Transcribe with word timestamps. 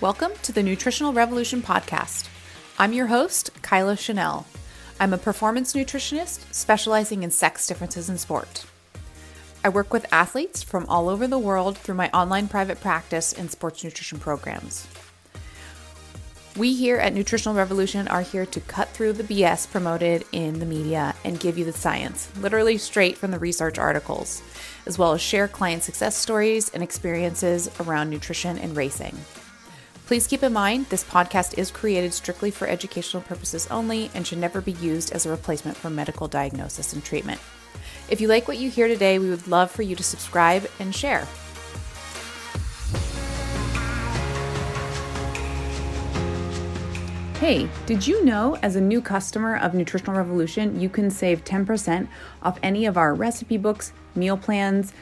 Welcome 0.00 0.30
to 0.42 0.52
the 0.52 0.62
Nutritional 0.62 1.12
Revolution 1.12 1.60
podcast. 1.60 2.28
I'm 2.78 2.92
your 2.92 3.08
host, 3.08 3.50
Kyla 3.62 3.96
Chanel. 3.96 4.46
I'm 5.00 5.12
a 5.12 5.18
performance 5.18 5.74
nutritionist 5.74 6.54
specializing 6.54 7.24
in 7.24 7.32
sex 7.32 7.66
differences 7.66 8.08
in 8.08 8.16
sport. 8.16 8.64
I 9.64 9.70
work 9.70 9.92
with 9.92 10.06
athletes 10.12 10.62
from 10.62 10.86
all 10.86 11.08
over 11.08 11.26
the 11.26 11.36
world 11.36 11.76
through 11.76 11.96
my 11.96 12.08
online 12.10 12.46
private 12.46 12.80
practice 12.80 13.32
and 13.32 13.50
sports 13.50 13.82
nutrition 13.82 14.20
programs. 14.20 14.86
We 16.56 16.74
here 16.74 16.98
at 16.98 17.12
Nutritional 17.12 17.56
Revolution 17.56 18.06
are 18.06 18.22
here 18.22 18.46
to 18.46 18.60
cut 18.60 18.90
through 18.90 19.14
the 19.14 19.24
BS 19.24 19.68
promoted 19.68 20.24
in 20.30 20.60
the 20.60 20.66
media 20.66 21.16
and 21.24 21.40
give 21.40 21.58
you 21.58 21.64
the 21.64 21.72
science, 21.72 22.30
literally 22.38 22.78
straight 22.78 23.18
from 23.18 23.32
the 23.32 23.38
research 23.40 23.80
articles, 23.80 24.42
as 24.86 24.96
well 24.96 25.12
as 25.12 25.20
share 25.20 25.48
client 25.48 25.82
success 25.82 26.16
stories 26.16 26.68
and 26.68 26.84
experiences 26.84 27.68
around 27.80 28.10
nutrition 28.10 28.58
and 28.58 28.76
racing. 28.76 29.18
Please 30.08 30.26
keep 30.26 30.42
in 30.42 30.54
mind 30.54 30.86
this 30.86 31.04
podcast 31.04 31.58
is 31.58 31.70
created 31.70 32.14
strictly 32.14 32.50
for 32.50 32.66
educational 32.66 33.22
purposes 33.22 33.66
only 33.70 34.10
and 34.14 34.26
should 34.26 34.38
never 34.38 34.62
be 34.62 34.72
used 34.72 35.12
as 35.12 35.26
a 35.26 35.30
replacement 35.30 35.76
for 35.76 35.90
medical 35.90 36.26
diagnosis 36.26 36.94
and 36.94 37.04
treatment. 37.04 37.38
If 38.08 38.18
you 38.18 38.26
like 38.26 38.48
what 38.48 38.56
you 38.56 38.70
hear 38.70 38.88
today, 38.88 39.18
we 39.18 39.28
would 39.28 39.46
love 39.46 39.70
for 39.70 39.82
you 39.82 39.94
to 39.96 40.02
subscribe 40.02 40.66
and 40.80 40.94
share. 40.94 41.28
Hey, 47.38 47.68
did 47.84 48.06
you 48.06 48.24
know 48.24 48.56
as 48.62 48.76
a 48.76 48.80
new 48.80 49.02
customer 49.02 49.58
of 49.58 49.74
Nutritional 49.74 50.16
Revolution, 50.16 50.80
you 50.80 50.88
can 50.88 51.10
save 51.10 51.44
10% 51.44 52.08
off 52.42 52.58
any 52.62 52.86
of 52.86 52.96
our 52.96 53.12
recipe 53.12 53.58
books, 53.58 53.92
meal 54.14 54.38
plans, 54.38 54.94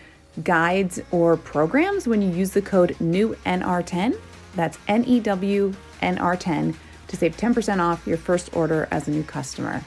guides, 0.42 1.00
or 1.12 1.36
programs 1.36 2.08
when 2.08 2.20
you 2.20 2.30
use 2.30 2.50
the 2.50 2.60
code 2.60 2.96
NEWNR10? 2.98 4.18
That's 4.56 4.78
N 4.88 5.04
E 5.04 5.20
W 5.20 5.72
N 6.02 6.18
R 6.18 6.36
10 6.36 6.74
to 7.08 7.16
save 7.16 7.36
10% 7.36 7.78
off 7.78 8.06
your 8.06 8.16
first 8.16 8.54
order 8.56 8.88
as 8.90 9.06
a 9.06 9.10
new 9.12 9.22
customer. 9.22 9.84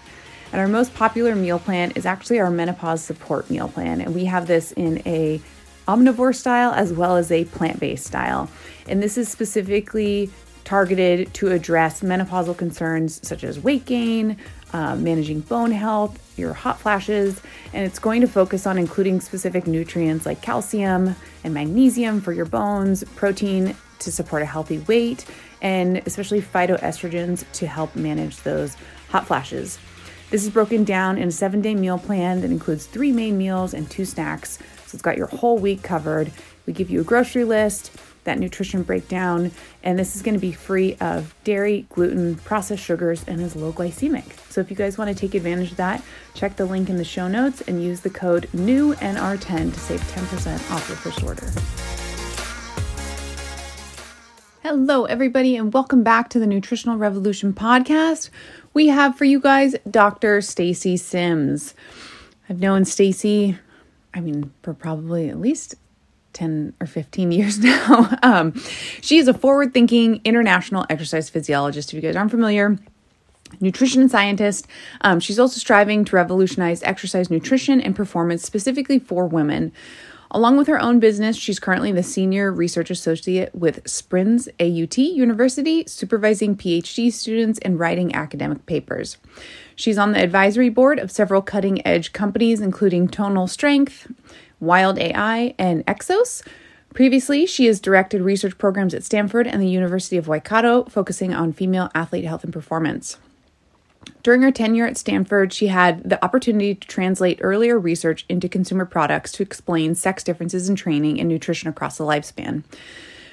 And 0.51 0.61
our 0.61 0.67
most 0.67 0.93
popular 0.95 1.35
meal 1.35 1.59
plan 1.59 1.91
is 1.91 2.05
actually 2.05 2.39
our 2.39 2.49
menopause 2.49 3.03
support 3.03 3.49
meal 3.49 3.67
plan. 3.67 4.01
And 4.01 4.15
we 4.15 4.25
have 4.25 4.47
this 4.47 4.71
in 4.71 5.01
a 5.05 5.41
omnivore 5.87 6.35
style 6.35 6.71
as 6.71 6.93
well 6.93 7.17
as 7.17 7.31
a 7.31 7.45
plant-based 7.45 8.05
style. 8.05 8.49
And 8.87 9.01
this 9.01 9.17
is 9.17 9.27
specifically 9.27 10.29
targeted 10.63 11.33
to 11.33 11.51
address 11.51 12.01
menopausal 12.01 12.55
concerns 12.55 13.27
such 13.27 13.43
as 13.43 13.59
weight 13.59 13.85
gain, 13.85 14.37
uh, 14.71 14.95
managing 14.95 15.39
bone 15.41 15.71
health, 15.71 16.37
your 16.37 16.53
hot 16.53 16.79
flashes, 16.79 17.41
and 17.73 17.85
it's 17.85 17.97
going 17.97 18.21
to 18.21 18.27
focus 18.27 18.67
on 18.67 18.77
including 18.77 19.19
specific 19.19 19.65
nutrients 19.65 20.27
like 20.27 20.43
calcium 20.43 21.15
and 21.43 21.53
magnesium 21.55 22.21
for 22.21 22.33
your 22.33 22.45
bones, 22.45 23.03
protein 23.15 23.75
to 23.99 24.11
support 24.11 24.41
a 24.41 24.45
healthy 24.45 24.79
weight, 24.79 25.25
and 25.61 25.97
especially 26.05 26.41
phytoestrogens 26.41 27.49
to 27.53 27.67
help 27.67 27.95
manage 27.95 28.37
those 28.37 28.75
hot 29.09 29.27
flashes. 29.27 29.77
This 30.29 30.43
is 30.43 30.49
broken 30.49 30.83
down 30.83 31.17
in 31.17 31.27
a 31.27 31.31
seven 31.31 31.61
day 31.61 31.75
meal 31.75 31.97
plan 31.97 32.41
that 32.41 32.51
includes 32.51 32.85
three 32.85 33.11
main 33.11 33.37
meals 33.37 33.73
and 33.73 33.89
two 33.89 34.05
snacks. 34.05 34.59
So 34.85 34.95
it's 34.95 35.01
got 35.01 35.17
your 35.17 35.27
whole 35.27 35.57
week 35.57 35.81
covered. 35.83 36.31
We 36.65 36.73
give 36.73 36.89
you 36.89 37.01
a 37.01 37.03
grocery 37.03 37.43
list 37.43 37.91
that 38.29 38.39
nutrition 38.39 38.83
breakdown, 38.83 39.51
and 39.83 39.97
this 39.97 40.15
is 40.15 40.21
going 40.21 40.35
to 40.35 40.39
be 40.39 40.51
free 40.51 40.95
of 41.01 41.33
dairy, 41.43 41.87
gluten, 41.89 42.35
processed 42.35 42.83
sugars, 42.83 43.23
and 43.27 43.41
is 43.41 43.55
low 43.55 43.73
glycemic. 43.73 44.23
So 44.49 44.61
if 44.61 44.69
you 44.69 44.75
guys 44.75 44.97
want 44.97 45.09
to 45.09 45.15
take 45.15 45.33
advantage 45.33 45.71
of 45.71 45.77
that, 45.77 46.03
check 46.35 46.55
the 46.55 46.65
link 46.65 46.89
in 46.89 46.97
the 46.97 47.03
show 47.03 47.27
notes 47.27 47.61
and 47.61 47.83
use 47.83 48.01
the 48.01 48.09
code 48.09 48.47
NEWNR10 48.55 49.73
to 49.73 49.79
save 49.79 50.01
10% 50.01 50.71
off 50.71 50.87
your 50.87 50.97
first 50.97 51.23
order. 51.23 52.08
Hello, 54.61 55.05
everybody, 55.05 55.55
and 55.55 55.73
welcome 55.73 56.03
back 56.03 56.29
to 56.31 56.37
the 56.37 56.45
Nutritional 56.45 56.97
Revolution 56.97 57.53
podcast. 57.53 58.29
We 58.73 58.87
have 58.87 59.17
for 59.17 59.23
you 59.23 59.39
guys 59.39 59.73
Dr. 59.89 60.41
Stacy 60.41 60.97
Sims. 60.97 61.73
I've 62.49 62.59
known 62.59 62.83
Stacy, 62.83 63.57
I 64.13 64.19
mean, 64.19 64.51
for 64.61 64.73
probably 64.73 65.29
at 65.29 65.39
least 65.39 65.75
10 66.33 66.73
or 66.81 66.87
15 66.87 67.31
years 67.31 67.59
now. 67.59 68.09
Um, 68.21 68.53
she 68.99 69.17
is 69.17 69.29
a 69.29 69.33
forward 69.33 69.73
thinking 69.73 70.19
international 70.25 70.85
exercise 70.89 71.29
physiologist. 71.29 71.93
If 71.93 71.95
you 71.95 72.01
guys 72.01 72.17
aren't 72.17 72.31
familiar, 72.31 72.77
nutrition 73.61 74.09
scientist. 74.09 74.67
Um, 74.99 75.21
she's 75.21 75.39
also 75.39 75.57
striving 75.57 76.03
to 76.03 76.17
revolutionize 76.17 76.83
exercise 76.83 77.29
nutrition 77.29 77.79
and 77.79 77.95
performance 77.95 78.43
specifically 78.43 78.99
for 78.99 79.25
women. 79.25 79.71
Along 80.31 80.57
with 80.57 80.67
her 80.67 80.79
own 80.79 80.99
business, 80.99 81.35
she's 81.35 81.59
currently 81.59 81.91
the 81.91 82.03
senior 82.03 82.51
research 82.51 82.91
associate 82.91 83.53
with 83.55 83.83
SPRINZ 83.85 84.47
AUT 84.59 84.97
University, 84.99 85.83
supervising 85.87 86.55
PhD 86.55 87.11
students 87.11 87.57
and 87.63 87.79
writing 87.79 88.13
academic 88.13 88.67
papers. 88.67 89.17
She's 89.75 89.97
on 89.97 90.11
the 90.11 90.21
advisory 90.21 90.69
board 90.69 90.99
of 90.99 91.09
several 91.09 91.41
cutting 91.41 91.85
edge 91.85 92.13
companies, 92.13 92.61
including 92.61 93.07
Tonal 93.07 93.47
Strength, 93.47 94.11
Wild 94.59 94.99
AI, 94.99 95.55
and 95.57 95.83
Exos. 95.87 96.45
Previously, 96.93 97.47
she 97.47 97.65
has 97.65 97.79
directed 97.79 98.21
research 98.21 98.57
programs 98.59 98.93
at 98.93 99.03
Stanford 99.03 99.47
and 99.47 99.59
the 99.59 99.69
University 99.69 100.17
of 100.17 100.27
Waikato, 100.27 100.83
focusing 100.85 101.33
on 101.33 101.53
female 101.53 101.89
athlete 101.95 102.25
health 102.25 102.43
and 102.43 102.53
performance. 102.53 103.17
During 104.21 104.41
her 104.41 104.51
tenure 104.51 104.85
at 104.85 104.97
Stanford, 104.97 105.53
she 105.53 105.67
had 105.67 106.09
the 106.09 106.23
opportunity 106.23 106.75
to 106.75 106.87
translate 106.87 107.39
earlier 107.41 107.79
research 107.79 108.25
into 108.27 108.49
consumer 108.49 108.85
products 108.85 109.31
to 109.33 109.43
explain 109.43 109.95
sex 109.95 110.23
differences 110.23 110.69
in 110.69 110.75
training 110.75 111.19
and 111.19 111.29
nutrition 111.29 111.69
across 111.69 111.97
the 111.97 112.03
lifespan. 112.03 112.63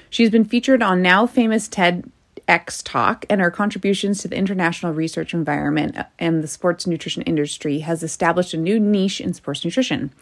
She's 0.09 0.29
been 0.29 0.45
featured 0.45 0.81
on 0.81 1.01
now 1.01 1.27
famous 1.27 1.67
TEDx 1.67 2.81
Talk, 2.83 3.25
and 3.29 3.41
her 3.41 3.51
contributions 3.51 4.21
to 4.21 4.29
the 4.29 4.37
international 4.37 4.93
research 4.93 5.33
environment 5.33 5.97
and 6.17 6.41
the 6.41 6.47
sports 6.47 6.87
nutrition 6.87 7.21
industry 7.23 7.79
has 7.79 8.01
established 8.03 8.53
a 8.53 8.57
new 8.57 8.79
niche 8.79 9.19
in 9.19 9.33
sports 9.33 9.65
nutrition. 9.65 10.13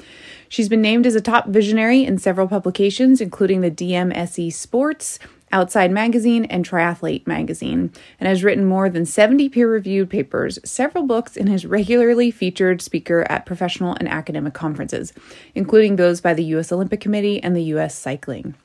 She's 0.49 0.69
been 0.69 0.81
named 0.81 1.05
as 1.05 1.13
a 1.13 1.21
top 1.21 1.47
visionary 1.47 2.03
in 2.03 2.17
several 2.17 2.47
publications, 2.47 3.21
including 3.21 3.61
the 3.61 3.69
DMSE 3.69 4.51
Sports, 4.51 5.19
Outside 5.51 5.91
Magazine, 5.91 6.45
and 6.45 6.67
Triathlete 6.67 7.25
Magazine, 7.27 7.91
and 8.19 8.27
has 8.27 8.43
written 8.43 8.65
more 8.65 8.89
than 8.89 9.05
70 9.05 9.49
peer 9.49 9.69
reviewed 9.69 10.09
papers, 10.09 10.59
several 10.65 11.05
books, 11.05 11.37
and 11.37 11.47
is 11.47 11.65
regularly 11.65 12.31
featured 12.31 12.81
speaker 12.81 13.25
at 13.29 13.45
professional 13.45 13.95
and 13.99 14.09
academic 14.09 14.53
conferences, 14.53 15.13
including 15.53 15.95
those 15.95 16.19
by 16.19 16.33
the 16.33 16.43
U.S. 16.45 16.71
Olympic 16.71 16.99
Committee 16.99 17.41
and 17.41 17.55
the 17.55 17.63
U.S. 17.63 17.95
Cycling. 17.95 18.55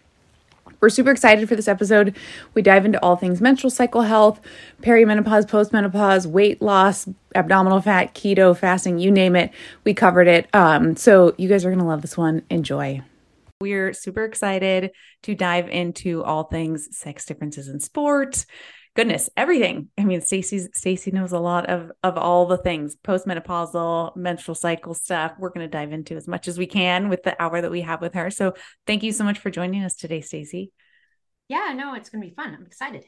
We're 0.80 0.88
super 0.88 1.10
excited 1.10 1.48
for 1.48 1.56
this 1.56 1.68
episode. 1.68 2.16
We 2.54 2.62
dive 2.62 2.86
into 2.86 3.02
all 3.02 3.16
things 3.16 3.40
menstrual 3.40 3.70
cycle 3.70 4.02
health, 4.02 4.40
perimenopause, 4.82 5.46
postmenopause, 5.46 6.26
weight 6.26 6.62
loss, 6.62 7.06
abdominal 7.34 7.82
fat, 7.82 8.14
keto, 8.14 8.56
fasting, 8.56 8.98
you 8.98 9.10
name 9.10 9.36
it. 9.36 9.52
We 9.84 9.92
covered 9.92 10.26
it. 10.26 10.48
Um, 10.54 10.96
so 10.96 11.34
you 11.36 11.48
guys 11.48 11.64
are 11.64 11.70
going 11.70 11.80
to 11.80 11.84
love 11.84 12.02
this 12.02 12.16
one. 12.16 12.42
Enjoy. 12.48 13.02
We're 13.60 13.92
super 13.92 14.24
excited 14.24 14.92
to 15.24 15.34
dive 15.34 15.68
into 15.68 16.24
all 16.24 16.44
things 16.44 16.96
sex 16.96 17.26
differences 17.26 17.68
in 17.68 17.78
sport. 17.78 18.46
Goodness, 18.96 19.28
everything. 19.36 19.88
I 19.98 20.04
mean, 20.04 20.22
Stacy's 20.22 20.68
Stacy 20.72 21.10
knows 21.10 21.32
a 21.32 21.38
lot 21.38 21.68
of 21.68 21.92
of 22.02 22.16
all 22.16 22.46
the 22.46 22.56
things, 22.56 22.96
postmenopausal, 23.04 24.16
menstrual 24.16 24.54
cycle 24.54 24.94
stuff. 24.94 25.32
We're 25.38 25.50
going 25.50 25.66
to 25.66 25.70
dive 25.70 25.92
into 25.92 26.16
as 26.16 26.26
much 26.26 26.48
as 26.48 26.56
we 26.56 26.66
can 26.66 27.10
with 27.10 27.22
the 27.22 27.40
hour 27.40 27.60
that 27.60 27.70
we 27.70 27.82
have 27.82 28.00
with 28.00 28.14
her. 28.14 28.30
So, 28.30 28.54
thank 28.86 29.02
you 29.02 29.12
so 29.12 29.24
much 29.24 29.38
for 29.38 29.50
joining 29.50 29.84
us 29.84 29.94
today, 29.94 30.22
Stacy. 30.22 30.72
Yeah, 31.48 31.74
no, 31.76 31.94
it's 31.94 32.08
going 32.08 32.22
to 32.22 32.28
be 32.28 32.34
fun. 32.34 32.54
I'm 32.54 32.66
excited. 32.66 33.04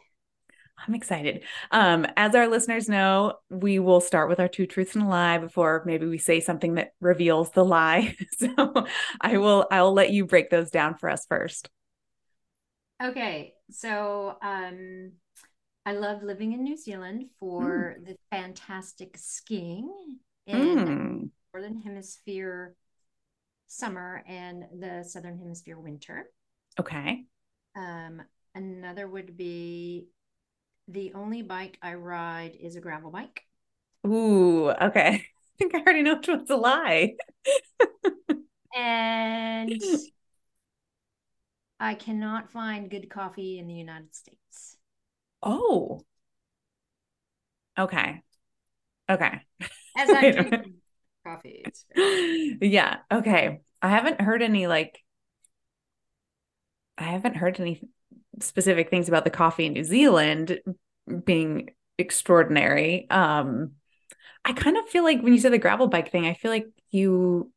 I'm 0.78 0.94
excited. 0.94 1.44
Um, 1.70 2.06
as 2.16 2.34
our 2.34 2.48
listeners 2.48 2.88
know, 2.88 3.34
we 3.50 3.78
will 3.78 4.00
start 4.00 4.28
with 4.28 4.40
our 4.40 4.48
two 4.48 4.66
truths 4.66 4.94
and 4.94 5.04
a 5.04 5.08
lie 5.08 5.38
before 5.38 5.82
maybe 5.86 6.06
we 6.06 6.18
say 6.18 6.40
something 6.40 6.74
that 6.74 6.92
reveals 7.00 7.50
the 7.50 7.64
lie. 7.64 8.16
so 8.38 8.86
I 9.20 9.38
will 9.38 9.66
I 9.70 9.82
will 9.82 9.92
let 9.92 10.10
you 10.10 10.26
break 10.26 10.50
those 10.50 10.70
down 10.70 10.96
for 10.98 11.08
us 11.08 11.26
first. 11.28 11.70
Okay. 13.02 13.54
So 13.70 14.36
um 14.42 15.12
I 15.84 15.92
love 15.92 16.22
living 16.22 16.52
in 16.52 16.62
New 16.62 16.76
Zealand 16.76 17.26
for 17.40 17.96
mm. 17.98 18.06
the 18.06 18.16
fantastic 18.30 19.16
skiing 19.18 19.92
in 20.46 20.78
mm. 20.78 21.30
northern 21.52 21.80
hemisphere 21.80 22.74
summer 23.66 24.22
and 24.28 24.64
the 24.78 25.04
southern 25.04 25.38
hemisphere 25.38 25.78
winter. 25.78 26.26
Okay. 26.78 27.24
Um 27.76 28.22
another 28.54 29.08
would 29.08 29.36
be 29.36 30.08
the 30.88 31.12
only 31.14 31.42
bike 31.42 31.78
I 31.82 31.94
ride 31.94 32.56
is 32.60 32.76
a 32.76 32.80
gravel 32.80 33.10
bike. 33.10 33.42
Ooh, 34.06 34.70
okay. 34.70 35.08
I 35.54 35.58
think 35.58 35.74
I 35.74 35.80
already 35.80 36.02
know 36.02 36.16
which 36.16 36.28
one's 36.28 36.50
a 36.50 36.56
lie. 36.56 37.14
and 38.74 39.72
I 41.80 41.94
cannot 41.94 42.50
find 42.50 42.90
good 42.90 43.10
coffee 43.10 43.58
in 43.58 43.66
the 43.66 43.74
United 43.74 44.14
States. 44.14 44.78
Oh. 45.42 46.04
Okay. 47.78 48.22
Okay. 49.10 49.40
As 49.96 50.12
I 50.12 50.24
drink 50.30 50.66
coffee. 51.24 51.64
yeah. 52.60 52.98
Okay. 53.10 53.60
I 53.80 53.88
haven't 53.88 54.20
heard 54.20 54.42
any 54.42 54.66
like 54.66 55.02
I 56.98 57.04
haven't 57.04 57.36
heard 57.36 57.60
any 57.60 57.80
specific 58.40 58.90
things 58.90 59.08
about 59.08 59.24
the 59.24 59.30
coffee 59.30 59.66
in 59.66 59.72
New 59.72 59.84
Zealand 59.84 60.60
being 61.24 61.70
extraordinary. 61.98 63.08
Um, 63.10 63.72
I 64.44 64.52
kind 64.52 64.76
of 64.76 64.88
feel 64.88 65.04
like 65.04 65.22
when 65.22 65.32
you 65.32 65.38
said 65.38 65.52
the 65.52 65.58
gravel 65.58 65.88
bike 65.88 66.10
thing, 66.10 66.26
I 66.26 66.34
feel 66.34 66.50
like 66.50 66.66
you, 66.90 67.52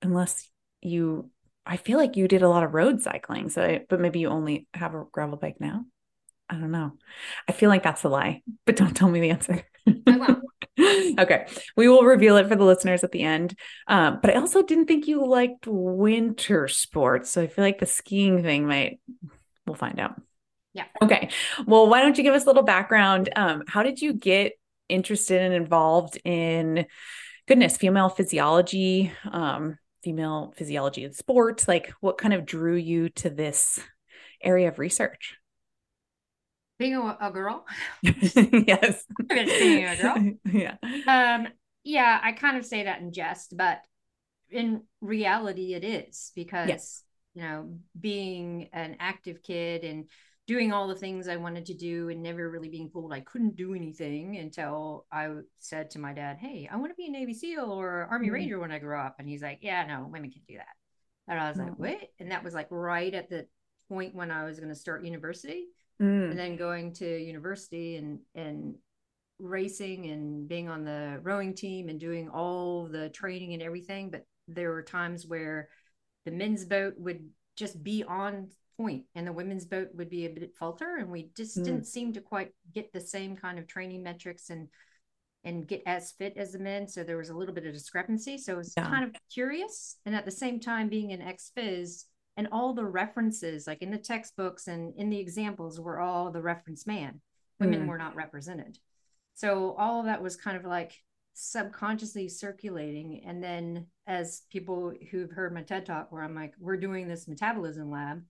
unless 0.00 0.48
you, 0.80 1.30
I 1.64 1.76
feel 1.76 1.98
like 1.98 2.16
you 2.16 2.26
did 2.26 2.42
a 2.42 2.48
lot 2.48 2.64
of 2.64 2.74
road 2.74 3.00
cycling. 3.00 3.48
So, 3.48 3.62
I, 3.62 3.80
but 3.88 4.00
maybe 4.00 4.18
you 4.20 4.28
only 4.28 4.66
have 4.74 4.94
a 4.94 5.04
gravel 5.12 5.36
bike 5.36 5.60
now. 5.60 5.84
I 6.48 6.56
don't 6.56 6.72
know. 6.72 6.92
I 7.48 7.52
feel 7.52 7.70
like 7.70 7.82
that's 7.82 8.04
a 8.04 8.08
lie, 8.08 8.42
but 8.66 8.76
don't 8.76 8.94
tell 8.94 9.08
me 9.08 9.20
the 9.20 9.30
answer. 9.30 9.62
Okay. 10.78 11.46
We 11.76 11.88
will 11.88 12.02
reveal 12.02 12.36
it 12.38 12.48
for 12.48 12.56
the 12.56 12.64
listeners 12.64 13.04
at 13.04 13.12
the 13.12 13.22
end. 13.22 13.58
Um, 13.86 14.18
but 14.22 14.30
I 14.30 14.40
also 14.40 14.62
didn't 14.62 14.86
think 14.86 15.06
you 15.06 15.24
liked 15.26 15.66
winter 15.66 16.66
sports. 16.68 17.30
So 17.30 17.42
I 17.42 17.46
feel 17.46 17.64
like 17.64 17.78
the 17.78 17.86
skiing 17.86 18.42
thing 18.42 18.66
might, 18.66 19.00
we'll 19.66 19.76
find 19.76 20.00
out. 20.00 20.20
Yeah. 20.74 20.84
Okay. 21.02 21.30
Well, 21.66 21.88
why 21.88 22.00
don't 22.00 22.16
you 22.16 22.24
give 22.24 22.34
us 22.34 22.44
a 22.44 22.46
little 22.46 22.62
background? 22.62 23.28
Um, 23.36 23.62
how 23.66 23.82
did 23.82 24.00
you 24.00 24.14
get 24.14 24.52
interested 24.88 25.42
and 25.42 25.54
involved 25.54 26.18
in, 26.24 26.86
goodness, 27.46 27.76
female 27.76 28.08
physiology, 28.08 29.12
um, 29.30 29.78
female 30.02 30.54
physiology 30.56 31.04
in 31.04 31.12
sports? 31.12 31.68
Like, 31.68 31.92
what 32.00 32.18
kind 32.18 32.32
of 32.32 32.46
drew 32.46 32.76
you 32.76 33.10
to 33.10 33.30
this 33.30 33.80
area 34.42 34.68
of 34.68 34.78
research? 34.78 35.36
being 36.82 36.96
a, 36.96 37.16
a 37.20 37.30
girl. 37.30 37.64
yes. 38.02 39.04
being 39.28 39.84
a 39.84 39.96
girl. 39.96 40.16
Yeah. 40.52 40.76
Um, 41.06 41.48
yeah, 41.84 42.18
I 42.22 42.32
kind 42.32 42.56
of 42.56 42.64
say 42.64 42.84
that 42.84 43.00
in 43.00 43.12
jest, 43.12 43.56
but 43.56 43.80
in 44.50 44.82
reality, 45.00 45.74
it 45.74 45.84
is 45.84 46.32
because, 46.34 46.68
yes. 46.68 47.02
You 47.34 47.42
know, 47.42 47.74
being 47.98 48.68
an 48.72 48.96
active 49.00 49.42
kid 49.42 49.84
and 49.84 50.08
doing 50.46 50.72
all 50.72 50.88
the 50.88 50.94
things 50.94 51.28
I 51.28 51.36
wanted 51.36 51.66
to 51.66 51.74
do 51.74 52.08
and 52.08 52.22
never 52.22 52.50
really 52.50 52.68
being 52.68 52.90
pulled. 52.90 53.12
I 53.12 53.20
couldn't 53.20 53.56
do 53.56 53.74
anything 53.74 54.36
until 54.36 55.06
I 55.12 55.28
said 55.58 55.90
to 55.90 55.98
my 55.98 56.12
dad, 56.12 56.38
Hey, 56.38 56.68
I 56.70 56.76
want 56.76 56.90
to 56.90 56.96
be 56.96 57.06
a 57.06 57.10
Navy 57.10 57.32
SEAL 57.32 57.64
or 57.64 58.08
Army 58.10 58.26
mm-hmm. 58.26 58.34
Ranger 58.34 58.58
when 58.58 58.72
I 58.72 58.78
grow 58.78 59.00
up. 59.00 59.16
And 59.18 59.28
he's 59.28 59.42
like, 59.42 59.60
Yeah, 59.62 59.86
no, 59.86 60.08
women 60.10 60.30
can 60.30 60.42
do 60.48 60.56
that. 60.56 60.66
And 61.28 61.38
I 61.38 61.48
was 61.48 61.58
mm-hmm. 61.58 61.68
like, 61.68 61.78
What? 61.78 62.08
And 62.18 62.32
that 62.32 62.44
was 62.44 62.54
like 62.54 62.68
right 62.70 63.14
at 63.14 63.30
the 63.30 63.46
point 63.88 64.14
when 64.14 64.30
I 64.30 64.44
was 64.44 64.58
going 64.58 64.70
to 64.70 64.74
start 64.74 65.04
university 65.04 65.66
mm. 66.00 66.30
and 66.30 66.38
then 66.38 66.56
going 66.56 66.92
to 66.94 67.18
university 67.18 67.96
and 67.96 68.20
and 68.34 68.74
racing 69.38 70.06
and 70.06 70.48
being 70.48 70.68
on 70.68 70.84
the 70.84 71.18
rowing 71.22 71.54
team 71.54 71.88
and 71.88 71.98
doing 71.98 72.28
all 72.28 72.86
the 72.86 73.08
training 73.08 73.54
and 73.54 73.62
everything 73.62 74.08
but 74.08 74.24
there 74.46 74.70
were 74.70 74.82
times 74.82 75.26
where 75.26 75.68
the 76.24 76.30
men's 76.30 76.64
boat 76.64 76.94
would 76.98 77.28
just 77.56 77.82
be 77.82 78.04
on 78.04 78.48
point 78.76 79.04
and 79.14 79.26
the 79.26 79.32
women's 79.32 79.66
boat 79.66 79.88
would 79.94 80.10
be 80.10 80.26
a 80.26 80.30
bit 80.30 80.54
falter. 80.58 80.96
And 80.96 81.10
we 81.10 81.30
just 81.36 81.58
mm. 81.58 81.64
didn't 81.64 81.86
seem 81.86 82.12
to 82.14 82.20
quite 82.20 82.52
get 82.74 82.92
the 82.92 83.00
same 83.00 83.36
kind 83.36 83.58
of 83.58 83.66
training 83.66 84.02
metrics 84.02 84.50
and 84.50 84.68
and 85.44 85.66
get 85.66 85.82
as 85.86 86.12
fit 86.12 86.34
as 86.36 86.52
the 86.52 86.58
men. 86.58 86.86
So 86.86 87.02
there 87.02 87.16
was 87.16 87.30
a 87.30 87.34
little 87.34 87.54
bit 87.54 87.66
of 87.66 87.72
discrepancy. 87.72 88.38
So 88.38 88.52
it 88.52 88.58
was 88.58 88.74
yeah. 88.76 88.88
kind 88.88 89.04
of 89.04 89.10
curious. 89.32 89.96
And 90.06 90.14
at 90.14 90.24
the 90.24 90.30
same 90.30 90.60
time 90.60 90.88
being 90.88 91.12
an 91.12 91.20
ex-phys 91.20 92.04
and 92.36 92.48
all 92.52 92.74
the 92.74 92.84
references 92.84 93.66
like 93.66 93.82
in 93.82 93.90
the 93.90 93.98
textbooks 93.98 94.68
and 94.68 94.94
in 94.96 95.10
the 95.10 95.18
examples 95.18 95.80
were 95.80 95.98
all 95.98 96.30
the 96.30 96.40
reference 96.40 96.86
man. 96.86 97.20
Women 97.58 97.82
mm. 97.82 97.86
were 97.88 97.98
not 97.98 98.14
represented. 98.14 98.78
So 99.34 99.74
all 99.76 100.00
of 100.00 100.06
that 100.06 100.22
was 100.22 100.36
kind 100.36 100.56
of 100.56 100.64
like 100.64 100.92
subconsciously 101.34 102.28
circulating. 102.28 103.22
And 103.26 103.42
then 103.42 103.86
as 104.06 104.42
people 104.50 104.92
who've 105.10 105.30
heard 105.30 105.54
my 105.54 105.62
ted 105.62 105.86
talk 105.86 106.10
where 106.10 106.22
i'm 106.22 106.34
like 106.34 106.54
we're 106.58 106.76
doing 106.76 107.08
this 107.08 107.28
metabolism 107.28 107.90
lab 107.90 108.22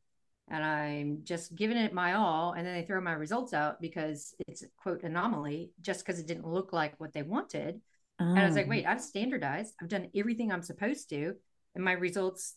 and 0.51 0.65
i'm 0.65 1.21
just 1.23 1.55
giving 1.55 1.77
it 1.77 1.95
my 1.95 2.15
all 2.15 2.53
and 2.53 2.67
then 2.67 2.75
they 2.75 2.85
throw 2.85 3.01
my 3.01 3.13
results 3.13 3.55
out 3.55 3.81
because 3.81 4.35
it's 4.47 4.63
a 4.63 4.67
quote 4.77 5.03
anomaly 5.03 5.71
just 5.81 6.05
because 6.05 6.21
it 6.21 6.27
didn't 6.27 6.47
look 6.47 6.73
like 6.73 6.99
what 6.99 7.13
they 7.13 7.23
wanted 7.23 7.81
oh. 8.21 8.25
and 8.25 8.39
i 8.39 8.47
was 8.47 8.57
like 8.57 8.67
oh. 8.67 8.71
wait 8.71 8.87
i've 8.87 9.01
standardized 9.01 9.75
i've 9.81 9.89
done 9.89 10.11
everything 10.15 10.53
i'm 10.53 10.63
supposed 10.63 11.09
to 11.09 11.35
and 11.75 11.85
my 11.85 11.93
results 11.93 12.57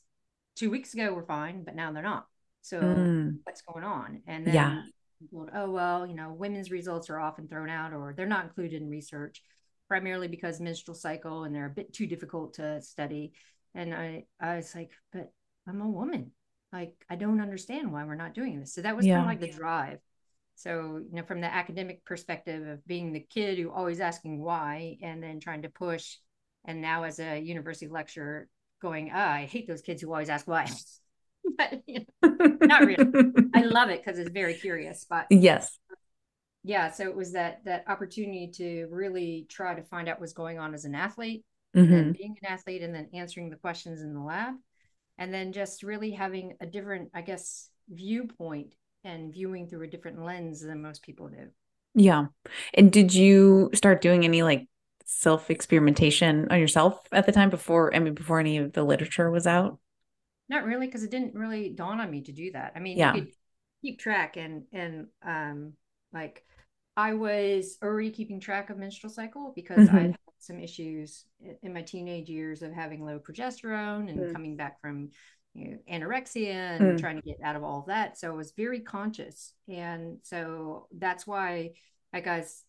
two 0.56 0.72
weeks 0.72 0.94
ago 0.94 1.14
were 1.14 1.24
fine, 1.24 1.64
but 1.64 1.76
now 1.76 1.92
they're 1.92 2.04
not. 2.04 2.26
So 2.62 2.82
mm. 2.82 3.38
what's 3.44 3.62
going 3.62 3.84
on? 3.84 4.22
And 4.28 4.46
then 4.46 4.54
yeah. 4.54 4.82
Oh 5.54 5.72
well, 5.72 6.06
you 6.06 6.14
know, 6.14 6.34
women's 6.34 6.72
results 6.72 7.10
are 7.10 7.20
often 7.20 7.48
thrown 7.48 7.70
out 7.70 7.94
or 7.94 8.14
they're 8.16 8.26
not 8.26 8.44
included 8.44 8.82
in 8.82 8.90
research, 8.90 9.42
primarily 9.88 10.28
because 10.28 10.60
menstrual 10.60 10.96
cycle 10.96 11.44
and 11.44 11.54
they're 11.54 11.66
a 11.66 11.70
bit 11.70 11.94
too 11.94 12.08
difficult 12.08 12.56
to 12.56 12.82
study. 12.82 13.34
And 13.74 13.94
I, 13.94 14.26
I 14.40 14.58
was 14.58 14.74
like, 14.74 14.92
but 15.12 15.32
I'm 15.68 15.82
a 15.82 15.90
woman. 15.90 16.32
Like 16.72 16.94
I 17.10 17.16
don't 17.16 17.42
understand 17.42 17.92
why 17.92 18.04
we're 18.04 18.16
not 18.16 18.34
doing 18.34 18.60
this. 18.60 18.74
So 18.74 18.82
that 18.82 18.96
was 18.96 19.06
yeah. 19.06 19.16
kind 19.16 19.26
of 19.26 19.30
like 19.30 19.52
the 19.52 19.58
drive. 19.58 20.00
So, 20.56 21.02
you 21.10 21.16
know, 21.18 21.24
from 21.24 21.42
the 21.42 21.54
academic 21.54 22.06
perspective 22.06 22.66
of 22.68 22.86
being 22.88 23.12
the 23.12 23.20
kid 23.20 23.60
who 23.60 23.72
always 23.72 24.00
asking 24.00 24.42
why 24.42 24.98
and 25.02 25.22
then 25.22 25.40
trying 25.40 25.64
to 25.64 25.70
push. 25.70 26.16
And 26.64 26.82
now 26.82 27.04
as 27.04 27.20
a 27.20 27.40
university 27.40 27.88
lecturer, 27.88 28.48
going, 28.82 29.12
oh, 29.14 29.18
I 29.18 29.46
hate 29.46 29.68
those 29.68 29.82
kids 29.82 30.02
who 30.02 30.12
always 30.12 30.30
ask 30.30 30.48
why. 30.48 30.70
but 31.58 31.82
you 31.88 32.06
know, 32.24 32.58
not 32.62 32.86
really. 32.86 33.06
I 33.54 33.64
love 33.64 33.90
it 33.90 34.04
because 34.04 34.20
it's 34.20 34.32
very 34.32 34.54
curious. 34.54 35.06
But 35.10 35.28
yes. 35.30 35.78
Yeah. 36.66 36.90
So 36.90 37.04
it 37.04 37.16
was 37.16 37.34
that 37.34 37.64
that 37.66 37.84
opportunity 37.88 38.50
to 38.56 38.88
really 38.90 39.46
try 39.50 39.76
to 39.76 39.84
find 39.84 40.10
out 40.10 40.20
what's 40.20 40.34
going 40.34 40.58
on 40.58 40.74
as 40.74 40.84
an 40.84 40.96
athlete 40.96 41.46
mm-hmm. 41.76 41.94
and 41.94 42.18
being 42.18 42.36
an 42.42 42.52
athlete 42.52 42.82
and 42.82 42.94
then 42.94 43.08
answering 43.14 43.52
the 43.52 43.56
questions 43.56 44.02
in 44.02 44.16
the 44.16 44.20
lab. 44.20 44.56
And 45.20 45.32
then 45.32 45.54
just 45.54 45.84
really 45.84 46.12
having 46.12 46.58
a 46.60 46.66
different, 46.66 47.12
I 47.14 47.22
guess, 47.22 47.70
viewpoint 47.88 48.74
and 49.04 49.32
viewing 49.32 49.68
through 49.68 49.84
a 49.84 49.88
different 49.88 50.26
lens 50.26 50.60
than 50.62 50.82
most 50.82 51.04
people 51.04 51.28
do. 51.28 51.50
Yeah. 51.94 52.26
And 52.74 52.92
did 52.92 53.14
you 53.14 53.70
start 53.76 54.02
doing 54.02 54.26
any 54.26 54.42
like 54.42 54.68
self 55.06 55.52
experimentation 55.52 56.48
on 56.50 56.60
yourself 56.60 57.00
at 57.12 57.28
the 57.28 57.32
time 57.32 57.52
before 57.52 57.96
I 57.96 58.00
mean 58.00 58.16
before 58.16 58.40
any 58.40 58.58
of 58.58 58.74
the 58.74 58.84
literature 58.84 59.30
was 59.30 59.46
out? 59.46 59.78
Not 60.50 60.66
really, 60.66 60.88
because 60.88 61.04
it 61.04 61.12
didn't 61.12 61.36
really 61.36 61.70
dawn 61.70 62.00
on 62.00 62.10
me 62.10 62.22
to 62.22 62.32
do 62.32 62.52
that. 62.54 62.74
I 62.76 62.80
mean, 62.80 62.98
yeah. 62.98 63.14
you 63.14 63.22
could 63.22 63.32
keep 63.84 64.00
track 64.00 64.36
and 64.36 64.64
and 64.74 65.08
um 65.24 65.74
like 66.12 66.44
I 66.98 67.14
was 67.14 67.78
already 67.84 68.12
keeping 68.12 68.40
track 68.40 68.70
of 68.70 68.78
menstrual 68.78 69.12
cycle 69.12 69.52
because 69.56 69.88
mm-hmm. 69.88 69.98
I 69.98 70.02
had 70.02 70.18
some 70.40 70.60
issues 70.60 71.26
in 71.62 71.74
my 71.74 71.82
teenage 71.82 72.30
years 72.30 72.62
of 72.62 72.72
having 72.72 73.06
low 73.06 73.20
progesterone 73.20 74.10
and 74.10 74.20
mm. 74.20 74.34
coming 74.34 74.56
back 74.56 74.80
from 74.80 75.10
you 75.54 75.72
know, 75.72 75.78
anorexia 75.92 76.80
and 76.80 76.82
mm. 76.82 77.00
trying 77.00 77.16
to 77.16 77.22
get 77.22 77.38
out 77.44 77.56
of 77.56 77.64
all 77.64 77.80
of 77.80 77.88
that. 77.88 78.18
So 78.18 78.32
I 78.32 78.36
was 78.36 78.54
very 78.56 78.82
conscious. 78.82 79.54
And 79.68 80.20
so 80.24 80.88
that's 80.98 81.26
why 81.26 81.72
I 82.14 82.20
guys 82.22 82.64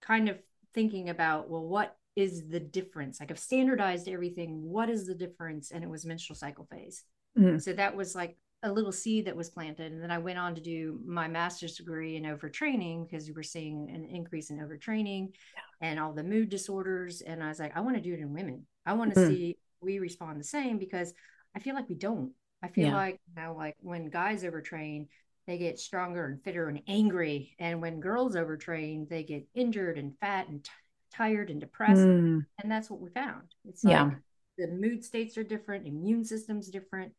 kind 0.00 0.28
of 0.28 0.38
thinking 0.74 1.08
about 1.08 1.48
well 1.50 1.64
what 1.64 1.96
is 2.14 2.48
the 2.48 2.60
difference 2.60 3.18
like 3.18 3.30
i've 3.30 3.38
standardized 3.38 4.08
everything 4.08 4.62
what 4.62 4.88
is 4.88 5.06
the 5.06 5.14
difference 5.14 5.70
and 5.70 5.82
it 5.82 5.90
was 5.90 6.06
menstrual 6.06 6.36
cycle 6.36 6.66
phase 6.70 7.02
mm-hmm. 7.38 7.58
so 7.58 7.72
that 7.72 7.96
was 7.96 8.14
like 8.14 8.36
a 8.66 8.72
little 8.72 8.92
seed 8.92 9.26
that 9.26 9.36
was 9.36 9.50
planted 9.50 9.92
and 9.92 10.02
then 10.02 10.10
i 10.10 10.18
went 10.18 10.38
on 10.38 10.54
to 10.54 10.60
do 10.60 11.00
my 11.06 11.26
master's 11.26 11.76
degree 11.76 12.16
in 12.16 12.24
overtraining 12.24 13.08
because 13.08 13.26
we 13.26 13.32
were 13.32 13.42
seeing 13.42 13.88
an 13.90 14.04
increase 14.04 14.50
in 14.50 14.58
overtraining 14.58 15.28
yeah. 15.54 15.88
and 15.88 15.98
all 15.98 16.12
the 16.12 16.22
mood 16.22 16.48
disorders 16.48 17.22
and 17.22 17.42
i 17.42 17.48
was 17.48 17.58
like 17.58 17.76
i 17.76 17.80
want 17.80 17.96
to 17.96 18.02
do 18.02 18.12
it 18.12 18.20
in 18.20 18.32
women 18.32 18.66
i 18.84 18.92
want 18.92 19.14
to 19.14 19.20
mm-hmm. 19.20 19.30
see 19.30 19.56
we 19.80 19.98
respond 19.98 20.38
the 20.38 20.44
same 20.44 20.78
because 20.78 21.12
i 21.54 21.58
feel 21.58 21.74
like 21.74 21.88
we 21.88 21.94
don't 21.94 22.32
i 22.62 22.68
feel 22.68 22.88
yeah. 22.88 22.94
like 22.94 23.20
you 23.28 23.42
know 23.42 23.54
like 23.56 23.76
when 23.80 24.10
guys 24.10 24.42
overtrain 24.42 25.06
they 25.46 25.58
get 25.58 25.78
stronger 25.78 26.26
and 26.26 26.42
fitter 26.42 26.68
and 26.68 26.82
angry. 26.88 27.54
And 27.58 27.80
when 27.80 28.00
girls 28.00 28.34
overtrain, 28.34 29.08
they 29.08 29.22
get 29.22 29.46
injured 29.54 29.96
and 29.96 30.18
fat 30.18 30.48
and 30.48 30.64
t- 30.64 30.70
tired 31.14 31.50
and 31.50 31.60
depressed. 31.60 32.00
Mm. 32.00 32.44
And 32.62 32.70
that's 32.70 32.90
what 32.90 33.00
we 33.00 33.10
found. 33.10 33.54
It's 33.64 33.84
like 33.84 33.92
yeah. 33.92 34.10
the 34.58 34.68
mood 34.68 35.04
states 35.04 35.38
are 35.38 35.44
different, 35.44 35.86
immune 35.86 36.24
system's 36.24 36.68
different. 36.68 37.12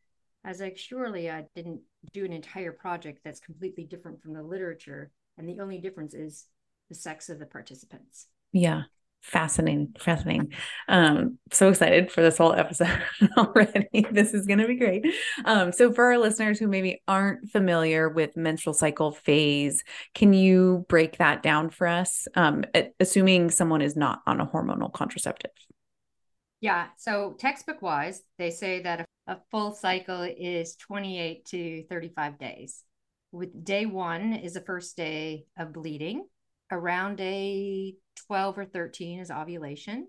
I 0.45 0.53
like, 0.53 0.77
surely 0.77 1.29
I 1.29 1.45
didn't 1.55 1.81
do 2.13 2.23
an 2.23 2.31
entire 2.31 2.71
project 2.71 3.19
that's 3.23 3.39
completely 3.39 3.83
different 3.83 4.21
from 4.21 4.33
the 4.33 4.43
literature. 4.43 5.11
And 5.37 5.47
the 5.47 5.59
only 5.59 5.79
difference 5.79 6.13
is 6.13 6.45
the 6.89 6.95
sex 6.95 7.29
of 7.29 7.39
the 7.39 7.45
participants. 7.45 8.27
Yeah 8.53 8.83
fascinating 9.21 9.93
fascinating 9.99 10.53
um 10.87 11.37
so 11.51 11.69
excited 11.69 12.11
for 12.11 12.21
this 12.21 12.37
whole 12.37 12.53
episode 12.53 13.01
already 13.37 14.05
this 14.11 14.33
is 14.33 14.45
going 14.45 14.59
to 14.59 14.67
be 14.67 14.75
great 14.75 15.05
um 15.43 15.71
so 15.71 15.91
for 15.91 16.05
our 16.05 16.17
listeners 16.17 16.59
who 16.59 16.67
maybe 16.67 17.01
aren't 17.07 17.49
familiar 17.49 18.07
with 18.07 18.37
menstrual 18.37 18.73
cycle 18.73 19.11
phase 19.11 19.83
can 20.13 20.33
you 20.33 20.85
break 20.87 21.17
that 21.17 21.43
down 21.43 21.69
for 21.69 21.87
us 21.87 22.27
um 22.35 22.63
assuming 22.99 23.49
someone 23.49 23.81
is 23.81 23.95
not 23.95 24.21
on 24.25 24.39
a 24.39 24.45
hormonal 24.45 24.91
contraceptive 24.93 25.51
yeah 26.61 26.87
so 26.97 27.35
textbook 27.39 27.81
wise 27.81 28.21
they 28.37 28.49
say 28.49 28.81
that 28.81 29.01
a, 29.01 29.33
a 29.33 29.39
full 29.51 29.73
cycle 29.73 30.21
is 30.21 30.75
28 30.75 31.45
to 31.45 31.83
35 31.89 32.39
days 32.39 32.83
with 33.31 33.63
day 33.63 33.85
one 33.85 34.33
is 34.33 34.53
the 34.53 34.61
first 34.61 34.95
day 34.95 35.45
of 35.57 35.73
bleeding 35.73 36.25
around 36.71 37.17
day 37.17 37.95
12 38.27 38.57
or 38.57 38.65
13 38.65 39.19
is 39.19 39.31
ovulation. 39.31 40.07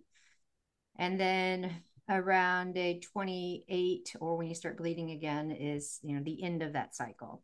And 0.99 1.19
then 1.19 1.83
around 2.09 2.75
day 2.75 3.01
28 3.13 4.17
or 4.21 4.37
when 4.37 4.49
you 4.49 4.55
start 4.55 4.79
bleeding 4.79 5.11
again 5.11 5.51
is, 5.51 5.99
you 6.03 6.17
know, 6.17 6.23
the 6.23 6.43
end 6.43 6.63
of 6.63 6.73
that 6.73 6.97
cycle. 6.97 7.43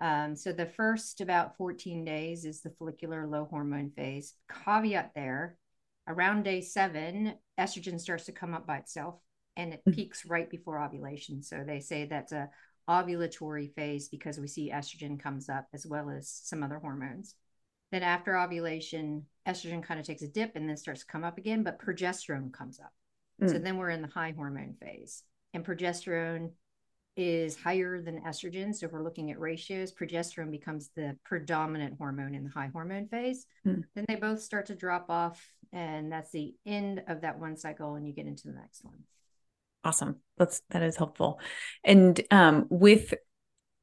Um, 0.00 0.36
so 0.36 0.52
the 0.52 0.66
first 0.66 1.20
about 1.20 1.56
14 1.56 2.04
days 2.04 2.44
is 2.44 2.62
the 2.62 2.70
follicular 2.70 3.26
low 3.26 3.46
hormone 3.50 3.90
phase. 3.90 4.34
Caveat 4.64 5.10
there, 5.14 5.56
around 6.08 6.42
day 6.42 6.60
seven, 6.60 7.34
estrogen 7.58 8.00
starts 8.00 8.24
to 8.24 8.32
come 8.32 8.54
up 8.54 8.66
by 8.66 8.78
itself 8.78 9.16
and 9.56 9.74
it 9.74 9.80
mm-hmm. 9.80 9.92
peaks 9.92 10.24
right 10.26 10.48
before 10.48 10.82
ovulation. 10.82 11.42
So 11.42 11.62
they 11.66 11.80
say 11.80 12.06
that's 12.06 12.32
a 12.32 12.48
ovulatory 12.88 13.72
phase 13.74 14.08
because 14.08 14.38
we 14.38 14.48
see 14.48 14.72
estrogen 14.72 15.20
comes 15.20 15.48
up 15.48 15.66
as 15.74 15.86
well 15.86 16.08
as 16.08 16.28
some 16.28 16.62
other 16.62 16.78
hormones. 16.78 17.34
Then 17.92 18.02
after 18.02 18.38
ovulation, 18.38 19.26
estrogen 19.46 19.82
kind 19.82 20.00
of 20.00 20.06
takes 20.06 20.22
a 20.22 20.28
dip 20.28 20.56
and 20.56 20.68
then 20.68 20.76
starts 20.76 21.00
to 21.00 21.06
come 21.06 21.24
up 21.24 21.38
again, 21.38 21.62
but 21.62 21.78
progesterone 21.78 22.52
comes 22.52 22.80
up. 22.80 22.92
Mm. 23.42 23.50
So 23.50 23.58
then 23.58 23.76
we're 23.76 23.90
in 23.90 24.02
the 24.02 24.08
high 24.08 24.32
hormone 24.36 24.74
phase. 24.80 25.22
And 25.54 25.64
progesterone 25.64 26.50
is 27.18 27.56
higher 27.56 28.00
than 28.00 28.22
estrogen. 28.22 28.72
So 28.72 28.86
if 28.86 28.92
we're 28.92 29.02
looking 29.02 29.32
at 29.32 29.40
ratios, 29.40 29.92
progesterone 29.92 30.52
becomes 30.52 30.90
the 30.94 31.16
predominant 31.24 31.96
hormone 31.98 32.32
in 32.32 32.44
the 32.44 32.50
high 32.50 32.70
hormone 32.72 33.08
phase. 33.08 33.44
Mm. 33.66 33.82
Then 33.96 34.04
they 34.06 34.14
both 34.14 34.40
start 34.40 34.66
to 34.66 34.76
drop 34.76 35.06
off, 35.08 35.44
and 35.72 36.12
that's 36.12 36.30
the 36.30 36.54
end 36.64 37.02
of 37.08 37.22
that 37.22 37.40
one 37.40 37.56
cycle, 37.56 37.96
and 37.96 38.06
you 38.06 38.14
get 38.14 38.26
into 38.26 38.46
the 38.46 38.54
next 38.54 38.84
one. 38.84 39.00
Awesome. 39.82 40.20
That's 40.36 40.62
that 40.70 40.82
is 40.82 40.96
helpful. 40.96 41.40
And 41.82 42.20
um, 42.30 42.66
with 42.70 43.12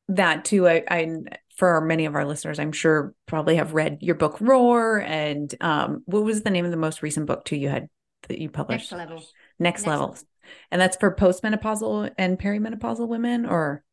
that 0.08 0.46
too, 0.46 0.66
I, 0.68 0.84
I 0.90 1.18
for 1.58 1.82
many 1.82 2.06
of 2.06 2.16
our 2.16 2.26
listeners, 2.26 2.58
I'm 2.58 2.72
sure 2.72 3.14
probably 3.26 3.58
have 3.58 3.74
read 3.74 3.98
your 4.00 4.16
book 4.16 4.38
Roar. 4.40 5.02
And 5.02 5.54
um, 5.60 6.04
what 6.06 6.24
was 6.24 6.42
the 6.42 6.52
name 6.52 6.64
of 6.64 6.72
the 6.72 6.78
most 6.78 7.02
recent 7.02 7.26
book 7.26 7.44
too 7.44 7.58
you 7.58 7.68
had 7.68 7.90
that 8.30 8.40
you 8.40 8.50
published? 8.50 8.94
Next 8.94 8.98
level. 8.98 9.18
Next, 9.18 9.30
Next 9.60 9.88
level. 9.88 10.08
level. 10.08 10.24
And 10.72 10.82
that's 10.82 10.98
for 10.98 11.16
postmenopausal 11.16 12.12
and 12.18 12.40
perimenopausal 12.40 13.08
women 13.08 13.46
or 13.46 13.84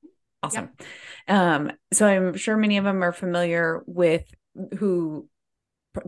awesome. 0.42 0.70
Um, 1.28 1.72
so 1.92 2.06
I'm 2.06 2.36
sure 2.36 2.56
many 2.56 2.78
of 2.78 2.84
them 2.84 3.02
are 3.02 3.12
familiar 3.12 3.82
with 3.86 4.24
who 4.78 5.28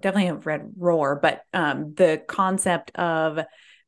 definitely 0.00 0.26
have 0.26 0.46
read 0.46 0.72
Roar, 0.76 1.16
but 1.16 1.42
um, 1.52 1.94
the 1.94 2.22
concept 2.26 2.90
of 2.96 3.40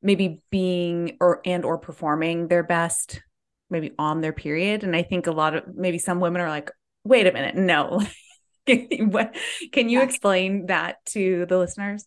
maybe 0.03 0.43
being 0.51 1.17
or 1.21 1.41
and 1.45 1.65
or 1.65 1.79
performing 1.79 2.49
their 2.49 2.63
best 2.63 3.23
maybe 3.71 3.93
on 3.99 4.21
their 4.21 4.33
period. 4.33 4.85
And 4.85 4.95
i 4.95 5.03
think 5.03 5.27
a 5.27 5.33
lot 5.33 5.55
of 5.55 5.65
maybe 5.75 5.99
some 5.99 6.21
women 6.21 6.41
are 6.41 6.49
like 6.49 6.71
wait 7.05 7.27
a 7.27 7.33
minute 7.33 7.57
no. 7.57 8.03
Can 8.67 9.89
you 9.89 10.03
explain 10.03 10.67
that 10.67 10.97
to 11.07 11.47
the 11.47 11.59
listeners? 11.59 12.07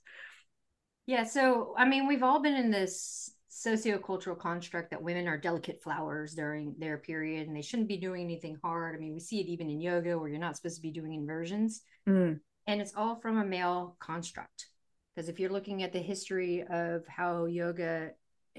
Yeah 1.06 1.24
so 1.24 1.74
i 1.78 1.86
mean 1.86 2.08
we've 2.08 2.24
all 2.24 2.42
been 2.42 2.56
in 2.56 2.72
this 2.72 3.29
sociocultural 3.60 4.38
construct 4.38 4.90
that 4.92 5.02
women 5.02 5.28
are 5.28 5.38
delicate 5.38 5.84
flowers 5.84 6.34
during 6.34 6.74
their 6.78 6.98
period 6.98 7.48
and 7.48 7.56
they 7.56 7.62
shouldn't 7.62 7.90
be 7.90 7.98
doing 7.98 8.24
anything 8.24 8.58
hard. 8.64 8.96
I 8.96 9.00
mean, 9.00 9.14
we 9.14 9.20
see 9.20 9.42
it 9.42 9.48
even 9.48 9.70
in 9.70 9.82
yoga 9.82 10.18
where 10.18 10.30
you're 10.30 10.40
not 10.40 10.56
supposed 10.56 10.78
to 10.78 10.82
be 10.82 10.92
doing 10.92 11.14
inversions. 11.14 11.82
Mm. 12.08 12.40
And 12.68 12.82
it's 12.82 12.94
all 12.96 13.20
from 13.20 13.38
a 13.38 13.46
male 13.46 13.98
construct. 14.00 14.68
Because 15.14 15.28
if 15.28 15.40
you're 15.40 15.52
looking 15.52 15.84
at 15.84 15.92
the 15.92 16.00
history 16.00 16.64
of 16.70 17.06
how 17.08 17.46
yoga 17.46 18.12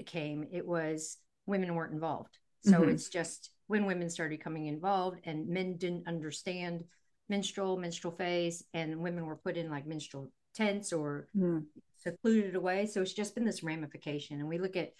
came, 0.05 0.45
it 0.51 0.67
was 0.67 1.17
women 1.47 1.73
weren't 1.73 1.93
involved. 1.93 2.37
So 2.63 2.81
mm-hmm. 2.81 2.89
it's 2.89 3.09
just 3.09 3.49
when 3.67 3.85
women 3.85 4.09
started 4.09 4.43
coming 4.43 4.67
involved 4.67 5.21
and 5.23 5.47
men 5.47 5.77
didn't 5.77 6.07
understand 6.07 6.83
menstrual, 7.27 7.77
menstrual 7.77 8.13
phase, 8.13 8.63
and 8.75 8.99
women 8.99 9.25
were 9.25 9.37
put 9.37 9.57
in 9.57 9.71
like 9.71 9.87
menstrual 9.87 10.31
tents 10.53 10.93
or 10.93 11.27
mm 11.35 11.63
secluded 12.01 12.55
away. 12.55 12.85
So 12.85 13.01
it's 13.01 13.13
just 13.13 13.35
been 13.35 13.45
this 13.45 13.63
ramification. 13.63 14.39
And 14.39 14.49
we 14.49 14.57
look 14.57 14.75
at 14.75 14.91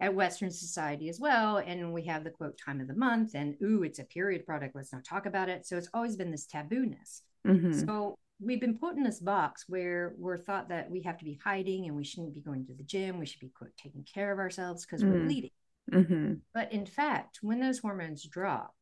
at 0.00 0.14
Western 0.14 0.50
society 0.50 1.10
as 1.10 1.20
well, 1.20 1.58
and 1.58 1.92
we 1.92 2.02
have 2.04 2.24
the 2.24 2.30
quote 2.30 2.58
time 2.58 2.80
of 2.80 2.88
the 2.88 2.94
month, 2.94 3.34
and 3.34 3.54
ooh, 3.62 3.82
it's 3.82 3.98
a 3.98 4.04
period 4.04 4.46
product. 4.46 4.74
Let's 4.74 4.92
not 4.92 5.04
talk 5.04 5.26
about 5.26 5.50
it. 5.50 5.66
So 5.66 5.76
it's 5.76 5.90
always 5.92 6.16
been 6.16 6.30
this 6.30 6.46
tabooness. 6.46 7.20
Mm-hmm. 7.46 7.86
So 7.86 8.16
we've 8.42 8.60
been 8.60 8.78
put 8.78 8.96
in 8.96 9.02
this 9.02 9.20
box 9.20 9.64
where 9.68 10.14
we're 10.16 10.38
thought 10.38 10.70
that 10.70 10.90
we 10.90 11.02
have 11.02 11.18
to 11.18 11.24
be 11.24 11.38
hiding 11.44 11.86
and 11.86 11.96
we 11.96 12.04
shouldn't 12.04 12.34
be 12.34 12.40
going 12.40 12.64
to 12.66 12.74
the 12.74 12.82
gym. 12.82 13.18
We 13.18 13.26
should 13.26 13.40
be 13.40 13.50
quote 13.50 13.76
taking 13.76 14.04
care 14.04 14.32
of 14.32 14.38
ourselves 14.38 14.86
because 14.86 15.02
mm-hmm. 15.02 15.12
we're 15.12 15.24
bleeding. 15.24 15.50
Mm-hmm. 15.92 16.34
But 16.54 16.72
in 16.72 16.86
fact, 16.86 17.40
when 17.42 17.60
those 17.60 17.78
hormones 17.78 18.24
drop, 18.24 18.74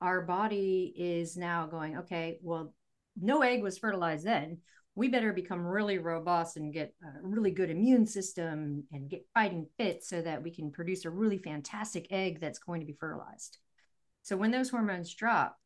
our 0.00 0.22
body 0.22 0.92
is 0.96 1.36
now 1.36 1.66
going, 1.66 1.98
okay, 1.98 2.38
well, 2.42 2.72
no 3.20 3.42
egg 3.42 3.62
was 3.62 3.78
fertilized 3.78 4.26
then 4.26 4.58
we 4.96 5.08
better 5.08 5.32
become 5.32 5.66
really 5.66 5.98
robust 5.98 6.56
and 6.56 6.72
get 6.72 6.94
a 7.02 7.26
really 7.26 7.50
good 7.50 7.70
immune 7.70 8.06
system 8.06 8.84
and 8.92 9.10
get 9.10 9.26
fighting 9.34 9.66
fit 9.76 10.04
so 10.04 10.22
that 10.22 10.42
we 10.42 10.50
can 10.50 10.70
produce 10.70 11.04
a 11.04 11.10
really 11.10 11.38
fantastic 11.38 12.06
egg 12.10 12.40
that's 12.40 12.60
going 12.60 12.80
to 12.80 12.86
be 12.86 12.96
fertilized. 12.98 13.58
So 14.22 14.36
when 14.36 14.52
those 14.52 14.70
hormones 14.70 15.12
drop, 15.14 15.56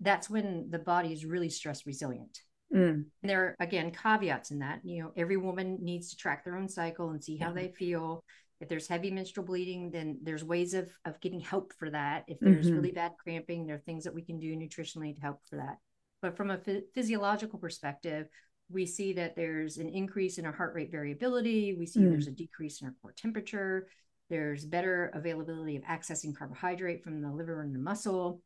that's 0.00 0.30
when 0.30 0.68
the 0.70 0.78
body 0.78 1.12
is 1.12 1.24
really 1.24 1.50
stress 1.50 1.86
resilient. 1.86 2.40
Mm. 2.74 3.04
And 3.22 3.30
there 3.30 3.42
are 3.42 3.56
again 3.60 3.90
caveats 3.90 4.50
in 4.50 4.60
that. 4.60 4.80
You 4.82 5.02
know, 5.02 5.12
every 5.16 5.36
woman 5.36 5.78
needs 5.80 6.10
to 6.10 6.16
track 6.16 6.44
their 6.44 6.56
own 6.56 6.68
cycle 6.68 7.10
and 7.10 7.22
see 7.22 7.36
how 7.36 7.52
they 7.52 7.68
feel. 7.68 8.24
If 8.60 8.68
there's 8.68 8.88
heavy 8.88 9.10
menstrual 9.10 9.46
bleeding, 9.46 9.90
then 9.90 10.18
there's 10.22 10.42
ways 10.42 10.74
of 10.74 10.90
of 11.04 11.20
getting 11.20 11.40
help 11.40 11.72
for 11.78 11.90
that. 11.90 12.24
If 12.26 12.38
there's 12.40 12.66
mm-hmm. 12.66 12.76
really 12.76 12.92
bad 12.92 13.12
cramping, 13.22 13.66
there 13.66 13.76
are 13.76 13.80
things 13.80 14.04
that 14.04 14.14
we 14.14 14.22
can 14.22 14.38
do 14.40 14.56
nutritionally 14.56 15.14
to 15.14 15.20
help 15.20 15.40
for 15.48 15.56
that. 15.56 15.76
But 16.22 16.36
from 16.36 16.50
a 16.50 16.58
physiological 16.94 17.58
perspective, 17.58 18.28
we 18.70 18.86
see 18.86 19.12
that 19.14 19.36
there's 19.36 19.78
an 19.78 19.88
increase 19.88 20.38
in 20.38 20.46
our 20.46 20.52
heart 20.52 20.74
rate 20.74 20.90
variability. 20.90 21.74
We 21.74 21.86
see 21.86 22.00
mm. 22.00 22.10
there's 22.10 22.26
a 22.26 22.32
decrease 22.32 22.80
in 22.80 22.88
our 22.88 22.94
core 23.02 23.14
temperature. 23.16 23.88
There's 24.30 24.64
better 24.64 25.10
availability 25.14 25.76
of 25.76 25.82
accessing 25.82 26.36
carbohydrate 26.36 27.04
from 27.04 27.20
the 27.20 27.30
liver 27.30 27.62
and 27.62 27.74
the 27.74 27.78
muscle. 27.78 28.40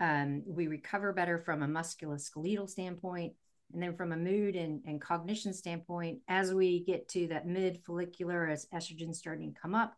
Um, 0.00 0.42
we 0.46 0.66
recover 0.66 1.12
better 1.12 1.38
from 1.38 1.62
a 1.62 1.68
musculoskeletal 1.68 2.68
standpoint. 2.68 3.34
And 3.72 3.82
then 3.82 3.96
from 3.96 4.12
a 4.12 4.16
mood 4.16 4.56
and, 4.56 4.82
and 4.86 5.00
cognition 5.00 5.52
standpoint, 5.52 6.18
as 6.28 6.52
we 6.52 6.84
get 6.84 7.08
to 7.10 7.28
that 7.28 7.46
mid 7.46 7.80
follicular, 7.84 8.46
as 8.46 8.66
estrogen 8.74 9.14
starting 9.14 9.52
to 9.52 9.60
come 9.60 9.74
up, 9.74 9.94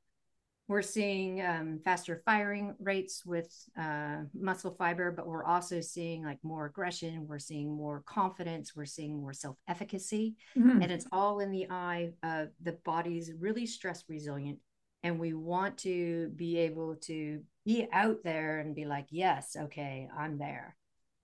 we're 0.69 0.83
seeing 0.83 1.41
um, 1.43 1.81
faster 1.85 2.23
firing 2.25 2.75
rates 2.81 3.25
with 3.25 3.49
uh, 3.79 4.23
muscle 4.35 4.75
fiber, 4.77 5.13
but 5.13 5.27
we're 5.27 5.45
also 5.45 5.81
seeing 5.81 6.25
like 6.25 6.39
more 6.43 6.67
aggression. 6.67 7.27
We're 7.29 7.39
seeing 7.39 7.71
more 7.71 8.03
confidence. 8.05 8.75
We're 8.75 8.85
seeing 8.85 9.21
more 9.21 9.33
self 9.33 9.57
efficacy. 9.69 10.35
Mm-hmm. 10.59 10.83
And 10.83 10.91
it's 10.91 11.07
all 11.13 11.39
in 11.39 11.53
the 11.53 11.69
eye 11.71 12.15
of 12.25 12.49
the 12.61 12.79
body's 12.85 13.33
really 13.39 13.65
stress 13.67 14.05
resilient. 14.09 14.59
And 15.05 15.21
we 15.21 15.35
want 15.35 15.79
to 15.79 16.33
be 16.35 16.59
able 16.59 16.97
to 17.03 17.43
be 17.65 17.87
out 17.93 18.25
there 18.25 18.59
and 18.59 18.75
be 18.75 18.87
like, 18.87 19.07
yes, 19.11 19.57
okay, 19.57 20.09
I'm 20.19 20.37
there. 20.37 20.75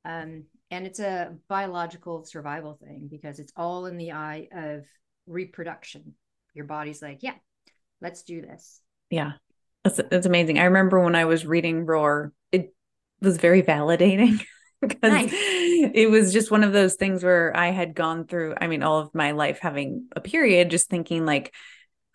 Um, 0.05 0.45
and 0.71 0.87
it's 0.87 1.01
a 1.01 1.35
biological 1.49 2.25
survival 2.25 2.79
thing 2.81 3.09
because 3.11 3.41
it's 3.41 3.53
all 3.57 3.87
in 3.87 3.97
the 3.97 4.13
eye 4.13 4.47
of 4.53 4.85
reproduction. 5.27 6.15
Your 6.55 6.65
body's 6.65 7.03
like, 7.03 7.19
yeah, 7.23 7.35
let's 8.01 8.23
do 8.23 8.41
this 8.41 8.82
yeah. 9.12 9.33
That's, 9.85 10.00
that's 10.11 10.26
amazing. 10.26 10.59
I 10.59 10.64
remember 10.64 11.00
when 11.00 11.14
i 11.14 11.25
was 11.25 11.47
reading 11.47 11.87
roar 11.87 12.33
it 12.50 12.75
was 13.21 13.37
very 13.37 13.62
validating 13.62 14.40
because 14.81 15.12
nice. 15.12 15.31
it 15.33 16.11
was 16.11 16.33
just 16.33 16.50
one 16.50 16.64
of 16.64 16.73
those 16.73 16.95
things 16.95 17.23
where 17.23 17.57
i 17.57 17.71
had 17.71 17.95
gone 17.95 18.26
through 18.26 18.54
i 18.61 18.66
mean 18.66 18.83
all 18.83 18.99
of 18.99 19.14
my 19.14 19.31
life 19.31 19.61
having 19.61 20.07
a 20.16 20.21
period 20.21 20.71
just 20.71 20.88
thinking 20.88 21.25
like 21.25 21.52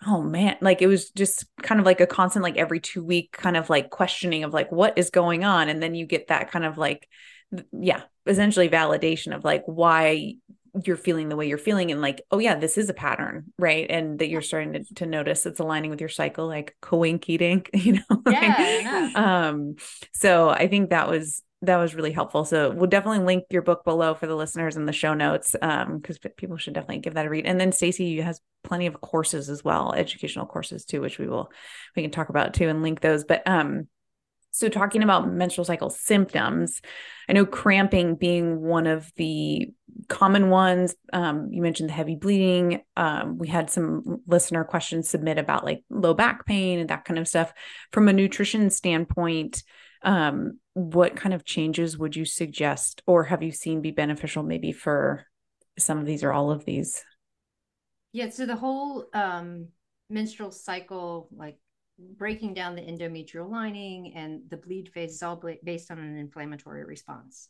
oh 0.06 0.22
man 0.22 0.56
like 0.62 0.82
it 0.82 0.88
was 0.88 1.10
just 1.12 1.46
kind 1.62 1.80
of 1.80 1.86
like 1.86 2.02
a 2.02 2.08
constant 2.08 2.44
like 2.44 2.58
every 2.58 2.80
two 2.80 3.04
week 3.04 3.32
kind 3.32 3.58
of 3.58 3.70
like 3.70 3.90
questioning 3.90 4.44
of 4.44 4.54
like 4.54 4.72
what 4.72 4.98
is 4.98 5.10
going 5.10 5.44
on? 5.44 5.70
And 5.70 5.82
then 5.82 5.96
you 5.96 6.06
get 6.06 6.28
that 6.28 6.52
kind 6.52 6.66
of 6.66 6.78
like 6.78 7.08
yeah 7.72 8.02
essentially 8.26 8.70
validation 8.70 9.36
of 9.36 9.44
like 9.44 9.64
why 9.66 10.36
you're 10.86 10.98
feeling 10.98 11.30
the 11.30 11.36
way 11.36 11.48
you're 11.48 11.58
feeling 11.58 11.92
and 11.92 12.02
like 12.02 12.22
oh 12.32 12.40
yeah 12.40 12.56
this 12.56 12.78
is 12.78 12.90
a 12.90 12.94
pattern 12.94 13.46
right? 13.58 13.88
And 13.90 14.20
that 14.20 14.30
you're 14.30 14.42
starting 14.42 14.74
to, 14.74 14.94
to 14.96 15.06
notice 15.06 15.46
it's 15.46 15.60
aligning 15.60 15.92
with 15.92 16.00
your 16.00 16.10
cycle 16.10 16.48
like 16.48 16.76
coinky 16.82 17.38
dink 17.38 17.70
you 17.74 17.94
know 17.94 18.22
yeah, 18.30 19.12
um 19.16 19.76
so 20.14 20.50
i 20.50 20.68
think 20.68 20.90
that 20.90 21.10
was 21.10 21.42
that 21.64 21.78
was 21.78 21.96
really 21.96 22.12
helpful. 22.12 22.46
So 22.46 22.70
we'll 22.70 22.90
definitely 22.90 23.26
link 23.26 23.46
your 23.50 23.64
book 23.64 23.84
below 23.84 24.14
for 24.14 24.28
the 24.28 24.36
listeners 24.36 24.78
in 24.78 24.86
the 24.86 24.94
show 24.94 25.14
notes 25.16 25.56
um 25.62 25.98
because 25.98 26.20
people 26.38 26.58
should 26.58 26.74
definitely 26.74 27.00
give 27.00 27.16
that 27.16 27.26
a 27.26 27.30
read. 27.30 27.48
And 27.48 27.60
then 27.60 27.72
stacy 27.72 28.22
has 28.22 28.40
plenty 28.64 28.86
of 28.86 29.02
courses 29.02 29.50
as 29.50 29.64
well 29.64 29.94
educational 29.94 30.46
courses 30.46 30.86
too 30.86 31.02
which 31.02 31.18
we 31.18 31.28
will 31.28 31.52
we 31.96 32.02
can 32.04 32.12
talk 32.12 32.30
about 32.30 32.54
too 32.54 32.70
and 32.70 32.84
link 32.84 33.02
those. 33.02 33.24
But 33.24 33.42
um 33.48 33.88
so, 34.58 34.70
talking 34.70 35.04
about 35.04 35.32
menstrual 35.32 35.66
cycle 35.66 35.92
symptoms, 35.92 36.82
I 37.30 37.34
know 37.34 37.46
cramping 37.46 38.16
being 38.16 38.60
one 38.60 38.88
of 38.88 39.12
the 39.16 39.72
common 40.08 40.50
ones. 40.50 40.96
Um, 41.14 41.50
you 41.52 41.62
mentioned 41.62 41.90
the 41.90 41.94
heavy 41.94 42.16
bleeding. 42.16 42.82
Um, 42.96 43.38
we 43.38 43.50
had 43.50 43.70
some 43.70 44.24
listener 44.26 44.64
questions 44.64 45.08
submit 45.08 45.38
about 45.38 45.64
like 45.64 45.84
low 45.92 46.16
back 46.16 46.48
pain 46.48 46.80
and 46.80 46.90
that 46.90 47.06
kind 47.06 47.20
of 47.20 47.28
stuff. 47.28 47.54
From 47.92 48.08
a 48.08 48.14
nutrition 48.14 48.72
standpoint, 48.72 49.62
um, 50.02 50.58
what 50.74 51.16
kind 51.16 51.36
of 51.36 51.46
changes 51.46 51.96
would 51.96 52.16
you 52.16 52.26
suggest 52.26 53.04
or 53.06 53.26
have 53.26 53.44
you 53.44 53.52
seen 53.52 53.82
be 53.82 53.92
beneficial 53.92 54.42
maybe 54.42 54.72
for 54.72 55.28
some 55.78 56.00
of 56.00 56.08
these 56.08 56.24
or 56.24 56.34
all 56.34 56.50
of 56.50 56.66
these? 56.66 57.04
Yeah, 58.12 58.30
so 58.30 58.48
the 58.48 58.56
whole 58.56 59.06
um, 59.14 59.68
menstrual 60.10 60.50
cycle, 60.50 61.30
like 61.32 61.60
breaking 62.00 62.54
down 62.54 62.76
the 62.76 62.82
endometrial 62.82 63.50
lining 63.50 64.14
and 64.16 64.42
the 64.50 64.58
bleed 64.58 64.90
phase 64.94 65.14
is 65.14 65.24
all 65.24 65.42
based 65.64 65.92
on 65.92 66.00
an 66.00 66.18
inflammatory 66.18 66.86
response. 66.86 67.50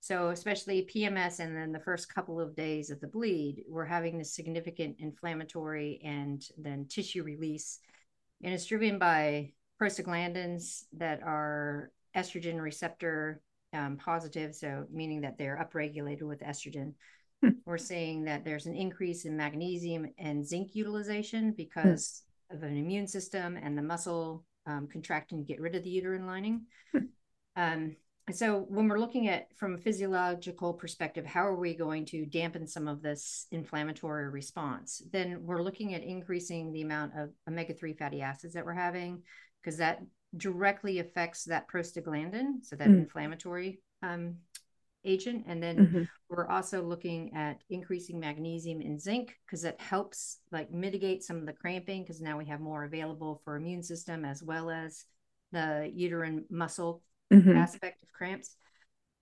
So, 0.00 0.28
especially 0.28 0.88
PMS 0.94 1.40
and 1.40 1.56
then 1.56 1.72
the 1.72 1.80
first 1.80 2.14
couple 2.14 2.38
of 2.38 2.54
days 2.54 2.90
of 2.90 3.00
the 3.00 3.06
bleed, 3.06 3.64
we're 3.66 3.86
having 3.86 4.18
this 4.18 4.34
significant 4.34 4.96
inflammatory 4.98 6.00
and 6.04 6.44
then 6.58 6.86
tissue 6.88 7.22
release. 7.22 7.78
And 8.42 8.52
it's 8.52 8.66
driven 8.66 8.98
by 8.98 9.52
prostaglandins 9.80 10.84
that 10.98 11.22
are 11.22 11.90
estrogen 12.14 12.60
receptor 12.60 13.40
um, 13.72 13.96
positive, 13.96 14.54
so 14.54 14.86
meaning 14.92 15.22
that 15.22 15.38
they're 15.38 15.58
upregulated 15.58 16.22
with 16.22 16.40
estrogen. 16.40 16.92
Hmm. 17.42 17.50
We're 17.64 17.78
seeing 17.78 18.24
that 18.24 18.44
there's 18.44 18.66
an 18.66 18.74
increase 18.74 19.24
in 19.24 19.36
magnesium 19.36 20.06
and 20.18 20.46
zinc 20.46 20.74
utilization 20.74 21.54
because 21.56 22.22
hmm. 22.26 22.33
Of 22.50 22.62
an 22.62 22.76
immune 22.76 23.06
system 23.06 23.56
and 23.56 23.76
the 23.76 23.82
muscle 23.82 24.44
um, 24.66 24.88
contracting 24.90 25.38
to 25.38 25.44
get 25.44 25.60
rid 25.60 25.74
of 25.74 25.84
the 25.84 25.90
uterine 25.90 26.26
lining. 26.26 26.62
Hmm. 26.92 26.98
Um, 27.56 27.96
so 28.32 28.64
when 28.68 28.88
we're 28.88 28.98
looking 28.98 29.28
at 29.28 29.48
from 29.56 29.74
a 29.74 29.78
physiological 29.78 30.72
perspective 30.72 31.26
how 31.26 31.46
are 31.46 31.60
we 31.60 31.76
going 31.76 32.06
to 32.06 32.24
dampen 32.24 32.66
some 32.66 32.88
of 32.88 33.02
this 33.02 33.46
inflammatory 33.50 34.30
response 34.30 35.02
then 35.12 35.40
we're 35.42 35.62
looking 35.62 35.92
at 35.92 36.02
increasing 36.02 36.72
the 36.72 36.80
amount 36.80 37.12
of 37.18 37.28
omega-3 37.46 37.98
fatty 37.98 38.22
acids 38.22 38.54
that 38.54 38.64
we're 38.64 38.72
having 38.72 39.22
because 39.62 39.76
that 39.76 40.00
directly 40.36 40.98
affects 40.98 41.44
that 41.44 41.68
prostaglandin, 41.68 42.62
so 42.62 42.76
that 42.76 42.88
mm. 42.88 42.98
inflammatory 42.98 43.80
um, 44.02 44.36
agent. 45.04 45.44
And 45.46 45.62
then 45.62 45.76
mm-hmm. 45.76 46.02
we're 46.28 46.48
also 46.48 46.82
looking 46.82 47.32
at 47.34 47.62
increasing 47.70 48.18
magnesium 48.18 48.80
and 48.80 49.00
zinc 49.00 49.36
because 49.46 49.64
it 49.64 49.80
helps 49.80 50.38
like 50.52 50.72
mitigate 50.72 51.22
some 51.22 51.36
of 51.36 51.46
the 51.46 51.52
cramping 51.52 52.02
because 52.02 52.20
now 52.20 52.38
we 52.38 52.46
have 52.46 52.60
more 52.60 52.84
available 52.84 53.40
for 53.44 53.56
immune 53.56 53.82
system 53.82 54.24
as 54.24 54.42
well 54.42 54.70
as 54.70 55.04
the 55.52 55.90
uterine 55.94 56.44
muscle 56.50 57.02
mm-hmm. 57.32 57.56
aspect 57.56 58.02
of 58.02 58.12
cramps. 58.12 58.56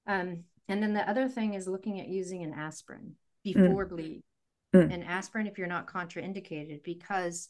Um, 0.07 0.45
and 0.69 0.83
then 0.83 0.95
the 0.95 1.09
other 1.09 1.29
thing 1.29 1.55
is 1.55 1.69
looking 1.69 2.01
at 2.01 2.09
using 2.09 2.43
an 2.43 2.55
aspirin 2.55 3.15
mm. 3.47 3.55
before 3.55 3.87
mm. 3.87 3.91
bleed. 3.91 4.23
Mm. 4.75 4.93
An 4.93 5.03
aspirin 5.03 5.47
if 5.47 5.59
you're 5.59 5.67
not 5.67 5.87
contraindicated 5.87 6.83
because 6.83 7.49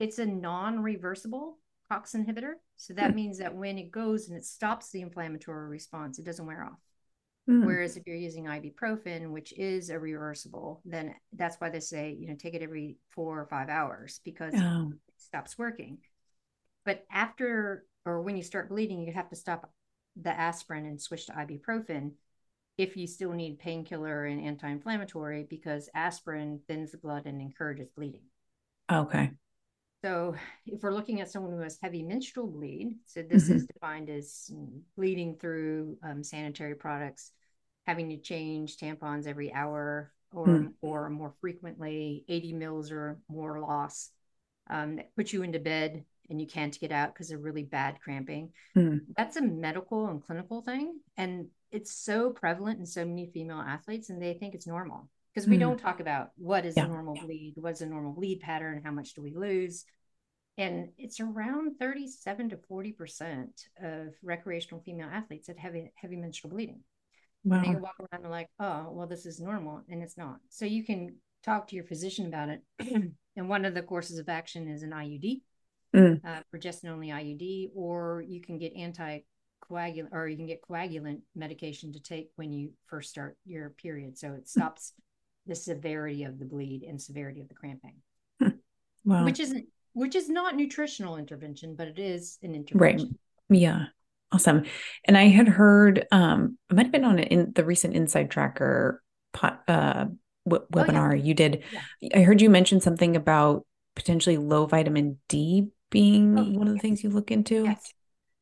it's 0.00 0.18
a 0.18 0.26
non-reversible 0.26 1.58
COX 1.88 2.14
inhibitor. 2.14 2.54
So 2.76 2.94
that 2.94 3.12
mm. 3.12 3.14
means 3.14 3.38
that 3.38 3.54
when 3.54 3.78
it 3.78 3.92
goes 3.92 4.28
and 4.28 4.36
it 4.36 4.44
stops 4.44 4.90
the 4.90 5.02
inflammatory 5.02 5.68
response, 5.68 6.18
it 6.18 6.24
doesn't 6.24 6.46
wear 6.46 6.64
off. 6.64 6.80
Mm. 7.48 7.66
Whereas 7.66 7.96
if 7.96 8.06
you're 8.06 8.16
using 8.16 8.44
ibuprofen, 8.44 9.30
which 9.30 9.52
is 9.52 9.90
a 9.90 9.98
reversible, 9.98 10.80
then 10.84 11.14
that's 11.34 11.56
why 11.56 11.68
they 11.68 11.80
say, 11.80 12.16
you 12.18 12.26
know, 12.26 12.36
take 12.38 12.54
it 12.54 12.62
every 12.62 12.96
four 13.10 13.38
or 13.38 13.46
five 13.46 13.68
hours 13.68 14.20
because 14.24 14.54
oh. 14.56 14.92
it 15.08 15.20
stops 15.20 15.58
working. 15.58 15.98
But 16.86 17.04
after 17.10 17.84
or 18.06 18.22
when 18.22 18.36
you 18.36 18.42
start 18.42 18.68
bleeding, 18.68 19.02
you 19.02 19.12
have 19.12 19.30
to 19.30 19.36
stop 19.36 19.70
the 20.20 20.30
aspirin 20.30 20.86
and 20.86 21.00
switch 21.00 21.26
to 21.26 21.32
ibuprofen 21.32 22.12
if 22.76 22.96
you 22.96 23.06
still 23.06 23.32
need 23.32 23.58
painkiller 23.58 24.24
and 24.24 24.40
anti-inflammatory 24.40 25.46
because 25.48 25.88
aspirin 25.94 26.60
thins 26.66 26.92
the 26.92 26.98
blood 26.98 27.26
and 27.26 27.40
encourages 27.40 27.88
bleeding. 27.96 28.24
Okay. 28.90 29.32
So, 30.04 30.34
if 30.66 30.82
we're 30.82 30.92
looking 30.92 31.22
at 31.22 31.30
someone 31.30 31.54
who 31.54 31.60
has 31.60 31.78
heavy 31.82 32.02
menstrual 32.02 32.46
bleed, 32.46 32.98
so 33.06 33.22
this 33.22 33.44
mm-hmm. 33.44 33.54
is 33.54 33.66
defined 33.66 34.10
as 34.10 34.50
bleeding 34.98 35.38
through 35.40 35.96
um, 36.02 36.22
sanitary 36.22 36.74
products, 36.74 37.30
having 37.86 38.10
to 38.10 38.18
change 38.18 38.76
tampons 38.76 39.26
every 39.26 39.50
hour 39.50 40.12
or 40.30 40.46
mm. 40.46 40.72
or 40.82 41.08
more 41.08 41.32
frequently, 41.40 42.22
80 42.28 42.52
mils 42.52 42.92
or 42.92 43.18
more 43.30 43.58
loss, 43.60 44.10
um, 44.68 44.96
that 44.96 45.16
puts 45.16 45.32
you 45.32 45.42
into 45.42 45.58
bed 45.58 46.04
and 46.28 46.38
you 46.38 46.46
can't 46.46 46.78
get 46.78 46.92
out 46.92 47.14
because 47.14 47.30
of 47.30 47.42
really 47.42 47.62
bad 47.62 47.98
cramping. 48.04 48.50
Mm. 48.76 49.06
That's 49.16 49.36
a 49.38 49.42
medical 49.42 50.08
and 50.08 50.22
clinical 50.22 50.60
thing, 50.60 51.00
and 51.16 51.46
it's 51.72 51.96
so 51.96 52.28
prevalent 52.28 52.78
in 52.78 52.84
so 52.84 53.06
many 53.06 53.30
female 53.32 53.64
athletes, 53.66 54.10
and 54.10 54.20
they 54.20 54.34
think 54.34 54.54
it's 54.54 54.66
normal 54.66 55.08
because 55.34 55.48
we 55.48 55.56
mm. 55.56 55.60
don't 55.60 55.78
talk 55.78 56.00
about 56.00 56.28
what 56.36 56.64
is 56.64 56.76
yeah. 56.76 56.84
a 56.84 56.88
normal 56.88 57.14
bleed, 57.14 57.54
what's 57.56 57.80
a 57.80 57.86
normal 57.86 58.12
bleed 58.12 58.40
pattern, 58.40 58.82
how 58.84 58.92
much 58.92 59.14
do 59.14 59.22
we 59.22 59.34
lose. 59.34 59.84
And 60.56 60.90
it's 60.96 61.18
around 61.18 61.78
37 61.80 62.50
to 62.50 62.56
40% 62.70 63.46
of 63.82 64.14
recreational 64.22 64.82
female 64.84 65.08
athletes 65.12 65.48
that 65.48 65.58
have 65.58 65.74
heavy 65.96 66.16
menstrual 66.16 66.52
bleeding. 66.52 66.80
Wow. 67.42 67.56
And 67.56 67.76
they 67.76 67.80
walk 67.80 67.96
around 67.98 68.22
and 68.22 68.30
like, 68.30 68.48
oh, 68.60 68.88
well, 68.92 69.08
this 69.08 69.26
is 69.26 69.40
normal. 69.40 69.82
And 69.88 70.02
it's 70.02 70.16
not. 70.16 70.36
So 70.50 70.64
you 70.64 70.84
can 70.84 71.16
talk 71.42 71.66
to 71.68 71.76
your 71.76 71.84
physician 71.84 72.26
about 72.26 72.50
it. 72.50 72.62
and 73.36 73.48
one 73.48 73.64
of 73.64 73.74
the 73.74 73.82
courses 73.82 74.18
of 74.18 74.28
action 74.28 74.68
is 74.68 74.84
an 74.84 74.92
IUD, 74.92 75.42
mm. 75.94 76.20
uh, 76.24 76.42
progestin 76.54 76.90
only 76.90 77.08
IUD, 77.08 77.70
or 77.74 78.22
you 78.26 78.40
can 78.40 78.58
get 78.58 78.76
anti 78.76 79.20
coagulant 79.68 80.08
or 80.12 80.28
you 80.28 80.36
can 80.36 80.46
get 80.46 80.62
coagulant 80.62 81.20
medication 81.34 81.92
to 81.92 82.00
take 82.00 82.30
when 82.36 82.52
you 82.52 82.70
first 82.86 83.10
start 83.10 83.36
your 83.44 83.70
period. 83.70 84.16
So 84.18 84.34
it 84.34 84.48
stops 84.48 84.92
the 85.46 85.54
severity 85.54 86.24
of 86.24 86.38
the 86.38 86.44
bleed 86.44 86.82
and 86.82 87.00
severity 87.00 87.40
of 87.40 87.48
the 87.48 87.54
cramping. 87.54 87.94
Hmm. 88.40 88.48
Wow. 89.04 89.24
Which 89.24 89.40
isn't 89.40 89.66
which 89.92 90.16
is 90.16 90.28
not 90.28 90.56
nutritional 90.56 91.16
intervention, 91.16 91.76
but 91.76 91.88
it 91.88 91.98
is 91.98 92.38
an 92.42 92.54
intervention. 92.54 93.18
Right. 93.48 93.60
Yeah. 93.60 93.84
Awesome. 94.32 94.64
And 95.04 95.16
I 95.16 95.28
had 95.28 95.48
heard 95.48 96.06
um 96.10 96.58
it 96.70 96.76
might 96.76 96.86
have 96.86 96.92
been 96.92 97.04
on 97.04 97.18
in 97.18 97.52
the 97.54 97.64
recent 97.64 97.94
InsideTracker 97.94 98.96
pot, 99.32 99.62
uh 99.68 100.06
w- 100.48 100.66
webinar 100.72 101.12
oh, 101.12 101.14
yeah. 101.14 101.22
you 101.22 101.34
did. 101.34 101.62
Yeah. 102.00 102.18
I 102.18 102.22
heard 102.22 102.40
you 102.40 102.50
mention 102.50 102.80
something 102.80 103.16
about 103.16 103.66
potentially 103.94 104.38
low 104.38 104.66
vitamin 104.66 105.18
D 105.28 105.68
being 105.90 106.38
oh, 106.38 106.58
one 106.58 106.66
of 106.66 106.74
the 106.74 106.80
things 106.80 107.04
you 107.04 107.10
look 107.10 107.30
into. 107.30 107.64
Yes. 107.64 107.92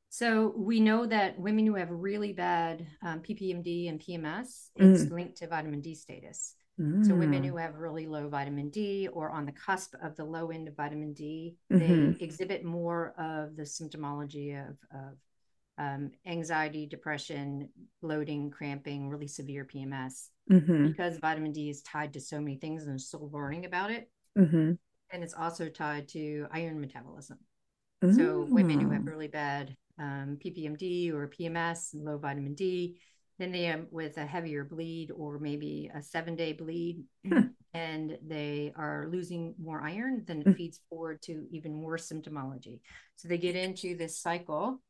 So 0.08 0.52
we 0.56 0.80
know 0.80 1.06
that 1.06 1.38
women 1.38 1.66
who 1.66 1.74
have 1.74 1.88
really 1.90 2.34
bad 2.34 2.86
um, 3.02 3.20
PPMD 3.20 3.88
and 3.88 3.98
PMS, 3.98 4.68
it's 4.76 5.04
mm. 5.04 5.10
linked 5.10 5.38
to 5.38 5.48
vitamin 5.48 5.80
D 5.80 5.94
status. 5.94 6.54
Mm. 6.80 7.06
So 7.06 7.14
women 7.14 7.44
who 7.44 7.54
mm. 7.54 7.60
have 7.60 7.76
really 7.76 8.06
low 8.06 8.28
vitamin 8.28 8.70
D 8.70 9.08
or 9.12 9.30
on 9.30 9.44
the 9.44 9.52
cusp 9.52 9.94
of 10.02 10.16
the 10.16 10.24
low 10.24 10.50
end 10.50 10.68
of 10.68 10.76
vitamin 10.76 11.12
D, 11.12 11.56
mm-hmm. 11.72 12.12
they 12.12 12.24
exhibit 12.24 12.64
more 12.64 13.14
of 13.18 13.56
the 13.56 13.62
symptomology 13.62 14.58
of, 14.58 14.76
of 14.92 15.18
um, 15.78 16.10
anxiety, 16.26 16.86
depression, 16.86 17.68
bloating, 18.00 18.50
cramping, 18.50 19.08
really 19.08 19.28
severe 19.28 19.64
PMS, 19.64 20.28
mm-hmm. 20.50 20.88
because 20.88 21.18
vitamin 21.18 21.52
D 21.52 21.68
is 21.68 21.82
tied 21.82 22.12
to 22.14 22.20
so 22.20 22.38
many 22.40 22.56
things 22.56 22.86
and 22.86 23.00
still 23.00 23.30
learning 23.32 23.64
about 23.64 23.90
it. 23.90 24.10
Mm-hmm. 24.38 24.72
And 25.12 25.22
it's 25.22 25.34
also 25.34 25.68
tied 25.68 26.08
to 26.08 26.46
iron 26.50 26.80
metabolism. 26.80 27.38
So 28.16 28.46
women 28.50 28.80
who 28.80 28.90
have 28.90 29.02
mm. 29.02 29.08
really 29.08 29.28
bad 29.28 29.76
um, 29.96 30.36
PPMD 30.44 31.12
or 31.12 31.28
PMS 31.28 31.94
and 31.94 32.04
low 32.04 32.18
vitamin 32.18 32.54
D, 32.54 32.98
then 33.38 33.52
they 33.52 33.66
am 33.66 33.86
with 33.90 34.18
a 34.18 34.26
heavier 34.26 34.64
bleed 34.64 35.10
or 35.10 35.38
maybe 35.38 35.90
a 35.94 36.02
seven 36.02 36.36
day 36.36 36.52
bleed 36.52 37.04
hmm. 37.26 37.40
and 37.74 38.18
they 38.26 38.72
are 38.76 39.08
losing 39.10 39.54
more 39.58 39.80
iron 39.80 40.22
then 40.26 40.40
it 40.40 40.48
hmm. 40.48 40.52
feeds 40.52 40.80
forward 40.88 41.20
to 41.22 41.46
even 41.50 41.80
worse 41.80 42.08
symptomology 42.08 42.80
so 43.16 43.28
they 43.28 43.38
get 43.38 43.56
into 43.56 43.96
this 43.96 44.18
cycle 44.18 44.80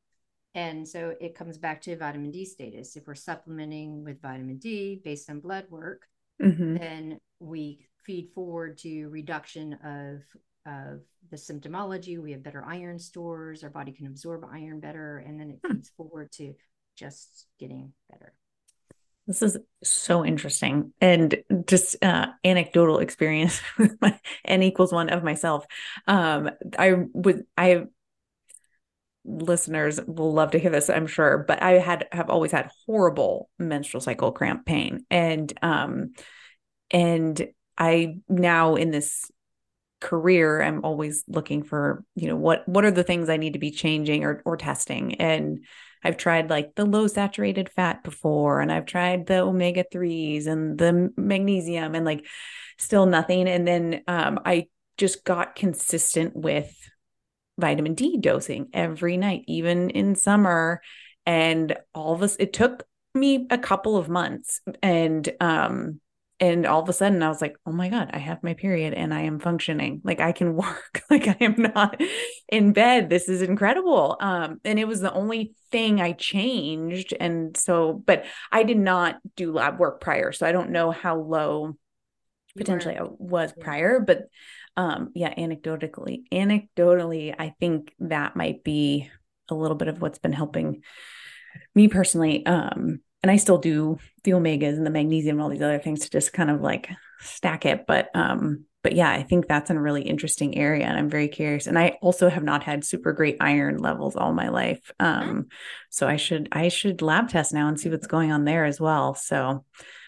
and 0.54 0.86
so 0.86 1.14
it 1.20 1.34
comes 1.34 1.58
back 1.58 1.80
to 1.80 1.96
vitamin 1.96 2.30
d 2.30 2.44
status 2.44 2.96
if 2.96 3.06
we're 3.06 3.14
supplementing 3.14 4.04
with 4.04 4.20
vitamin 4.20 4.58
d 4.58 5.00
based 5.04 5.30
on 5.30 5.40
blood 5.40 5.66
work 5.70 6.02
mm-hmm. 6.42 6.76
then 6.76 7.18
we 7.40 7.86
feed 8.04 8.30
forward 8.34 8.76
to 8.78 9.08
reduction 9.08 9.74
of 9.84 10.22
of 10.64 11.00
the 11.30 11.36
symptomology 11.36 12.20
we 12.20 12.30
have 12.32 12.42
better 12.42 12.64
iron 12.64 12.98
stores 12.98 13.64
our 13.64 13.70
body 13.70 13.90
can 13.90 14.06
absorb 14.06 14.44
iron 14.52 14.78
better 14.78 15.18
and 15.26 15.40
then 15.40 15.50
it 15.50 15.58
hmm. 15.64 15.74
feeds 15.74 15.90
forward 15.96 16.30
to 16.30 16.54
just 17.02 17.46
getting 17.58 17.92
better. 18.10 18.32
This 19.26 19.42
is 19.42 19.58
so 19.84 20.24
interesting 20.24 20.92
and 21.00 21.42
just 21.66 21.96
uh, 22.02 22.28
anecdotal 22.44 22.98
experience 22.98 23.60
n 24.44 24.62
equals 24.62 24.92
one 24.92 25.10
of 25.10 25.22
myself. 25.22 25.66
Um, 26.06 26.50
I 26.78 26.94
would 27.12 27.44
I 27.56 27.84
listeners 29.24 30.00
will 30.06 30.32
love 30.32 30.52
to 30.52 30.58
hear 30.58 30.70
this, 30.70 30.90
I'm 30.90 31.06
sure, 31.06 31.44
but 31.46 31.62
I 31.62 31.72
had 31.72 32.08
have 32.12 32.30
always 32.30 32.52
had 32.52 32.70
horrible 32.86 33.48
menstrual 33.58 34.00
cycle 34.00 34.32
cramp 34.32 34.66
pain, 34.66 35.04
and 35.10 35.52
um, 35.62 36.12
and 36.90 37.48
I 37.78 38.18
now 38.28 38.74
in 38.74 38.90
this 38.90 39.30
career 40.02 40.60
i'm 40.60 40.84
always 40.84 41.24
looking 41.28 41.62
for 41.62 42.04
you 42.14 42.28
know 42.28 42.36
what 42.36 42.68
what 42.68 42.84
are 42.84 42.90
the 42.90 43.04
things 43.04 43.30
i 43.30 43.36
need 43.36 43.52
to 43.52 43.58
be 43.58 43.70
changing 43.70 44.24
or 44.24 44.42
or 44.44 44.56
testing 44.56 45.14
and 45.14 45.64
I've 46.04 46.16
tried 46.16 46.50
like 46.50 46.74
the 46.74 46.84
low 46.84 47.06
saturated 47.06 47.70
fat 47.70 48.02
before, 48.02 48.60
and 48.60 48.72
I've 48.72 48.86
tried 48.86 49.26
the 49.26 49.38
omega 49.40 49.84
3s 49.84 50.46
and 50.46 50.76
the 50.76 51.12
magnesium, 51.16 51.94
and 51.94 52.04
like 52.04 52.26
still 52.78 53.06
nothing. 53.06 53.48
And 53.48 53.66
then 53.66 54.02
um, 54.08 54.40
I 54.44 54.66
just 54.98 55.24
got 55.24 55.54
consistent 55.54 56.34
with 56.34 56.74
vitamin 57.58 57.94
D 57.94 58.18
dosing 58.18 58.68
every 58.72 59.16
night, 59.16 59.44
even 59.46 59.90
in 59.90 60.14
summer. 60.14 60.80
And 61.24 61.76
all 61.94 62.14
of 62.14 62.22
us, 62.22 62.36
it 62.40 62.52
took 62.52 62.84
me 63.14 63.46
a 63.50 63.58
couple 63.58 63.96
of 63.96 64.08
months. 64.08 64.60
And, 64.82 65.28
um, 65.40 66.00
and 66.42 66.66
all 66.66 66.82
of 66.82 66.88
a 66.88 66.92
sudden 66.92 67.22
I 67.22 67.28
was 67.28 67.40
like, 67.40 67.56
oh 67.66 67.70
my 67.70 67.88
God, 67.88 68.10
I 68.12 68.18
have 68.18 68.42
my 68.42 68.54
period 68.54 68.94
and 68.94 69.14
I 69.14 69.20
am 69.20 69.38
functioning. 69.38 70.00
Like 70.02 70.18
I 70.18 70.32
can 70.32 70.54
work. 70.56 71.00
like 71.08 71.28
I 71.28 71.36
am 71.40 71.54
not 71.56 72.02
in 72.48 72.72
bed. 72.72 73.08
This 73.08 73.28
is 73.28 73.42
incredible. 73.42 74.16
Um, 74.20 74.60
and 74.64 74.76
it 74.76 74.88
was 74.88 75.00
the 75.00 75.12
only 75.12 75.54
thing 75.70 76.00
I 76.00 76.10
changed. 76.10 77.14
And 77.18 77.56
so, 77.56 77.92
but 77.92 78.24
I 78.50 78.64
did 78.64 78.76
not 78.76 79.20
do 79.36 79.52
lab 79.52 79.78
work 79.78 80.00
prior. 80.00 80.32
So 80.32 80.44
I 80.44 80.50
don't 80.50 80.70
know 80.70 80.90
how 80.90 81.16
low 81.16 81.76
potentially 82.56 82.96
I 82.98 83.04
was 83.04 83.52
prior, 83.52 84.00
but 84.00 84.24
um, 84.76 85.10
yeah, 85.14 85.32
anecdotally, 85.32 86.24
anecdotally, 86.32 87.32
I 87.38 87.54
think 87.60 87.94
that 88.00 88.34
might 88.34 88.64
be 88.64 89.08
a 89.48 89.54
little 89.54 89.76
bit 89.76 89.86
of 89.86 90.02
what's 90.02 90.18
been 90.18 90.32
helping 90.32 90.82
me 91.72 91.86
personally. 91.86 92.44
Um, 92.44 92.98
and 93.22 93.30
I 93.30 93.36
still 93.36 93.58
do 93.58 93.98
the 94.24 94.32
omegas 94.32 94.76
and 94.76 94.86
the 94.86 94.90
magnesium 94.90 95.36
and 95.36 95.42
all 95.42 95.48
these 95.48 95.62
other 95.62 95.78
things 95.78 96.00
to 96.00 96.10
just 96.10 96.32
kind 96.32 96.50
of 96.50 96.60
like 96.60 96.90
stack 97.20 97.66
it. 97.66 97.86
But 97.86 98.10
um, 98.14 98.64
but 98.82 98.94
yeah, 98.94 99.10
I 99.10 99.22
think 99.22 99.46
that's 99.46 99.70
a 99.70 99.78
really 99.78 100.02
interesting 100.02 100.58
area, 100.58 100.84
and 100.86 100.98
I'm 100.98 101.08
very 101.08 101.28
curious. 101.28 101.66
And 101.66 101.78
I 101.78 101.98
also 102.02 102.28
have 102.28 102.42
not 102.42 102.64
had 102.64 102.84
super 102.84 103.12
great 103.12 103.36
iron 103.40 103.78
levels 103.78 104.16
all 104.16 104.32
my 104.32 104.48
life, 104.48 104.90
um, 104.98 105.46
so 105.88 106.08
I 106.08 106.16
should 106.16 106.48
I 106.50 106.68
should 106.68 107.00
lab 107.00 107.28
test 107.28 107.54
now 107.54 107.68
and 107.68 107.78
see 107.78 107.90
what's 107.90 108.08
going 108.08 108.32
on 108.32 108.44
there 108.44 108.64
as 108.64 108.80
well. 108.80 109.14
So 109.14 109.64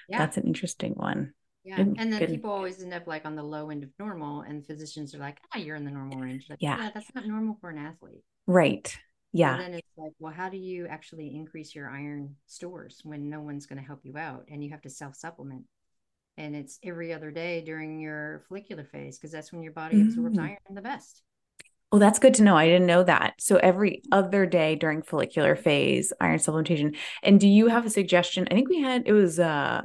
yeah. 0.08 0.18
that's 0.18 0.36
an 0.36 0.46
interesting 0.46 0.94
one. 0.94 1.34
Yeah, 1.62 1.76
good, 1.76 1.96
and 1.98 2.12
then 2.12 2.18
good. 2.18 2.28
people 2.28 2.50
always 2.50 2.82
end 2.82 2.92
up 2.92 3.06
like 3.06 3.24
on 3.24 3.36
the 3.36 3.42
low 3.42 3.70
end 3.70 3.84
of 3.84 3.90
normal, 3.98 4.40
and 4.40 4.66
physicians 4.66 5.14
are 5.14 5.18
like, 5.18 5.38
"Ah, 5.54 5.56
oh, 5.56 5.60
you're 5.60 5.76
in 5.76 5.84
the 5.84 5.90
normal 5.92 6.18
range." 6.18 6.46
Like, 6.50 6.58
yeah. 6.60 6.76
yeah, 6.78 6.90
that's 6.92 7.14
not 7.14 7.26
normal 7.26 7.56
for 7.60 7.70
an 7.70 7.78
athlete. 7.78 8.22
Right. 8.46 8.94
Yeah. 9.34 9.54
And 9.54 9.60
then 9.60 9.74
it's 9.74 9.88
like, 9.96 10.12
well, 10.20 10.32
how 10.32 10.48
do 10.48 10.56
you 10.56 10.86
actually 10.86 11.34
increase 11.34 11.74
your 11.74 11.90
iron 11.90 12.36
stores 12.46 13.00
when 13.02 13.28
no 13.28 13.40
one's 13.40 13.66
going 13.66 13.80
to 13.80 13.86
help 13.86 14.00
you 14.04 14.16
out 14.16 14.44
and 14.48 14.62
you 14.62 14.70
have 14.70 14.82
to 14.82 14.90
self 14.90 15.16
supplement? 15.16 15.64
And 16.36 16.54
it's 16.54 16.78
every 16.84 17.12
other 17.12 17.32
day 17.32 17.60
during 17.60 17.98
your 17.98 18.44
follicular 18.48 18.84
phase 18.84 19.18
because 19.18 19.32
that's 19.32 19.52
when 19.52 19.62
your 19.62 19.72
body 19.72 19.96
mm-hmm. 19.96 20.08
absorbs 20.08 20.38
mm. 20.38 20.42
iron 20.42 20.58
the 20.70 20.80
best. 20.80 21.22
Well, 21.90 21.98
that's 21.98 22.20
good 22.20 22.34
to 22.34 22.44
know. 22.44 22.56
I 22.56 22.66
didn't 22.66 22.86
know 22.86 23.02
that. 23.02 23.34
So 23.40 23.56
every 23.56 24.02
other 24.12 24.46
day 24.46 24.76
during 24.76 25.02
follicular 25.02 25.56
phase, 25.56 26.12
iron 26.20 26.38
supplementation. 26.38 26.96
And 27.22 27.40
do 27.40 27.48
you 27.48 27.68
have 27.68 27.86
a 27.86 27.90
suggestion? 27.90 28.46
I 28.50 28.54
think 28.54 28.68
we 28.68 28.80
had 28.80 29.02
it 29.06 29.12
was 29.12 29.40
uh 29.40 29.82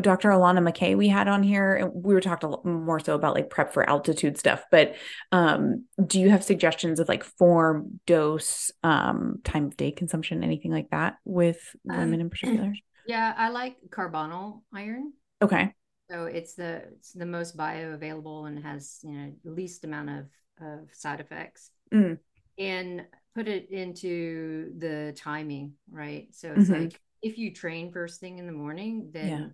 Dr. 0.00 0.30
Alannah 0.30 0.60
McKay 0.60 0.96
we 0.96 1.08
had 1.08 1.28
on 1.28 1.42
here, 1.42 1.74
and 1.74 1.90
we 1.94 2.14
were 2.14 2.20
talking 2.20 2.54
more 2.64 3.00
so 3.00 3.14
about 3.14 3.34
like 3.34 3.50
prep 3.50 3.72
for 3.72 3.88
altitude 3.88 4.38
stuff. 4.38 4.64
But 4.70 4.96
um, 5.32 5.84
do 6.04 6.20
you 6.20 6.30
have 6.30 6.44
suggestions 6.44 7.00
of 7.00 7.08
like 7.08 7.24
form, 7.24 8.00
dose, 8.06 8.70
um, 8.82 9.40
time 9.44 9.66
of 9.66 9.76
day 9.76 9.92
consumption, 9.92 10.44
anything 10.44 10.72
like 10.72 10.90
that 10.90 11.16
with 11.24 11.58
women 11.84 12.14
um, 12.14 12.20
in 12.20 12.30
particular? 12.30 12.74
Yeah, 13.06 13.34
I 13.36 13.48
like 13.50 13.76
carbonyl 13.90 14.62
iron. 14.74 15.12
Okay. 15.40 15.72
So 16.10 16.24
it's 16.24 16.54
the 16.54 16.84
it's 16.96 17.12
the 17.12 17.26
most 17.26 17.56
bioavailable 17.56 18.48
and 18.48 18.62
has 18.64 19.00
you 19.02 19.12
know 19.12 19.32
the 19.44 19.50
least 19.50 19.84
amount 19.84 20.10
of 20.10 20.26
of 20.60 20.88
side 20.92 21.20
effects. 21.20 21.70
Mm. 21.92 22.18
And 22.58 23.04
put 23.34 23.48
it 23.48 23.70
into 23.70 24.72
the 24.78 25.14
timing, 25.16 25.74
right? 25.90 26.28
So 26.32 26.52
it's 26.56 26.70
mm-hmm. 26.70 26.84
like 26.84 27.00
if 27.22 27.38
you 27.38 27.52
train 27.52 27.92
first 27.92 28.20
thing 28.20 28.38
in 28.38 28.46
the 28.46 28.52
morning, 28.52 29.10
then 29.12 29.28
yeah 29.28 29.46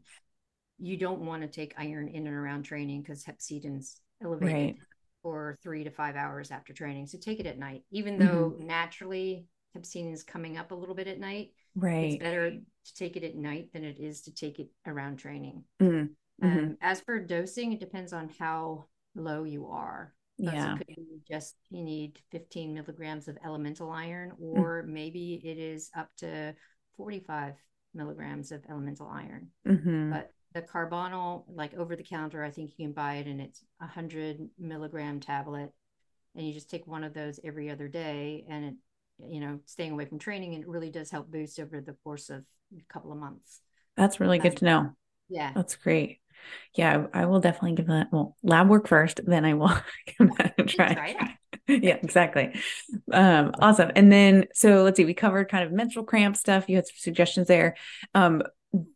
you 0.83 0.97
don't 0.97 1.21
want 1.21 1.42
to 1.42 1.49
take 1.49 1.75
iron 1.79 2.09
in 2.09 2.27
and 2.27 2.37
around 2.37 2.64
training 2.64 3.03
because 3.03 3.25
hepcidin's 3.25 4.01
elevated 4.21 4.53
right. 4.53 4.77
for 5.23 5.57
three 5.62 5.85
to 5.85 5.90
five 5.90 6.16
hours 6.16 6.51
after 6.51 6.73
training. 6.73 7.07
So 7.07 7.18
take 7.18 7.38
it 7.38 7.47
at 7.47 7.59
night, 7.59 7.85
even 7.92 8.18
though 8.18 8.51
mm-hmm. 8.51 8.66
naturally 8.66 9.47
hepcidin 9.79 10.12
is 10.12 10.25
coming 10.25 10.59
up 10.59 10.73
a 10.73 10.75
little 10.75 10.97
bit 10.97 11.07
at 11.07 11.21
night. 11.21 11.51
Right. 11.77 12.14
It's 12.14 12.23
better 12.23 12.51
to 12.51 12.95
take 12.97 13.16
it 13.16 13.23
at 13.23 13.37
night 13.37 13.68
than 13.73 13.85
it 13.85 14.01
is 14.01 14.23
to 14.23 14.35
take 14.35 14.59
it 14.59 14.71
around 14.85 15.18
training. 15.18 15.62
Mm-hmm. 15.81 16.45
Um, 16.45 16.51
mm-hmm. 16.51 16.73
as 16.81 17.01
for 17.01 17.21
dosing, 17.21 17.73
it 17.73 17.81
depends 17.81 18.12
on 18.12 18.29
how 18.38 18.87
low 19.14 19.45
you 19.45 19.68
are. 19.68 20.12
Yeah. 20.38 20.77
just 21.31 21.55
you 21.71 21.85
need 21.85 22.18
15 22.33 22.75
milligrams 22.75 23.29
of 23.29 23.38
elemental 23.45 23.92
iron, 23.92 24.31
mm. 24.31 24.59
or 24.59 24.83
mm-hmm. 24.83 24.92
maybe 24.92 25.40
it 25.45 25.59
is 25.59 25.90
up 25.97 26.09
to 26.16 26.57
45 26.97 27.55
milligrams 27.95 28.51
of 28.51 28.64
elemental 28.68 29.07
iron. 29.07 29.51
Mm-hmm. 29.68 30.11
But 30.11 30.33
the 30.55 30.62
carbonyl 30.62 31.45
like 31.49 31.75
over 31.75 31.97
the 31.97 32.03
counter 32.03 32.43
i 32.45 32.51
think 32.51 32.71
you 32.77 32.87
can 32.87 32.93
buy 32.93 33.15
it 33.15 33.27
and 33.27 33.41
it's 33.41 33.62
a 33.81 33.87
hundred 33.87 34.38
milligram 34.59 35.21
tablet. 35.21 35.73
And 36.35 36.47
you 36.47 36.55
just 36.55 36.71
take 36.71 36.87
one 36.87 37.05
of 37.05 37.12
those 37.12 37.38
every 37.45 37.69
other 37.69 37.88
day 37.88 38.47
and 38.49 38.65
it 38.65 38.75
you 39.29 39.41
know 39.41 39.61
staying 39.67 39.93
away 39.93 40.07
from 40.07 40.19
training 40.19 40.55
and 40.55 40.65
it 40.65 40.69
really 40.69 40.91
does 40.91 41.11
help 41.11 41.31
boost 41.31 41.61
over 41.61 41.81
the 41.81 41.97
course 42.05 42.31
of 42.31 42.43
a 42.77 42.93
couple 42.93 43.12
of 43.12 43.19
months. 43.19 43.61
That's 43.97 44.19
really 44.19 44.38
good 44.38 44.57
to 44.57 44.65
know. 44.65 44.91
Yeah. 45.29 45.53
That's 45.55 45.77
great. 45.77 46.21
Yeah 46.75 47.07
i 47.12 47.27
will 47.27 47.41
definitely 47.41 47.77
give 47.77 47.87
that 47.87 48.09
well 48.11 48.37
lab 48.43 48.69
work 48.69 48.88
first 48.88 49.21
then 49.25 49.45
i 49.45 49.55
will 49.55 49.69
give 50.07 50.37
that 50.38 50.55
a 50.59 50.65
try. 50.65 51.37
yeah 51.69 51.99
exactly. 52.03 52.55
Um 53.12 53.53
awesome. 53.61 53.93
And 53.95 54.11
then 54.11 54.47
so 54.55 54.83
let's 54.83 54.97
see 54.97 55.05
we 55.05 55.15
covered 55.15 55.51
kind 55.51 55.65
of 55.65 55.71
menstrual 55.71 56.05
cramp 56.05 56.37
stuff. 56.37 56.69
You 56.69 56.77
had 56.77 56.87
some 56.87 56.97
suggestions 56.97 57.47
there. 57.47 57.77
Um 58.15 58.43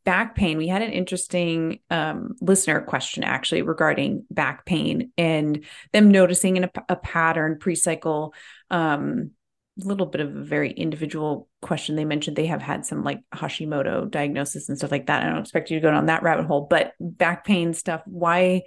back 0.05 0.35
pain. 0.35 0.57
We 0.57 0.69
had 0.69 0.83
an 0.83 0.93
interesting 0.93 1.81
um, 1.91 2.37
listener 2.41 2.81
question 2.81 3.25
actually 3.25 3.62
regarding 3.62 4.25
back 4.31 4.65
pain 4.65 5.12
and 5.19 5.65
them 5.93 6.11
noticing 6.11 6.57
in 6.57 6.65
a, 6.65 6.71
a 6.89 6.97
pattern 6.97 7.59
pre-cycle 7.59 8.35
um, 8.71 9.33
a 9.79 9.87
little 9.87 10.07
bit 10.07 10.23
of 10.23 10.35
a 10.35 10.43
very 10.43 10.71
individual 10.71 11.49
question. 11.61 11.97
They 11.97 12.07
mentioned 12.07 12.37
they 12.37 12.47
have 12.47 12.62
had 12.62 12.87
some 12.87 13.05
like 13.05 13.21
hashimoto 13.35 14.11
diagnosis 14.11 14.69
and 14.69 14.79
stuff 14.79 14.91
like 14.91 15.07
that. 15.07 15.23
I 15.23 15.29
don't 15.29 15.41
expect 15.41 15.71
you 15.71 15.79
to 15.79 15.83
go 15.83 15.91
down 15.91 16.07
that 16.07 16.23
rabbit 16.23 16.47
hole 16.47 16.67
but 16.69 16.95
back 16.99 17.45
pain 17.45 17.75
stuff 17.75 18.03
why 18.07 18.62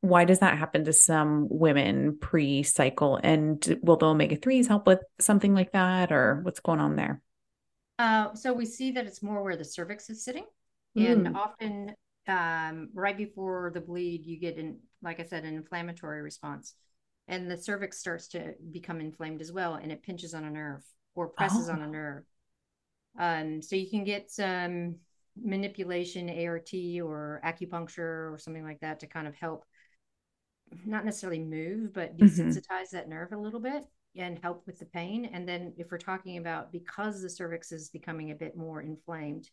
why 0.00 0.24
does 0.24 0.40
that 0.40 0.58
happen 0.58 0.84
to 0.84 0.92
some 0.92 1.46
women 1.48 2.18
pre-cycle? 2.20 3.20
And 3.22 3.78
will 3.82 3.96
the 3.96 4.06
omega-3s 4.06 4.66
help 4.66 4.84
with 4.84 4.98
something 5.20 5.54
like 5.54 5.72
that 5.72 6.10
or 6.10 6.40
what's 6.42 6.58
going 6.58 6.80
on 6.80 6.96
there 6.96 7.22
uh, 7.98 8.34
so 8.34 8.52
we 8.52 8.66
see 8.66 8.92
that 8.92 9.06
it's 9.06 9.22
more 9.22 9.42
where 9.42 9.56
the 9.56 9.64
cervix 9.64 10.10
is 10.10 10.24
sitting, 10.24 10.44
mm. 10.96 11.10
and 11.10 11.36
often 11.36 11.94
um, 12.28 12.90
right 12.94 13.16
before 13.16 13.70
the 13.74 13.80
bleed, 13.80 14.24
you 14.26 14.38
get 14.38 14.56
in, 14.56 14.78
like 15.02 15.20
I 15.20 15.24
said, 15.24 15.44
an 15.44 15.54
inflammatory 15.54 16.22
response, 16.22 16.74
and 17.28 17.50
the 17.50 17.58
cervix 17.58 17.98
starts 17.98 18.28
to 18.28 18.54
become 18.70 19.00
inflamed 19.00 19.40
as 19.40 19.52
well, 19.52 19.74
and 19.74 19.92
it 19.92 20.02
pinches 20.02 20.34
on 20.34 20.44
a 20.44 20.50
nerve 20.50 20.82
or 21.14 21.28
presses 21.28 21.68
oh. 21.68 21.72
on 21.72 21.82
a 21.82 21.86
oh. 21.86 21.90
nerve. 21.90 22.24
Um, 23.18 23.62
so 23.62 23.76
you 23.76 23.90
can 23.90 24.04
get 24.04 24.30
some 24.30 24.96
manipulation, 25.40 26.30
ART 26.30 26.72
or 27.02 27.40
acupuncture 27.44 28.32
or 28.32 28.38
something 28.38 28.64
like 28.64 28.80
that 28.80 29.00
to 29.00 29.06
kind 29.06 29.26
of 29.26 29.34
help, 29.34 29.64
not 30.86 31.04
necessarily 31.04 31.40
move, 31.40 31.92
but 31.92 32.16
mm-hmm. 32.16 32.24
desensitize 32.24 32.58
mm-hmm. 32.58 32.96
that 32.96 33.08
nerve 33.08 33.32
a 33.32 33.38
little 33.38 33.60
bit 33.60 33.84
and 34.16 34.38
help 34.42 34.66
with 34.66 34.78
the 34.78 34.84
pain. 34.86 35.30
And 35.32 35.48
then 35.48 35.72
if 35.76 35.90
we're 35.90 35.98
talking 35.98 36.38
about 36.38 36.72
because 36.72 37.22
the 37.22 37.30
cervix 37.30 37.72
is 37.72 37.88
becoming 37.90 38.30
a 38.30 38.34
bit 38.34 38.56
more 38.56 38.82
inflamed, 38.82 39.48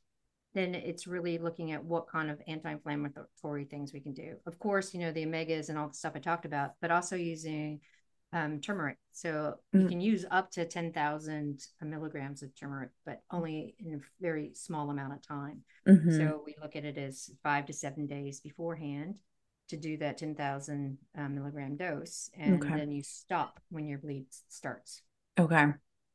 then 0.53 0.73
it's 0.73 1.07
really 1.07 1.37
looking 1.37 1.71
at 1.71 1.83
what 1.83 2.07
kind 2.09 2.31
of 2.31 2.41
anti-inflammatory 2.47 3.65
things 3.65 3.93
we 3.93 3.99
can 3.99 4.13
do. 4.13 4.35
Of 4.47 4.57
course, 4.59 4.93
you 4.93 4.99
know, 4.99 5.11
the 5.11 5.25
omegas 5.25 5.69
and 5.69 5.77
all 5.77 5.87
the 5.87 5.93
stuff 5.93 6.13
I 6.15 6.19
talked 6.19 6.45
about, 6.45 6.71
but 6.81 6.91
also 6.91 7.15
using 7.15 7.81
um, 8.33 8.59
turmeric. 8.59 8.97
So 9.11 9.55
mm. 9.75 9.83
you 9.83 9.87
can 9.87 10.01
use 10.01 10.25
up 10.29 10.51
to 10.51 10.65
10,000 10.65 11.61
milligrams 11.81 12.43
of 12.43 12.55
turmeric, 12.55 12.89
but 13.05 13.21
only 13.31 13.75
in 13.79 13.95
a 13.95 14.21
very 14.21 14.51
small 14.55 14.89
amount 14.89 15.13
of 15.13 15.21
time. 15.21 15.61
Mm-hmm. 15.87 16.17
So 16.17 16.41
we 16.45 16.55
look 16.61 16.75
at 16.75 16.85
it 16.85 16.97
as 16.97 17.29
five 17.43 17.65
to 17.67 17.73
seven 17.73 18.07
days 18.07 18.39
beforehand 18.39 19.19
to 19.69 19.77
do 19.77 19.97
that 19.97 20.17
10,000 20.17 20.97
uh, 21.17 21.29
milligram 21.29 21.77
dose. 21.77 22.29
And 22.37 22.63
okay. 22.63 22.75
then 22.75 22.91
you 22.91 23.03
stop 23.03 23.59
when 23.69 23.87
your 23.87 23.99
bleed 23.99 24.25
starts. 24.49 25.01
Okay. 25.39 25.65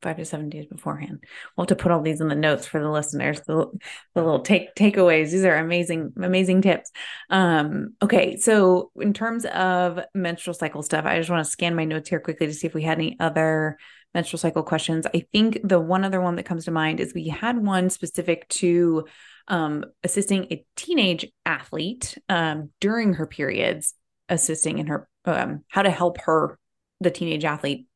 Five 0.03 0.17
to 0.19 0.25
seven 0.25 0.51
days 0.51 0.67
beforehand. 0.67 1.25
We'll 1.57 1.63
have 1.63 1.69
to 1.69 1.83
put 1.83 1.91
all 1.91 2.03
these 2.03 2.21
in 2.21 2.29
the 2.29 2.35
notes 2.35 2.67
for 2.67 2.79
the 2.79 2.91
listeners, 2.91 3.41
the, 3.41 3.67
the 4.15 4.23
little 4.23 4.41
take 4.41 4.75
takeaways. 4.75 5.31
These 5.31 5.45
are 5.45 5.57
amazing, 5.57 6.13
amazing 6.21 6.61
tips. 6.61 6.91
Um, 7.31 7.95
okay. 8.03 8.37
So 8.37 8.91
in 8.97 9.15
terms 9.15 9.47
of 9.47 10.01
menstrual 10.15 10.55
cycle 10.55 10.83
stuff, 10.83 11.07
I 11.07 11.17
just 11.17 11.31
want 11.31 11.43
to 11.45 11.51
scan 11.51 11.75
my 11.75 11.87
notes 11.87 12.11
here 12.11 12.21
quickly 12.21 12.47
to 12.47 12.53
see 12.53 12.67
if 12.67 12.75
we 12.75 12.83
had 12.83 12.99
any 12.99 13.17
other 13.19 13.79
menstrual 14.13 14.39
cycle 14.39 14.63
questions. 14.63 15.07
I 15.07 15.27
think 15.33 15.61
the 15.65 15.81
one 15.81 16.05
other 16.05 16.21
one 16.21 16.37
that 16.37 16.45
comes 16.45 16.67
to 16.67 16.71
mind 16.71 17.01
is 17.01 17.15
we 17.15 17.29
had 17.29 17.59
one 17.59 17.89
specific 17.89 18.49
to 18.51 19.07
um, 19.49 19.85
assisting 20.03 20.47
a 20.51 20.65
teenage 20.77 21.27
athlete 21.45 22.19
um, 22.29 22.71
during 22.81 23.15
her 23.15 23.27
periods, 23.27 23.95
assisting 24.29 24.79
in 24.79 24.87
her 24.87 25.09
um, 25.25 25.65
how 25.69 25.83
to 25.83 25.91
help 25.91 26.21
her, 26.23 26.59
the 27.01 27.11
teenage 27.11 27.45
athlete, 27.45 27.87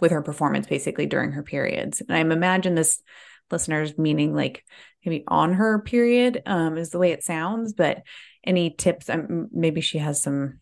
with 0.00 0.10
her 0.10 0.22
performance 0.22 0.66
basically 0.66 1.06
during 1.06 1.32
her 1.32 1.42
periods. 1.42 2.00
And 2.00 2.16
I'm 2.16 2.32
imagine 2.32 2.74
this 2.74 3.02
listeners 3.50 3.96
meaning 3.96 4.34
like 4.34 4.64
maybe 5.04 5.24
on 5.28 5.52
her 5.54 5.80
period 5.80 6.42
um, 6.46 6.76
is 6.76 6.90
the 6.90 6.98
way 6.98 7.12
it 7.12 7.22
sounds, 7.22 7.72
but 7.72 8.02
any 8.44 8.70
tips? 8.70 9.08
Um, 9.08 9.48
maybe 9.52 9.80
she 9.80 9.98
has 9.98 10.22
some. 10.22 10.60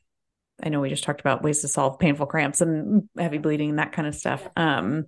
I 0.63 0.69
know 0.69 0.81
we 0.81 0.91
just 0.91 1.03
talked 1.03 1.21
about 1.21 1.43
ways 1.43 1.63
to 1.63 1.69
solve 1.69 1.99
painful 1.99 2.27
cramps 2.27 2.61
and 2.61 3.09
heavy 3.19 3.39
bleeding 3.39 3.71
and 3.71 3.79
that 3.79 3.93
kind 3.93 4.07
of 4.07 4.15
stuff. 4.15 4.47
Um, 4.55 5.07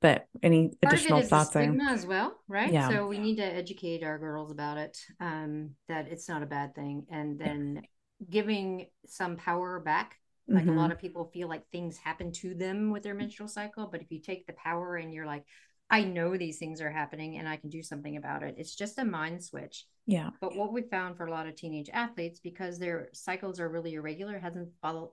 but 0.00 0.26
any 0.42 0.68
Part 0.82 0.94
additional 0.94 1.18
of 1.18 1.22
it 1.22 1.24
is 1.24 1.30
thoughts? 1.30 1.50
the 1.50 1.62
stigma 1.62 1.84
as 1.90 2.06
well, 2.06 2.36
right? 2.48 2.72
Yeah. 2.72 2.88
So 2.88 3.06
we 3.06 3.18
need 3.18 3.36
to 3.36 3.44
educate 3.44 4.02
our 4.02 4.18
girls 4.18 4.50
about 4.50 4.78
it, 4.78 4.98
um, 5.20 5.70
that 5.88 6.08
it's 6.08 6.28
not 6.28 6.42
a 6.42 6.46
bad 6.46 6.74
thing, 6.74 7.06
and 7.10 7.38
then 7.38 7.82
giving 8.28 8.86
some 9.06 9.36
power 9.36 9.80
back. 9.80 10.16
Like 10.48 10.64
Mhm. 10.64 10.70
a 10.76 10.80
lot 10.80 10.90
of 10.92 10.98
people 10.98 11.30
feel 11.32 11.48
like 11.48 11.68
things 11.68 11.96
happen 11.98 12.32
to 12.32 12.54
them 12.54 12.90
with 12.90 13.02
their 13.02 13.14
menstrual 13.14 13.48
cycle, 13.48 13.86
but 13.86 14.02
if 14.02 14.10
you 14.10 14.20
take 14.20 14.46
the 14.46 14.52
power 14.54 14.96
and 14.96 15.12
you're 15.14 15.26
like, 15.26 15.44
I 15.88 16.04
know 16.04 16.36
these 16.36 16.58
things 16.58 16.80
are 16.80 16.90
happening 16.90 17.36
and 17.38 17.48
I 17.48 17.56
can 17.56 17.70
do 17.70 17.82
something 17.82 18.16
about 18.16 18.42
it. 18.42 18.54
It's 18.58 18.74
just 18.74 18.98
a 18.98 19.04
mind 19.04 19.44
switch. 19.44 19.86
yeah. 20.06 20.30
But 20.40 20.56
what 20.56 20.72
we 20.72 20.82
found 20.82 21.16
for 21.16 21.26
a 21.26 21.30
lot 21.30 21.46
of 21.46 21.54
teenage 21.56 21.90
athletes, 21.92 22.40
because 22.40 22.78
their 22.78 23.08
cycles 23.12 23.60
are 23.60 23.68
really 23.68 23.94
irregular, 23.94 24.38
hasn't 24.38 24.70
follow, 24.82 25.12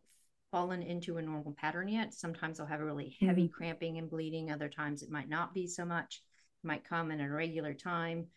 fallen 0.51 0.81
into 0.81 1.17
a 1.17 1.21
normal 1.21 1.55
pattern 1.57 1.87
yet. 1.87 2.13
Sometimes 2.13 2.57
they'll 2.57 2.67
have 2.67 2.79
a 2.79 2.85
really 2.85 3.17
heavy 3.19 3.47
cramping 3.47 3.97
and 3.97 4.09
bleeding. 4.09 4.51
Other 4.51 4.69
times 4.69 5.03
it 5.03 5.11
might 5.11 5.29
not 5.29 5.53
be 5.53 5.67
so 5.67 5.85
much. 5.85 6.21
It 6.63 6.67
might 6.67 6.87
come 6.87 7.11
in 7.11 7.19
a 7.19 7.29
regular 7.29 7.73
time. 7.73 8.27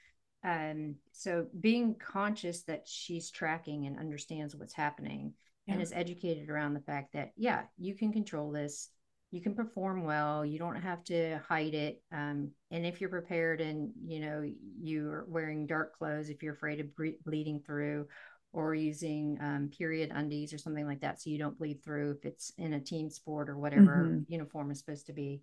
Um, 0.42 0.96
so 1.12 1.46
being 1.60 1.96
conscious 1.96 2.62
that 2.62 2.86
she's 2.86 3.30
tracking 3.30 3.86
and 3.86 3.98
understands 3.98 4.56
what's 4.56 4.74
happening 4.74 5.34
and 5.68 5.80
is 5.80 5.92
educated 5.94 6.50
around 6.50 6.74
the 6.74 6.80
fact 6.80 7.12
that, 7.12 7.30
yeah, 7.36 7.62
you 7.78 7.94
can 7.94 8.12
control 8.12 8.50
this. 8.50 8.88
You 9.30 9.40
can 9.40 9.54
perform 9.54 10.02
well. 10.02 10.44
You 10.44 10.58
don't 10.58 10.80
have 10.80 11.04
to 11.04 11.38
hide 11.48 11.74
it. 11.74 12.02
Um, 12.10 12.50
and 12.72 12.84
if 12.84 13.00
you're 13.00 13.10
prepared 13.10 13.60
and 13.60 13.92
you 14.04 14.18
know 14.18 14.42
you're 14.82 15.24
wearing 15.28 15.68
dark 15.68 15.96
clothes, 15.96 16.30
if 16.30 16.42
you're 16.42 16.54
afraid 16.54 16.80
of 16.80 16.96
bre- 16.96 17.20
bleeding 17.24 17.60
through, 17.64 18.08
or 18.52 18.74
using 18.74 19.38
um, 19.40 19.70
period 19.76 20.10
undies 20.14 20.52
or 20.52 20.58
something 20.58 20.86
like 20.86 21.00
that, 21.00 21.20
so 21.20 21.30
you 21.30 21.38
don't 21.38 21.58
bleed 21.58 21.82
through 21.84 22.10
if 22.12 22.24
it's 22.24 22.52
in 22.58 22.74
a 22.74 22.80
team 22.80 23.10
sport 23.10 23.48
or 23.48 23.56
whatever 23.58 24.10
Mhm. 24.10 24.24
uniform 24.28 24.70
is 24.70 24.78
supposed 24.78 25.06
to 25.06 25.12
be. 25.12 25.42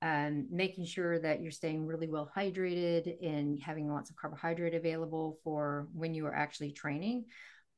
Um, 0.00 0.46
making 0.50 0.84
sure 0.84 1.18
that 1.18 1.40
you're 1.42 1.50
staying 1.50 1.84
really 1.84 2.06
well 2.08 2.30
hydrated 2.36 3.16
and 3.20 3.58
having 3.60 3.92
lots 3.92 4.10
of 4.10 4.16
carbohydrate 4.16 4.74
available 4.74 5.38
for 5.42 5.88
when 5.92 6.14
you 6.14 6.24
are 6.26 6.34
actually 6.34 6.70
training. 6.70 7.24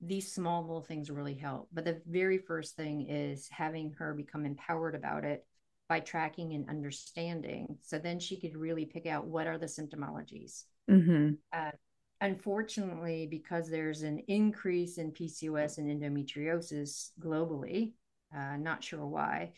These 0.03 0.33
small 0.33 0.63
little 0.63 0.83
things 0.83 1.11
really 1.11 1.35
help. 1.35 1.69
But 1.73 1.85
the 1.87 2.03
very 2.07 2.39
first 2.39 2.77
thing 2.77 3.09
is 3.09 3.49
having 3.51 3.93
her 3.99 4.13
become 4.15 4.45
empowered 4.45 4.95
about 4.95 5.25
it 5.25 5.47
by 5.89 6.01
tracking 6.01 6.53
and 6.53 6.69
understanding. 6.69 7.79
So 7.83 7.99
then 7.99 8.21
she 8.21 8.39
could 8.39 8.55
really 8.55 8.85
pick 8.85 9.07
out 9.07 9.27
what 9.27 9.47
are 9.47 9.59
the 9.59 9.67
symptomologies. 9.67 10.65
hmm 10.89 11.41
Uh, 11.53 11.71
unfortunately, 12.21 13.27
because 13.31 13.69
there's 13.69 14.03
an 14.03 14.23
increase 14.29 14.99
in 14.99 15.13
PCOS 15.13 15.79
and 15.79 15.89
endometriosis 15.89 17.11
globally, 17.21 17.93
uh, 18.37 18.57
not 18.57 18.85
sure 18.85 19.07
why, 19.07 19.53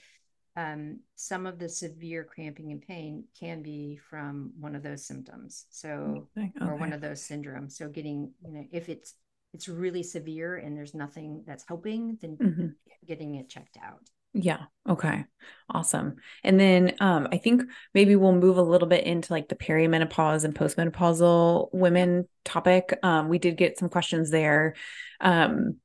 um, 0.56 1.00
some 1.16 1.46
of 1.46 1.58
the 1.58 1.68
severe 1.68 2.24
cramping 2.24 2.72
and 2.72 2.82
pain 2.82 3.24
can 3.38 3.62
be 3.62 3.96
from 3.96 4.52
one 4.60 4.74
of 4.76 4.82
those 4.82 5.04
symptoms. 5.04 5.66
So, 5.70 6.28
or 6.60 6.76
one 6.76 6.92
of 6.92 7.00
those 7.00 7.20
syndromes. 7.20 7.72
So, 7.72 7.88
getting, 7.88 8.32
you 8.44 8.52
know, 8.52 8.64
if 8.70 8.88
it's 8.88 9.14
it's 9.54 9.68
really 9.68 10.02
severe 10.02 10.56
and 10.56 10.76
there's 10.76 10.94
nothing 10.94 11.44
that's 11.46 11.64
helping, 11.68 12.16
then 12.22 12.38
Mhm. 12.38 12.74
getting 13.06 13.34
it 13.34 13.48
checked 13.50 13.76
out. 13.82 14.00
Yeah. 14.34 14.64
Okay. 14.88 15.24
Awesome. 15.68 16.16
And 16.42 16.58
then 16.58 16.94
um 17.00 17.28
I 17.30 17.38
think 17.38 17.62
maybe 17.94 18.16
we'll 18.16 18.32
move 18.32 18.56
a 18.56 18.62
little 18.62 18.88
bit 18.88 19.04
into 19.04 19.32
like 19.32 19.48
the 19.48 19.54
perimenopause 19.54 20.44
and 20.44 20.54
postmenopausal 20.54 21.68
women 21.72 22.28
topic. 22.44 22.98
Um 23.02 23.28
we 23.28 23.38
did 23.38 23.56
get 23.56 23.78
some 23.78 23.88
questions 23.88 24.30
there. 24.30 24.74
Um 25.20 25.76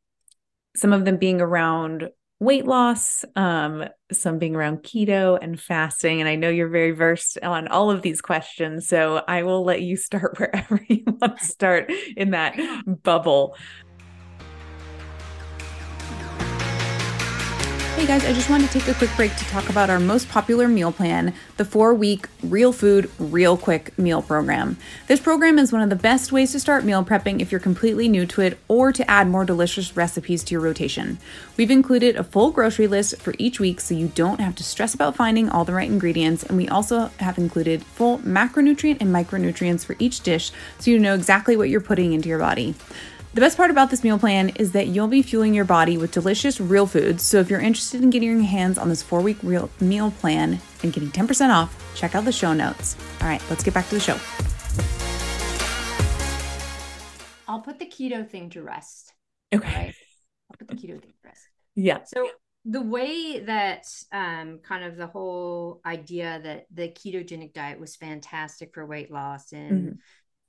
some 0.76 0.94
of 0.94 1.06
them 1.06 1.18
being 1.18 1.42
around 1.42 2.10
weight 2.40 2.66
loss, 2.66 3.26
um 3.36 3.86
some 4.12 4.40
being 4.40 4.56
around 4.56 4.78
keto 4.84 5.38
and 5.42 5.60
fasting 5.60 6.22
and 6.22 6.30
I 6.30 6.36
know 6.36 6.50
you're 6.50 6.70
very 6.70 6.92
versed 6.92 7.38
on 7.44 7.68
all 7.68 7.92
of 7.92 8.02
these 8.02 8.22
questions, 8.22 8.88
so 8.88 9.24
I 9.28 9.44
will 9.44 9.64
let 9.64 9.82
you 9.82 9.98
start 9.98 10.40
wherever 10.40 10.80
you 10.88 11.04
want 11.06 11.38
to 11.38 11.46
start 11.46 11.92
in 12.16 12.32
that 12.32 12.58
bubble. 13.04 13.58
Hey 17.98 18.06
guys, 18.06 18.26
I 18.26 18.32
just 18.32 18.48
wanted 18.48 18.70
to 18.70 18.80
take 18.80 18.88
a 18.88 18.94
quick 18.94 19.10
break 19.16 19.36
to 19.38 19.46
talk 19.46 19.70
about 19.70 19.90
our 19.90 20.00
most 20.00 20.30
popular 20.30 20.68
meal 20.68 20.92
plan, 20.92 21.34
the 21.58 21.66
four 21.66 21.96
week 21.96 22.28
Real 22.44 22.72
Food, 22.72 23.10
Real 23.18 23.58
Quick 23.58 23.98
meal 23.98 24.22
program. 24.22 24.78
This 25.08 25.20
program 25.20 25.58
is 25.58 25.74
one 25.74 25.82
of 25.82 25.90
the 25.90 25.96
best 25.96 26.32
ways 26.32 26.52
to 26.52 26.60
start 26.60 26.86
meal 26.86 27.04
prepping 27.04 27.42
if 27.42 27.52
you're 27.52 27.60
completely 27.60 28.08
new 28.08 28.28
to 28.28 28.42
it 28.42 28.60
or 28.68 28.92
to 28.92 29.10
add 29.10 29.28
more 29.28 29.46
delicious 29.46 29.98
recipes 29.98 30.44
to 30.44 30.52
your 30.52 30.62
rotation. 30.62 31.18
We've 31.58 31.72
included 31.72 32.16
a 32.16 32.24
full 32.24 32.52
grocery 32.52 32.86
list 32.86 33.20
for 33.20 33.34
each 33.40 33.60
week 33.60 33.82
so 33.82 33.96
you 33.96 34.10
don't 34.10 34.42
have 34.42 34.54
to 34.58 34.64
stress 34.64 34.94
about 34.94 35.16
finding 35.16 35.50
all 35.50 35.66
the 35.66 35.74
right 35.74 35.90
ingredients, 35.90 36.44
and 36.44 36.56
we 36.56 36.70
also 36.70 37.08
have 37.18 37.40
included 37.40 37.82
full 37.82 38.20
macronutrient 38.20 39.02
and 39.02 39.10
micronutrients 39.10 39.84
for 39.84 39.96
each 39.98 40.22
dish 40.22 40.52
so 40.78 40.92
you 40.92 41.00
know 41.00 41.16
exactly 41.16 41.58
what 41.58 41.70
you're 41.70 41.82
putting 41.82 42.14
into 42.14 42.30
your 42.30 42.38
body. 42.38 42.76
The 43.38 43.42
best 43.42 43.56
part 43.56 43.70
about 43.70 43.92
this 43.92 44.04
meal 44.04 44.18
plan 44.18 44.50
is 44.56 44.72
that 44.72 44.88
you'll 44.88 45.08
be 45.08 45.22
fueling 45.22 45.54
your 45.54 45.64
body 45.64 45.96
with 45.96 46.10
delicious 46.12 46.60
real 46.60 46.88
foods. 46.88 47.22
So 47.22 47.38
if 47.38 47.52
you're 47.52 47.60
interested 47.60 48.02
in 48.02 48.10
getting 48.10 48.32
your 48.32 48.42
hands 48.42 48.80
on 48.80 48.90
this 48.90 49.04
four 49.04 49.22
week 49.22 49.38
real 49.44 49.70
meal 49.80 50.10
plan 50.10 50.60
and 50.82 50.92
getting 50.92 51.12
10% 51.12 51.54
off, 51.54 51.94
check 51.96 52.16
out 52.16 52.26
the 52.26 52.32
show 52.32 52.54
notes. 52.54 52.98
All 53.22 53.28
right, 53.28 53.40
let's 53.52 53.64
get 53.64 53.76
back 53.76 53.88
to 53.90 53.94
the 53.94 54.02
show. 54.02 54.18
I'll 57.48 57.62
put 57.62 57.78
the 57.78 57.86
keto 57.86 58.28
thing 58.28 58.50
to 58.50 58.64
rest. 58.64 59.14
Okay. 59.54 59.68
Right. 59.68 59.96
I'll 60.50 60.58
put 60.58 60.70
the 60.70 60.74
keto 60.74 61.00
thing 61.00 61.12
to 61.12 61.24
rest. 61.24 61.48
Yeah. 61.76 62.06
So 62.06 62.32
the 62.66 62.82
way 62.82 63.42
that 63.42 63.86
um, 64.12 64.62
kind 64.64 64.84
of 64.84 64.98
the 64.98 65.06
whole 65.06 65.80
idea 65.86 66.42
that 66.44 66.66
the 66.74 66.90
ketogenic 66.90 67.54
diet 67.54 67.80
was 67.80 67.96
fantastic 67.96 68.74
for 68.74 68.84
weight 68.84 69.12
loss 69.12 69.54
in 69.54 69.70
Mhm. 69.70 69.98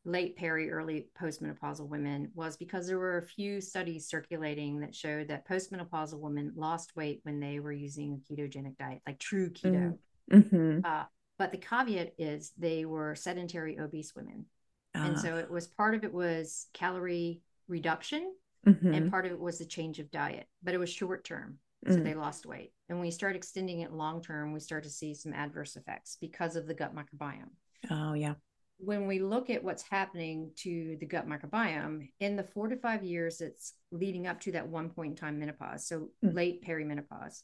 Late 0.08 0.36
peri, 0.36 0.70
early 0.70 1.08
postmenopausal 1.20 1.86
women 1.86 2.30
was 2.34 2.56
because 2.56 2.86
there 2.86 2.98
were 2.98 3.18
a 3.18 3.22
few 3.26 3.60
studies 3.60 4.08
circulating 4.08 4.80
that 4.80 4.94
showed 4.94 5.28
that 5.28 5.46
postmenopausal 5.46 6.18
women 6.18 6.52
lost 6.56 6.96
weight 6.96 7.20
when 7.24 7.38
they 7.40 7.60
were 7.60 7.72
using 7.72 8.14
a 8.14 8.32
ketogenic 8.32 8.76
diet, 8.78 9.02
like 9.06 9.18
true 9.18 9.50
keto. 9.50 9.96
Mm-hmm. 10.32 10.80
Uh, 10.82 11.04
but 11.38 11.52
the 11.52 11.58
caveat 11.58 12.14
is 12.18 12.52
they 12.58 12.84
were 12.86 13.14
sedentary 13.14 13.78
obese 13.78 14.14
women. 14.16 14.46
And 14.94 15.16
Ah. 15.16 15.20
so 15.20 15.36
it 15.36 15.50
was 15.50 15.66
part 15.66 15.94
of 15.94 16.02
it 16.04 16.12
was 16.12 16.66
calorie 16.72 17.42
reduction 17.68 18.34
Mhm. 18.66 18.96
and 18.96 19.10
part 19.10 19.26
of 19.26 19.32
it 19.32 19.38
was 19.38 19.58
the 19.58 19.66
change 19.66 19.98
of 19.98 20.10
diet, 20.10 20.48
but 20.62 20.74
it 20.74 20.78
was 20.78 20.90
short 20.90 21.22
term. 21.24 21.58
So 21.86 21.96
Mm. 21.96 22.04
they 22.04 22.14
lost 22.14 22.46
weight. 22.46 22.72
And 22.88 22.98
when 22.98 23.06
we 23.06 23.10
start 23.12 23.36
extending 23.36 23.80
it 23.80 23.92
long 23.92 24.22
term, 24.22 24.52
we 24.52 24.60
start 24.60 24.82
to 24.84 24.90
see 24.90 25.14
some 25.14 25.32
adverse 25.34 25.76
effects 25.76 26.16
because 26.20 26.56
of 26.56 26.66
the 26.66 26.74
gut 26.74 26.94
microbiome. 26.94 27.50
Oh, 27.90 28.14
yeah. 28.14 28.34
When 28.78 29.06
we 29.06 29.18
look 29.18 29.50
at 29.50 29.62
what's 29.64 29.82
happening 29.82 30.52
to 30.58 30.96
the 31.00 31.06
gut 31.06 31.28
microbiome 31.28 32.10
in 32.20 32.36
the 32.36 32.44
four 32.44 32.68
to 32.68 32.76
five 32.76 33.02
years 33.02 33.38
that's 33.38 33.74
leading 33.90 34.26
up 34.26 34.40
to 34.42 34.52
that 34.52 34.68
one 34.68 34.90
point 34.90 35.10
in 35.10 35.16
time 35.16 35.38
menopause, 35.38 35.86
so 35.86 36.10
Mm. 36.24 36.34
late 36.34 36.64
perimenopause, 36.64 37.42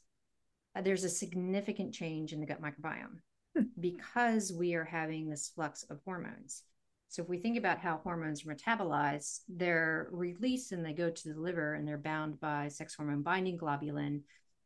uh, 0.75 0.81
there's 0.81 1.03
a 1.03 1.09
significant 1.09 1.93
change 1.93 2.31
in 2.31 2.39
the 2.39 2.45
gut 2.45 2.61
microbiome 2.61 3.19
Hmm. 3.55 3.63
because 3.79 4.51
we 4.53 4.75
are 4.75 4.85
having 4.85 5.29
this 5.29 5.49
flux 5.49 5.83
of 5.83 6.01
hormones. 6.05 6.63
So 7.09 7.21
if 7.21 7.29
we 7.29 7.37
think 7.37 7.57
about 7.57 7.79
how 7.79 7.97
hormones 7.97 8.45
are 8.45 8.53
metabolized, 8.53 9.41
they're 9.47 10.09
released 10.11 10.71
and 10.71 10.85
they 10.85 10.93
go 10.93 11.09
to 11.09 11.33
the 11.33 11.39
liver 11.39 11.73
and 11.73 11.87
they're 11.87 11.97
bound 11.97 12.39
by 12.39 12.69
sex 12.69 12.95
hormone 12.95 13.21
binding 13.21 13.57
globulin. 13.57 14.23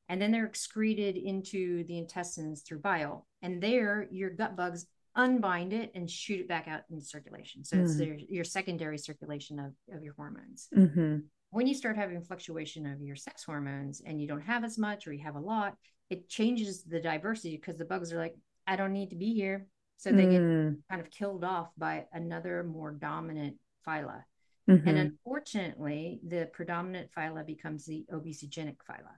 And 0.08 0.20
then 0.20 0.32
they're 0.32 0.46
excreted 0.46 1.18
into 1.18 1.84
the 1.84 2.00
intestines 2.00 2.62
through 2.62 2.80
bile. 2.80 3.28
And 3.44 3.62
there, 3.62 4.08
your 4.10 4.32
gut 4.32 4.56
bugs 4.56 4.88
unbind 5.16 5.74
it 5.74 5.92
and 5.96 6.10
shoot 6.10 6.40
it 6.40 6.48
back 6.48 6.68
out 6.68 6.82
into 6.90 7.04
circulation. 7.06 7.64
So 7.64 7.78
it's 7.78 7.96
Mm. 7.96 7.98
their, 7.98 8.14
your 8.30 8.44
secondary 8.44 8.98
circulation 8.98 9.60
of, 9.60 9.74
of 9.94 10.04
your 10.04 10.14
hormones. 10.14 10.68
Mm-hmm. 10.76 11.18
When 11.52 11.68
you 11.68 11.74
start 11.74 11.96
having 11.98 12.22
fluctuation 12.22 12.86
of 12.86 13.02
your 13.02 13.16
sex 13.16 13.44
hormones 13.44 14.02
and 14.06 14.22
you 14.22 14.28
don't 14.28 14.42
have 14.42 14.64
as 14.64 14.78
much 14.78 15.08
or 15.08 15.14
you 15.14 15.24
have 15.24 15.36
a 15.36 15.40
lot, 15.40 15.76
it 16.10 16.30
changes 16.30 16.84
the 16.84 17.00
diversity 17.00 17.56
because 17.58 17.78
the 17.78 17.86
bugs 17.86 18.14
are 18.14 18.18
like, 18.20 18.36
I 18.68 18.76
don't 18.76 18.94
need 18.94 19.10
to 19.10 19.16
be 19.16 19.34
here. 19.34 19.66
So 19.98 20.12
they 20.12 20.28
get 20.28 20.42
Mm. 20.42 20.78
kind 20.90 21.02
of 21.02 21.10
killed 21.10 21.44
off 21.44 21.70
by 21.78 22.06
another 22.14 22.64
more 22.64 22.92
dominant 22.92 23.58
phyla. 23.86 24.24
Mhm. 24.70 24.86
And 24.88 24.98
unfortunately, 24.98 26.20
the 26.26 26.50
predominant 26.54 27.12
phyla 27.12 27.46
becomes 27.46 27.86
the 27.86 28.06
obesogenic 28.12 28.78
phyla. 28.88 29.16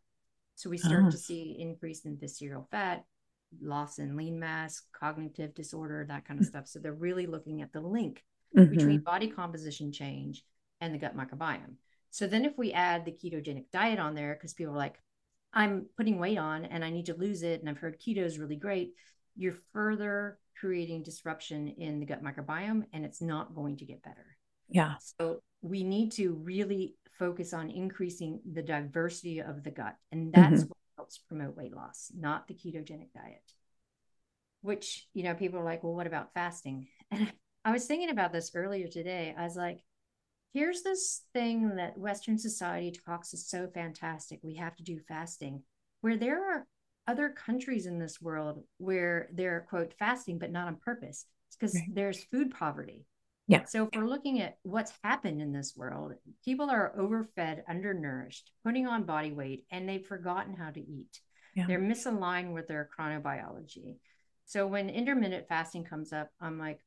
So 0.56 0.69
we 0.69 0.77
start 0.77 1.04
Ah. 1.06 1.10
to 1.10 1.17
see 1.17 1.58
increase 1.60 2.06
in 2.06 2.17
visceral 2.17 2.67
fat, 2.71 3.04
loss 3.62 4.00
in 4.00 4.16
lean 4.16 4.40
mass, 4.40 4.82
cognitive 4.94 5.54
disorder, 5.54 6.06
that 6.08 6.26
kind 6.26 6.40
of 6.40 6.46
stuff. 6.46 6.68
So 6.68 6.80
they're 6.80 6.94
really 6.94 7.28
looking 7.28 7.62
at 7.62 7.74
the 7.74 7.82
link 7.82 8.24
between 8.54 9.00
Mhm. 9.00 9.04
body 9.04 9.28
composition 9.28 9.92
change 9.92 10.44
and 10.80 10.94
the 10.94 11.00
gut 11.00 11.16
microbiome. 11.16 11.76
So 12.10 12.28
then 12.28 12.46
if 12.46 12.58
we 12.58 12.74
add 12.74 13.06
the 13.06 13.12
ketogenic 13.12 13.66
diet 13.72 14.00
on 14.00 14.16
there, 14.16 14.34
because 14.34 14.54
people 14.54 14.74
are 14.74 14.78
like, 14.78 15.00
I'm 15.54 15.88
putting 15.98 16.20
weight 16.20 16.38
on 16.38 16.66
and 16.66 16.84
I 16.84 16.90
need 16.90 17.08
to 17.08 17.14
lose 17.16 17.44
it, 17.44 17.60
and 17.60 17.70
I've 17.70 17.78
heard 17.78 18.00
keto 18.00 18.24
is 18.24 18.40
really 18.40 18.56
great, 18.56 18.94
you're 19.36 19.58
further 19.74 20.40
creating 20.60 21.04
disruption 21.04 21.68
in 21.70 22.00
the 22.00 22.06
gut 22.06 22.24
microbiome 22.24 22.84
and 22.94 23.04
it's 23.06 23.22
not 23.22 23.56
going 23.56 23.78
to 23.78 23.86
get 23.86 24.04
better. 24.04 24.38
Yeah. 24.70 24.96
So 25.18 25.42
we 25.62 25.84
need 25.84 26.12
to 26.14 26.34
really 26.34 26.96
focus 27.18 27.54
on 27.54 27.70
increasing 27.70 28.42
the 28.54 28.62
diversity 28.62 29.42
of 29.42 29.64
the 29.64 29.72
gut. 29.72 29.96
And 30.12 30.34
that's 30.34 30.64
Mhm. 30.64 30.70
what 30.70 30.78
helps 31.02 31.18
promote 31.18 31.58
weight 31.58 31.76
loss, 31.76 32.12
not 32.16 32.48
the 32.48 32.54
ketogenic 32.54 33.12
diet. 33.12 33.42
which, 34.62 35.08
you 35.14 35.24
know, 35.24 35.34
people 35.34 35.60
are 35.60 35.64
like, 35.64 35.84
well, 35.84 35.96
what 35.96 36.08
about 36.08 36.34
fasting? 36.34 36.88
And 37.12 37.32
I 37.66 37.72
was 37.72 37.86
thinking 37.86 38.10
about 38.12 38.32
this 38.32 38.52
earlier 38.56 38.88
today. 38.88 39.36
I 39.38 39.44
was 39.44 39.56
like, 39.56 39.80
here's 40.54 40.84
this 40.84 41.24
thing 41.34 41.76
that 41.76 41.98
Western 41.98 42.38
society 42.38 42.92
talks 43.06 43.34
is 43.34 43.50
so 43.50 43.68
fantastic. 43.74 44.40
We 44.44 44.56
have 44.56 44.76
to 44.78 44.84
do 44.84 45.00
fasting, 45.08 45.64
where 46.02 46.18
there 46.18 46.44
are 46.54 46.68
other 47.08 47.30
countries 47.30 47.86
in 47.88 48.00
this 48.00 48.22
world 48.22 48.64
where 48.78 49.30
they're 49.34 49.66
quote 49.70 49.94
fasting, 50.00 50.40
but 50.40 50.52
not 50.52 50.68
on 50.68 50.76
purpose. 50.78 51.26
because 51.60 51.76
right. 51.76 51.90
there's 51.94 52.24
food 52.26 52.52
poverty. 52.52 53.06
Yeah. 53.47 53.65
So 53.65 53.84
if 53.84 53.89
we're 53.95 54.08
looking 54.08 54.39
at 54.39 54.58
what's 54.63 54.93
happened 55.04 55.41
in 55.41 55.51
this 55.51 55.73
world, 55.75 56.13
people 56.45 56.69
are 56.69 56.93
overfed, 56.97 57.63
undernourished, 57.67 58.51
putting 58.63 58.88
on 58.88 59.04
body 59.04 59.34
weight, 59.34 59.65
and 59.71 59.88
they've 59.88 60.06
forgotten 60.06 60.56
how 60.56 60.69
to 60.69 60.80
eat. 60.80 61.19
Yeah. 61.56 61.67
They're 61.67 61.80
misaligned 61.80 62.54
with 62.54 62.67
their 62.67 62.89
chronobiology. 62.97 63.97
So 64.45 64.67
when 64.67 64.89
intermittent 64.89 65.47
fasting 65.47 65.84
comes 65.84 66.13
up, 66.13 66.30
I'm 66.39 66.60
like, 66.60 66.80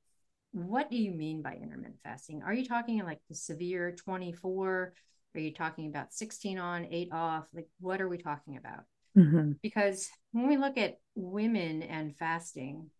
what 0.52 0.90
do 0.90 0.96
you 0.96 1.10
mean 1.10 1.42
by 1.42 1.54
intermittent 1.54 1.98
fasting? 2.04 2.42
Are 2.42 2.54
you 2.54 2.64
talking 2.66 3.02
like 3.04 3.20
the 3.28 3.34
severe 3.34 3.92
24? 3.92 4.94
Are 5.34 5.40
you 5.40 5.52
talking 5.52 5.88
about 5.88 6.14
16 6.14 6.58
on, 6.58 6.86
eight 6.90 7.08
off? 7.12 7.46
Like, 7.52 7.68
what 7.80 8.00
are 8.00 8.08
we 8.08 8.18
talking 8.18 8.56
about? 8.56 8.84
Mm-hmm. 9.18 9.52
Because 9.62 10.08
when 10.32 10.48
we 10.48 10.56
look 10.56 10.78
at 10.78 10.98
women 11.14 11.82
and 11.82 12.16
fasting, 12.16 12.90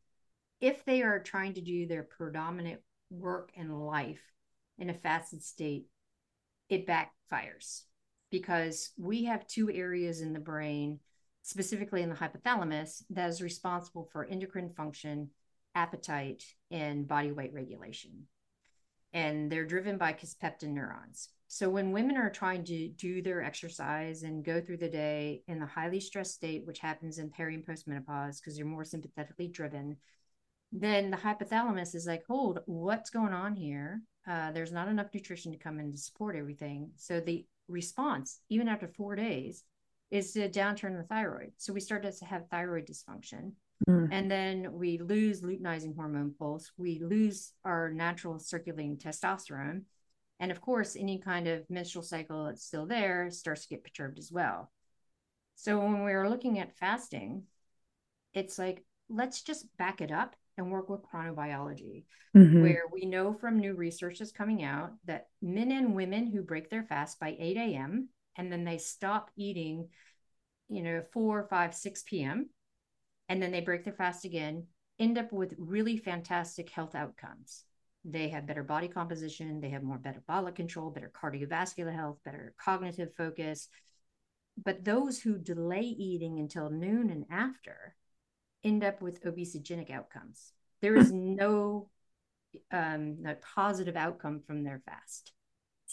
if 0.60 0.84
they 0.84 1.02
are 1.02 1.20
trying 1.20 1.54
to 1.54 1.60
do 1.60 1.86
their 1.86 2.02
predominant 2.02 2.80
work 3.18 3.50
and 3.56 3.86
life 3.86 4.22
in 4.78 4.90
a 4.90 4.94
fasted 4.94 5.42
state, 5.42 5.86
it 6.68 6.86
backfires 6.86 7.82
because 8.30 8.90
we 8.98 9.24
have 9.24 9.46
two 9.46 9.70
areas 9.70 10.20
in 10.20 10.32
the 10.32 10.40
brain, 10.40 10.98
specifically 11.42 12.02
in 12.02 12.08
the 12.08 12.16
hypothalamus, 12.16 13.02
that 13.10 13.28
is 13.28 13.42
responsible 13.42 14.08
for 14.12 14.24
endocrine 14.24 14.70
function, 14.70 15.30
appetite, 15.74 16.42
and 16.70 17.06
body 17.06 17.32
weight 17.32 17.52
regulation. 17.52 18.26
And 19.12 19.50
they're 19.50 19.66
driven 19.66 19.98
by 19.98 20.14
kisspeptin 20.14 20.70
neurons. 20.70 21.28
So 21.46 21.70
when 21.70 21.92
women 21.92 22.16
are 22.16 22.30
trying 22.30 22.64
to 22.64 22.88
do 22.88 23.22
their 23.22 23.40
exercise 23.40 24.24
and 24.24 24.44
go 24.44 24.60
through 24.60 24.78
the 24.78 24.88
day 24.88 25.42
in 25.46 25.60
the 25.60 25.66
highly 25.66 26.00
stressed 26.00 26.34
state, 26.34 26.66
which 26.66 26.80
happens 26.80 27.18
in 27.18 27.30
peri 27.30 27.54
and 27.54 27.64
postmenopause 27.64 28.40
because 28.40 28.56
they're 28.56 28.64
more 28.64 28.84
sympathetically 28.84 29.46
driven, 29.46 29.96
then 30.76 31.12
the 31.12 31.16
hypothalamus 31.16 31.94
is 31.94 32.04
like, 32.04 32.24
hold, 32.26 32.58
what's 32.66 33.08
going 33.08 33.32
on 33.32 33.54
here? 33.54 34.02
Uh, 34.28 34.50
there's 34.50 34.72
not 34.72 34.88
enough 34.88 35.06
nutrition 35.14 35.52
to 35.52 35.58
come 35.58 35.78
in 35.78 35.92
to 35.92 35.96
support 35.96 36.34
everything. 36.34 36.90
So 36.96 37.20
the 37.20 37.46
response, 37.68 38.40
even 38.48 38.66
after 38.66 38.88
four 38.88 39.14
days, 39.14 39.62
is 40.10 40.32
to 40.32 40.48
downturn 40.48 40.96
the 40.96 41.04
thyroid. 41.04 41.52
So 41.58 41.72
we 41.72 41.80
start 41.80 42.02
to 42.02 42.24
have 42.24 42.48
thyroid 42.48 42.88
dysfunction. 42.88 43.52
Mm. 43.88 44.08
And 44.10 44.28
then 44.28 44.72
we 44.72 44.98
lose 44.98 45.42
luteinizing 45.42 45.94
hormone 45.94 46.34
pulse. 46.36 46.72
We 46.76 47.00
lose 47.00 47.52
our 47.64 47.90
natural 47.90 48.40
circulating 48.40 48.96
testosterone. 48.96 49.82
And 50.40 50.50
of 50.50 50.60
course, 50.60 50.96
any 50.96 51.18
kind 51.18 51.46
of 51.46 51.70
menstrual 51.70 52.02
cycle 52.02 52.46
that's 52.46 52.64
still 52.64 52.86
there 52.86 53.30
starts 53.30 53.62
to 53.62 53.68
get 53.68 53.84
perturbed 53.84 54.18
as 54.18 54.32
well. 54.32 54.72
So 55.54 55.78
when 55.78 56.02
we're 56.02 56.28
looking 56.28 56.58
at 56.58 56.76
fasting, 56.76 57.44
it's 58.32 58.58
like, 58.58 58.84
let's 59.08 59.42
just 59.42 59.66
back 59.76 60.00
it 60.00 60.10
up 60.10 60.34
and 60.56 60.70
work 60.70 60.88
with 60.88 61.02
chronobiology, 61.02 62.04
mm-hmm. 62.36 62.62
where 62.62 62.82
we 62.92 63.04
know 63.06 63.34
from 63.34 63.58
new 63.58 63.74
research 63.74 64.18
that's 64.18 64.32
coming 64.32 64.62
out 64.62 64.92
that 65.04 65.28
men 65.42 65.72
and 65.72 65.94
women 65.94 66.26
who 66.26 66.42
break 66.42 66.70
their 66.70 66.84
fast 66.84 67.18
by 67.18 67.36
8 67.38 67.56
a.m. 67.56 68.08
and 68.36 68.52
then 68.52 68.64
they 68.64 68.78
stop 68.78 69.30
eating, 69.36 69.88
you 70.68 70.82
know, 70.82 71.02
4, 71.12 71.46
5, 71.48 71.74
6 71.74 72.02
p.m., 72.04 72.48
and 73.28 73.42
then 73.42 73.52
they 73.52 73.60
break 73.60 73.84
their 73.84 73.94
fast 73.94 74.24
again, 74.24 74.66
end 74.98 75.18
up 75.18 75.32
with 75.32 75.54
really 75.58 75.96
fantastic 75.96 76.70
health 76.70 76.94
outcomes. 76.94 77.64
They 78.04 78.28
have 78.28 78.46
better 78.46 78.62
body 78.62 78.88
composition, 78.88 79.60
they 79.60 79.70
have 79.70 79.82
more 79.82 80.00
metabolic 80.04 80.54
control, 80.54 80.90
better 80.90 81.10
cardiovascular 81.10 81.94
health, 81.94 82.18
better 82.24 82.54
cognitive 82.58 83.14
focus. 83.16 83.68
But 84.62 84.84
those 84.84 85.18
who 85.18 85.38
delay 85.38 85.80
eating 85.80 86.38
until 86.38 86.70
noon 86.70 87.10
and 87.10 87.24
after 87.30 87.96
end 88.64 88.84
up 88.84 89.00
with 89.02 89.22
obesogenic 89.24 89.90
outcomes. 89.90 90.52
There 90.80 90.96
is 90.96 91.12
no 91.12 91.88
um, 92.70 93.22
no 93.22 93.34
positive 93.54 93.96
outcome 93.96 94.40
from 94.46 94.62
their 94.62 94.82
fast. 94.86 95.32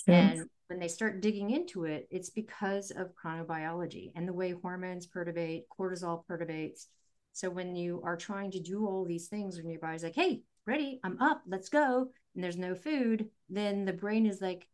Yes. 0.07 0.37
And 0.39 0.49
when 0.67 0.79
they 0.79 0.87
start 0.87 1.21
digging 1.21 1.51
into 1.51 1.85
it, 1.85 2.07
it's 2.11 2.29
because 2.29 2.91
of 2.91 3.13
chronobiology 3.15 4.11
and 4.15 4.27
the 4.27 4.33
way 4.33 4.51
hormones 4.51 5.07
perturbate, 5.07 5.63
cortisol 5.77 6.23
perturbates. 6.29 6.85
So 7.33 7.49
when 7.49 7.75
you 7.75 8.01
are 8.03 8.17
trying 8.17 8.51
to 8.51 8.59
do 8.59 8.85
all 8.85 9.05
these 9.05 9.27
things, 9.27 9.57
when 9.57 9.69
your 9.69 9.79
body's 9.79 10.03
like, 10.03 10.15
"Hey, 10.15 10.43
ready, 10.65 10.99
I'm 11.03 11.19
up, 11.21 11.43
let's 11.47 11.69
go," 11.69 12.11
and 12.35 12.43
there's 12.43 12.57
no 12.57 12.75
food, 12.75 13.29
then 13.49 13.85
the 13.85 13.93
brain 13.93 14.25
is 14.25 14.41
like, 14.41 14.67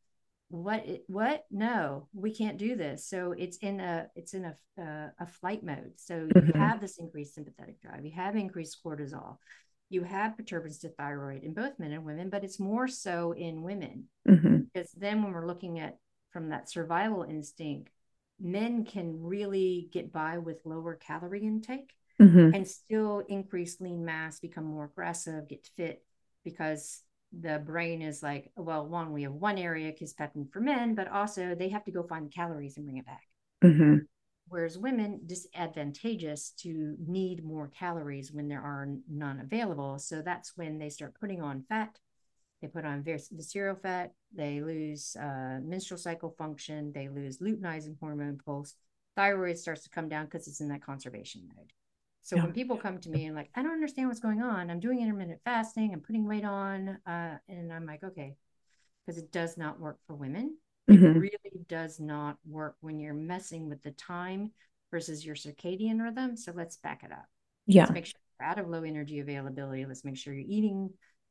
what 0.49 0.85
what 1.07 1.45
no 1.51 2.07
we 2.13 2.33
can't 2.33 2.57
do 2.57 2.75
this 2.75 3.05
so 3.05 3.33
it's 3.37 3.57
in 3.57 3.81
a 3.81 4.07
it's 4.15 4.33
in 4.33 4.45
a 4.45 4.55
uh, 4.81 5.09
a 5.19 5.27
flight 5.27 5.61
mode 5.63 5.91
so 5.97 6.15
you 6.19 6.41
mm-hmm. 6.41 6.57
have 6.57 6.79
this 6.79 6.97
increased 6.99 7.35
sympathetic 7.35 7.81
drive 7.81 8.05
you 8.05 8.11
have 8.11 8.35
increased 8.35 8.77
cortisol 8.83 9.37
you 9.89 10.03
have 10.03 10.37
perturbance 10.37 10.79
to 10.79 10.89
thyroid 10.89 11.43
in 11.43 11.53
both 11.53 11.77
men 11.79 11.91
and 11.91 12.05
women 12.05 12.29
but 12.29 12.45
it's 12.45 12.59
more 12.59 12.87
so 12.87 13.33
in 13.33 13.61
women 13.61 14.05
mm-hmm. 14.27 14.59
because 14.73 14.89
then 14.91 15.21
when 15.21 15.33
we're 15.33 15.47
looking 15.47 15.79
at 15.79 15.97
from 16.31 16.49
that 16.49 16.69
survival 16.69 17.23
instinct 17.23 17.89
men 18.39 18.85
can 18.85 19.21
really 19.21 19.89
get 19.91 20.13
by 20.13 20.37
with 20.37 20.65
lower 20.65 20.95
calorie 20.95 21.43
intake 21.43 21.93
mm-hmm. 22.21 22.53
and 22.53 22.65
still 22.65 23.21
increase 23.27 23.81
lean 23.81 24.05
mass 24.05 24.39
become 24.39 24.63
more 24.63 24.85
aggressive 24.85 25.49
get 25.49 25.67
fit 25.75 26.05
because 26.45 27.01
the 27.37 27.61
brain 27.65 28.01
is 28.01 28.23
like, 28.23 28.51
well, 28.55 28.85
one, 28.85 29.11
we 29.11 29.23
have 29.23 29.33
one 29.33 29.57
area 29.57 29.91
because 29.91 30.13
kisspeptin 30.13 30.51
for 30.51 30.59
men, 30.59 30.95
but 30.95 31.09
also 31.09 31.55
they 31.55 31.69
have 31.69 31.83
to 31.85 31.91
go 31.91 32.03
find 32.03 32.25
the 32.25 32.31
calories 32.31 32.77
and 32.77 32.85
bring 32.85 32.97
it 32.97 33.05
back. 33.05 33.23
Mm-hmm. 33.63 33.97
Whereas 34.49 34.77
women, 34.77 35.21
disadvantageous 35.25 36.51
to 36.61 36.95
need 37.05 37.43
more 37.43 37.67
calories 37.67 38.31
when 38.31 38.47
there 38.47 38.61
are 38.61 38.87
none 39.09 39.41
available. 39.41 39.99
So 39.99 40.21
that's 40.21 40.55
when 40.55 40.77
they 40.77 40.89
start 40.89 41.19
putting 41.19 41.41
on 41.41 41.65
fat. 41.67 41.97
They 42.61 42.67
put 42.69 42.85
on 42.85 43.03
visceral 43.03 43.75
fat. 43.75 44.13
They 44.33 44.61
lose 44.61 45.15
uh, 45.19 45.59
menstrual 45.61 45.97
cycle 45.97 46.33
function. 46.37 46.91
They 46.93 47.09
lose 47.09 47.39
luteinizing 47.39 47.99
hormone 47.99 48.39
pulse. 48.43 48.73
Thyroid 49.15 49.57
starts 49.57 49.83
to 49.83 49.89
come 49.89 50.07
down 50.07 50.25
because 50.25 50.47
it's 50.47 50.61
in 50.61 50.69
that 50.69 50.83
conservation 50.83 51.49
mode. 51.55 51.73
So 52.27 52.35
yeah. 52.35 52.43
when 52.43 52.51
people 52.51 52.75
come 52.75 52.99
to 52.99 53.09
me 53.09 53.23
and 53.23 53.37
like, 53.37 53.49
I 53.55 53.63
don't 53.63 53.71
understand 53.71 54.09
what's 54.09 54.19
going 54.19 54.41
on. 54.41 54.69
I'm 54.69 54.81
doing 54.81 54.99
intermittent 54.99 55.39
fasting. 55.45 55.93
I'm 55.93 56.01
putting 56.01 56.27
weight 56.27 56.43
on, 56.43 56.97
uh, 57.07 57.37
and 57.47 57.71
I'm 57.71 57.85
like, 57.85 58.03
okay, 58.03 58.35
because 59.05 59.17
it 59.17 59.31
does 59.31 59.57
not 59.57 59.79
work 59.79 59.97
for 60.05 60.13
women. 60.13 60.57
Mm-hmm. 60.91 61.05
It 61.05 61.19
really 61.19 61.65
does 61.69 62.01
not 62.01 62.35
work 62.45 62.75
when 62.81 62.99
you're 62.99 63.13
messing 63.13 63.69
with 63.69 63.81
the 63.81 63.91
time 63.91 64.51
versus 64.91 65.25
your 65.25 65.35
circadian 65.35 66.01
rhythm. 66.01 66.35
So 66.35 66.51
let's 66.53 66.75
back 66.75 67.05
it 67.05 67.13
up. 67.13 67.27
Yeah. 67.65 67.83
Let's 67.83 67.93
make 67.93 68.05
sure 68.07 68.19
you're 68.37 68.49
out 68.49 68.59
of 68.59 68.67
low 68.67 68.83
energy 68.83 69.21
availability. 69.21 69.85
Let's 69.85 70.03
make 70.03 70.17
sure 70.17 70.33
you're 70.33 70.43
eating 70.45 70.89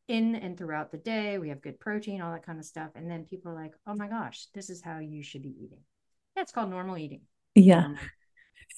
in 0.09 0.35
and 0.35 0.57
throughout 0.57 0.93
the 0.93 0.97
day. 0.97 1.37
We 1.37 1.51
have 1.51 1.61
good 1.61 1.79
protein, 1.79 2.23
all 2.23 2.33
that 2.33 2.47
kind 2.47 2.59
of 2.59 2.65
stuff. 2.65 2.93
And 2.95 3.11
then 3.11 3.25
people 3.25 3.53
are 3.53 3.55
like, 3.55 3.75
oh 3.87 3.95
my 3.95 4.09
gosh, 4.09 4.47
this 4.55 4.71
is 4.71 4.81
how 4.81 5.01
you 5.01 5.23
should 5.23 5.43
be 5.43 5.57
eating. 5.63 5.81
Yeah, 6.35 6.43
it's 6.43 6.53
called 6.53 6.71
normal 6.71 6.97
eating. 6.97 7.21
Yeah. 7.55 7.85
Um, 7.85 7.99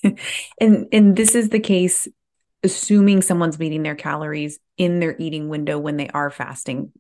and 0.61 0.87
and 0.93 1.17
this 1.17 1.35
is 1.35 1.49
the 1.49 1.61
case 1.61 2.09
assuming 2.63 3.23
someone's 3.23 3.59
meeting 3.59 3.83
their 3.83 3.95
calories 3.95 4.59
in 4.77 5.01
their 5.01 5.17
eating 5.19 5.49
window 5.49 5.79
when 5.79 5.97
they 5.97 6.09
are 6.09 6.31
fasting 6.31 6.93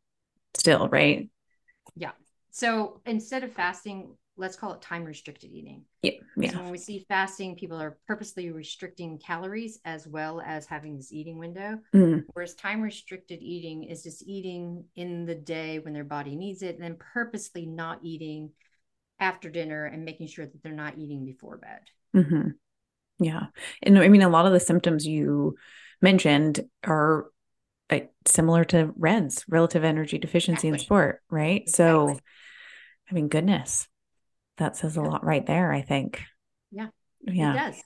still, 0.54 0.88
right? 0.88 1.28
Yeah. 1.96 2.12
So 2.50 3.00
instead 3.06 3.44
of 3.44 3.52
fasting, 3.52 4.16
let's 4.36 4.56
call 4.56 4.72
it 4.72 4.80
time 4.80 5.04
restricted 5.04 5.50
eating. 5.52 5.82
Yeah. 6.02 6.12
yeah. 6.36 6.52
So 6.52 6.58
when 6.58 6.70
we 6.70 6.78
see 6.78 7.04
fasting, 7.08 7.56
people 7.56 7.80
are 7.80 7.98
purposely 8.06 8.50
restricting 8.50 9.18
calories 9.18 9.80
as 9.84 10.06
well 10.06 10.40
as 10.40 10.66
having 10.66 10.96
this 10.96 11.12
eating 11.12 11.38
window. 11.38 11.78
Mm. 11.94 12.24
Whereas 12.32 12.54
time 12.54 12.80
restricted 12.80 13.40
eating 13.42 13.84
is 13.84 14.02
just 14.02 14.22
eating 14.26 14.84
in 14.94 15.26
the 15.26 15.34
day 15.34 15.80
when 15.80 15.92
their 15.92 16.04
body 16.04 16.36
needs 16.36 16.62
it 16.62 16.76
and 16.76 16.84
then 16.84 16.96
purposely 17.12 17.66
not 17.66 17.98
eating 18.02 18.50
after 19.20 19.50
dinner 19.50 19.86
and 19.86 20.04
making 20.04 20.28
sure 20.28 20.46
that 20.46 20.62
they're 20.62 20.72
not 20.72 20.98
eating 20.98 21.24
before 21.24 21.56
bed. 21.56 21.80
Mm-hmm. 22.14 22.50
Yeah. 23.18 23.46
And 23.82 23.98
I 23.98 24.08
mean, 24.08 24.22
a 24.22 24.28
lot 24.28 24.46
of 24.46 24.52
the 24.52 24.60
symptoms 24.60 25.06
you 25.06 25.56
mentioned 26.00 26.60
are 26.84 27.26
uh, 27.90 28.00
similar 28.26 28.64
to 28.66 28.92
REDS, 28.96 29.44
relative 29.48 29.84
energy 29.84 30.18
deficiency 30.18 30.68
exactly. 30.68 30.70
in 30.70 30.78
sport, 30.78 31.22
right? 31.30 31.62
Exactly. 31.62 32.14
So, 32.14 32.20
I 33.10 33.14
mean, 33.14 33.28
goodness, 33.28 33.88
that 34.58 34.76
says 34.76 34.96
a 34.96 35.02
lot 35.02 35.24
right 35.24 35.44
there, 35.44 35.72
I 35.72 35.82
think. 35.82 36.22
Yeah. 36.70 36.88
Yeah. 37.22 37.52
It 37.52 37.56
does. 37.56 37.82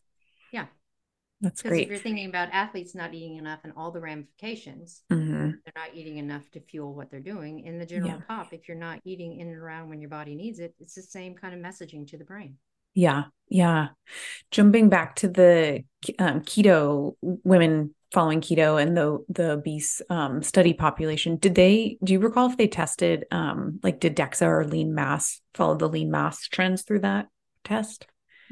Yeah. 0.53 0.67
That's 1.41 1.63
great. 1.63 1.83
If 1.83 1.89
you're 1.89 1.99
thinking 1.99 2.29
about 2.29 2.51
athletes 2.53 2.95
not 2.95 3.15
eating 3.15 3.37
enough 3.37 3.61
and 3.65 3.73
all 3.77 3.91
the 3.91 4.01
ramifications, 4.01 5.03
mm-hmm. 5.11 5.51
they're 5.65 5.73
not 5.75 5.95
eating 5.95 6.19
enough 6.19 6.49
to 6.53 6.61
fuel 6.61 6.95
what 6.95 7.11
they're 7.11 7.21
doing. 7.21 7.61
In 7.61 7.79
the 7.79 7.87
general 7.87 8.11
yeah. 8.11 8.21
pop, 8.29 8.53
if 8.53 8.69
you're 8.69 8.77
not 8.77 9.01
eating 9.05 9.41
in 9.41 9.49
and 9.49 9.57
around 9.57 9.89
when 9.89 10.01
your 10.01 10.11
body 10.11 10.35
needs 10.35 10.61
it, 10.61 10.75
it's 10.79 10.95
the 10.95 11.03
same 11.03 11.35
kind 11.35 11.55
of 11.55 11.61
messaging 11.61 12.07
to 12.09 12.19
the 12.19 12.25
brain. 12.25 12.59
Yeah. 12.95 13.25
Yeah. 13.49 13.89
Jumping 14.51 14.89
back 14.89 15.17
to 15.17 15.29
the 15.29 15.85
um, 16.19 16.41
keto 16.41 17.17
women 17.21 17.95
following 18.13 18.41
keto 18.41 18.81
and 18.81 18.97
the 18.97 19.25
the 19.29 19.53
obese 19.53 20.03
um, 20.11 20.43
study 20.43 20.75
population, 20.75 21.37
did 21.37 21.55
they? 21.55 21.99
Do 22.05 22.13
you 22.13 22.21
recall 22.21 22.51
if 22.51 22.57
they 22.57 22.69
tested 22.69 23.25
um, 23.31 23.81
like 23.83 24.01
did 24.01 24.17
DEXA 24.17 24.47
or 24.47 24.67
lean 24.67 24.95
mass 24.95 25.41
follow 25.55 25.77
the 25.77 25.89
lean 25.89 26.11
mass 26.11 26.47
trends 26.49 26.83
through 26.83 27.01
that 27.01 27.29
test? 27.65 28.07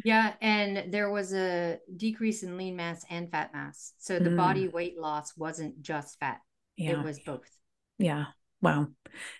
Yeah, 0.04 0.32
and 0.40 0.92
there 0.92 1.10
was 1.10 1.34
a 1.34 1.78
decrease 1.94 2.42
in 2.42 2.56
lean 2.56 2.76
mass 2.76 3.04
and 3.10 3.30
fat 3.30 3.52
mass. 3.52 3.92
So 3.98 4.18
the 4.18 4.30
mm. 4.30 4.36
body 4.36 4.68
weight 4.68 4.98
loss 4.98 5.36
wasn't 5.36 5.82
just 5.82 6.18
fat. 6.18 6.40
Yeah. 6.76 6.92
It 6.92 7.04
was 7.04 7.18
both. 7.20 7.50
Yeah. 7.98 8.26
Wow. 8.62 8.88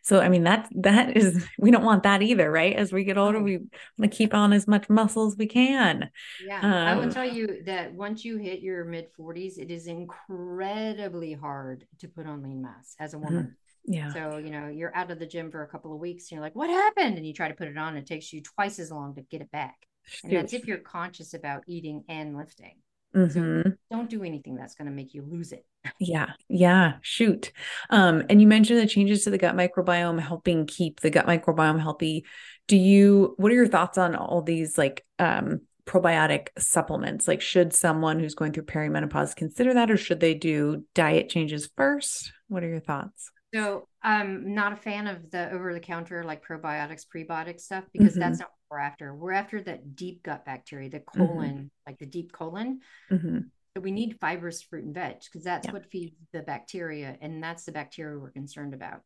So 0.03 0.21
I 0.21 0.29
mean 0.29 0.45
that 0.45 0.69
that 0.77 1.17
is 1.17 1.47
we 1.59 1.71
don't 1.71 1.85
want 1.85 2.03
that 2.03 2.23
either, 2.23 2.51
right? 2.51 2.75
As 2.75 2.93
we 2.93 3.05
get 3.05 3.19
older, 3.19 3.41
we 3.43 3.59
want 3.99 4.11
to 4.11 4.17
keep 4.17 4.35
on 4.35 4.53
as 4.53 4.67
much 4.67 4.89
muscle 4.89 5.27
as 5.27 5.37
we 5.37 5.47
can. 5.47 6.11
Yeah. 6.45 6.61
Um, 6.61 6.73
I 6.73 6.95
will 6.95 7.05
um, 7.05 7.11
tell 7.11 7.29
you 7.29 7.63
that 7.67 7.93
once 7.93 8.25
you 8.25 8.37
hit 8.37 8.61
your 8.61 8.85
mid 8.85 9.07
40s, 9.19 9.59
it 9.59 9.71
is 9.71 9.87
incredibly 9.87 11.33
hard 11.33 11.87
to 11.99 12.09
put 12.09 12.27
on 12.27 12.43
lean 12.43 12.63
mass 12.63 12.95
as 12.99 13.15
a 13.15 13.17
mm-hmm. 13.17 13.27
woman. 13.27 13.57
Yeah. 13.87 14.13
So, 14.13 14.37
you 14.37 14.51
know, 14.51 14.69
you're 14.69 14.95
out 14.95 15.11
of 15.11 15.19
the 15.19 15.27
gym 15.27 15.51
for 15.51 15.63
a 15.63 15.67
couple 15.67 15.93
of 15.93 16.01
weeks 16.01 16.25
and 16.25 16.37
you're 16.37 16.45
like, 16.45 16.55
what 16.55 16.69
happened? 16.69 17.17
And 17.17 17.27
you 17.27 17.33
try 17.33 17.49
to 17.49 17.55
put 17.55 17.69
it 17.69 17.79
on, 17.79 17.97
it 17.97 18.07
takes 18.07 18.33
you 18.33 18.43
twice 18.43 18.79
as 18.79 18.91
long 18.91 19.15
to 19.15 19.23
get 19.23 19.41
it 19.41 19.51
back. 19.51 19.77
And 20.23 20.33
that's 20.33 20.53
if 20.53 20.67
you're 20.67 20.79
conscious 20.79 21.35
about 21.35 21.63
eating 21.67 22.05
and 22.09 22.37
lifting. 22.37 22.77
Mm-hmm. 23.15 23.63
So 23.63 23.73
don't 23.91 24.09
do 24.09 24.23
anything 24.23 24.55
that's 24.55 24.75
going 24.75 24.87
to 24.87 24.95
make 24.95 25.15
you 25.15 25.23
lose 25.23 25.53
it. 25.53 25.65
Yeah. 25.99 26.33
Yeah. 26.49 26.95
Shoot. 27.01 27.53
Um, 27.89 28.25
and 28.29 28.41
you 28.41 28.47
mentioned 28.47 28.79
the 28.79 28.87
changes 28.87 29.25
to 29.25 29.31
the 29.31 29.39
gut 29.39 29.57
microbiome 29.57 30.21
helping 30.21 30.67
keep 30.67 31.01
the 31.01 31.11
gut 31.11 31.27
microbiome 31.27 31.81
healthy. 31.81 32.25
Do 32.69 32.77
you, 32.77 33.35
what 33.39 33.51
are 33.51 33.55
your 33.55 33.67
thoughts 33.67 33.97
on 33.97 34.15
all 34.15 34.43
these 34.43 34.77
like 34.77 35.05
um, 35.19 35.63
probiotic 35.87 36.49
supplements? 36.59 37.27
Like, 37.27 37.41
should 37.41 37.73
someone 37.73 38.21
who's 38.21 38.35
going 38.35 38.53
through 38.53 38.65
perimenopause 38.65 39.35
consider 39.35 39.75
that, 39.75 39.91
or 39.91 39.97
should 39.97 40.21
they 40.21 40.35
do 40.35 40.85
diet 40.95 41.29
changes 41.29 41.71
first? 41.77 42.33
What 42.49 42.63
are 42.63 42.69
your 42.69 42.81
thoughts? 42.81 43.31
So 43.53 43.89
I'm 44.03 44.55
not 44.55 44.73
a 44.73 44.77
fan 44.77 45.07
of 45.07 45.31
the 45.31 45.51
over 45.51 45.73
the 45.73 45.81
counter 45.81 46.23
like 46.25 46.45
probiotics, 46.45 47.05
prebiotic 47.13 47.61
stuff 47.61 47.85
because 47.93 48.13
mm-hmm. 48.13 48.21
that's 48.21 48.39
not 48.39 48.51
what 48.69 48.79
we're 48.79 48.85
after. 48.85 49.15
We're 49.15 49.33
after 49.33 49.61
that 49.63 49.97
deep 49.97 50.23
gut 50.23 50.45
bacteria, 50.45 50.89
the 50.89 51.01
mm-hmm. 51.01 51.27
colon, 51.27 51.51
mm-hmm. 51.51 51.67
like 51.87 51.99
the 51.99 52.07
deep 52.07 52.33
colon. 52.33 52.81
Mm-hmm. 53.11 53.39
So 53.77 53.81
we 53.81 53.91
need 53.91 54.19
fibrous 54.21 54.63
fruit 54.63 54.85
and 54.85 54.95
veg 54.95 55.21
because 55.25 55.45
that's 55.45 55.67
yeah. 55.67 55.73
what 55.73 55.91
feeds 55.91 56.17
the 56.33 56.43
bacteria, 56.43 57.17
and 57.21 57.43
that's 57.43 57.65
the 57.65 57.73
bacteria 57.73 58.19
we're 58.19 58.31
concerned 58.31 58.75
about. 58.75 59.03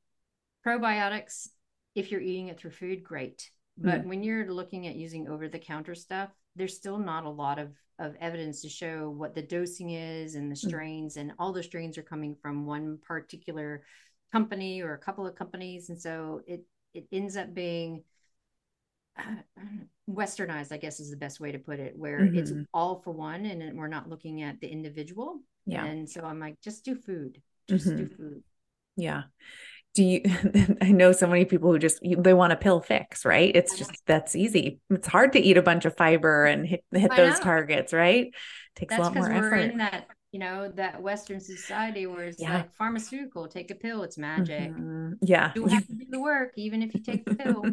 Probiotics, 0.66 1.48
if 1.94 2.10
you're 2.10 2.20
eating 2.20 2.48
it 2.48 2.58
through 2.58 2.70
food, 2.70 3.02
great. 3.02 3.50
But 3.76 4.02
mm. 4.02 4.06
when 4.06 4.22
you're 4.22 4.50
looking 4.50 4.86
at 4.86 4.94
using 4.94 5.28
over 5.28 5.48
the 5.48 5.58
counter 5.58 5.94
stuff, 5.94 6.30
there's 6.56 6.76
still 6.76 6.98
not 6.98 7.24
a 7.24 7.30
lot 7.30 7.58
of, 7.58 7.72
of 7.98 8.14
evidence 8.20 8.62
to 8.62 8.68
show 8.68 9.10
what 9.10 9.34
the 9.34 9.42
dosing 9.42 9.90
is 9.90 10.34
and 10.34 10.50
the 10.50 10.56
mm. 10.56 10.66
strains, 10.66 11.16
and 11.16 11.32
all 11.38 11.52
the 11.52 11.62
strains 11.62 11.98
are 11.98 12.02
coming 12.02 12.36
from 12.40 12.66
one 12.66 12.98
particular 13.06 13.82
company 14.34 14.82
or 14.82 14.94
a 14.94 14.98
couple 14.98 15.26
of 15.26 15.36
companies. 15.36 15.88
And 15.88 16.00
so 16.00 16.40
it 16.46 16.64
it 16.92 17.06
ends 17.12 17.36
up 17.36 17.54
being 17.54 18.02
uh, 19.18 19.22
westernized 20.10 20.70
i 20.70 20.76
guess 20.76 21.00
is 21.00 21.10
the 21.10 21.16
best 21.16 21.40
way 21.40 21.50
to 21.50 21.58
put 21.58 21.80
it 21.80 21.94
where 21.96 22.20
mm-hmm. 22.20 22.36
it's 22.36 22.52
all 22.74 23.00
for 23.02 23.10
one 23.10 23.46
and 23.46 23.78
we're 23.78 23.88
not 23.88 24.06
looking 24.06 24.42
at 24.42 24.60
the 24.60 24.68
individual. 24.68 25.40
Yeah. 25.66 25.84
And 25.84 26.08
so 26.08 26.22
i'm 26.24 26.38
like 26.38 26.60
just 26.60 26.84
do 26.84 26.94
food 26.94 27.40
just 27.68 27.86
mm-hmm. 27.86 27.96
do 27.96 28.08
food. 28.08 28.42
Yeah. 28.96 29.22
Do 29.94 30.02
you 30.04 30.20
i 30.82 30.92
know 30.92 31.12
so 31.12 31.26
many 31.26 31.44
people 31.46 31.72
who 31.72 31.78
just 31.78 32.00
they 32.02 32.34
want 32.34 32.52
a 32.52 32.56
pill 32.56 32.80
fix 32.80 33.24
right? 33.24 33.54
It's 33.54 33.78
just 33.78 33.92
that's 34.06 34.36
easy. 34.36 34.80
It's 34.90 35.08
hard 35.08 35.32
to 35.32 35.40
eat 35.40 35.56
a 35.56 35.62
bunch 35.62 35.84
of 35.86 35.96
fiber 35.96 36.44
and 36.44 36.66
hit 36.66 36.84
hit 36.92 37.12
those 37.16 37.38
targets 37.40 37.92
right? 37.92 38.26
It 38.26 38.34
takes 38.76 38.90
that's 38.90 39.00
a 39.00 39.02
lot 39.04 39.14
more 39.14 39.32
effort 39.32 39.70
in 39.70 39.78
that 39.78 40.08
you 40.34 40.40
know 40.40 40.68
that 40.74 41.00
western 41.00 41.38
society 41.38 42.08
where 42.08 42.24
it's 42.24 42.42
yeah. 42.42 42.54
like 42.54 42.74
pharmaceutical 42.74 43.46
take 43.46 43.70
a 43.70 43.74
pill 43.76 44.02
it's 44.02 44.18
magic. 44.18 44.72
Mm-hmm. 44.72 45.12
yeah. 45.22 45.52
You 45.54 45.66
have 45.66 45.86
to 45.86 45.94
do 45.94 46.06
the 46.10 46.20
work 46.20 46.54
even 46.56 46.82
if 46.82 46.92
you 46.92 47.00
take 47.00 47.24
the 47.24 47.36
pill. 47.36 47.64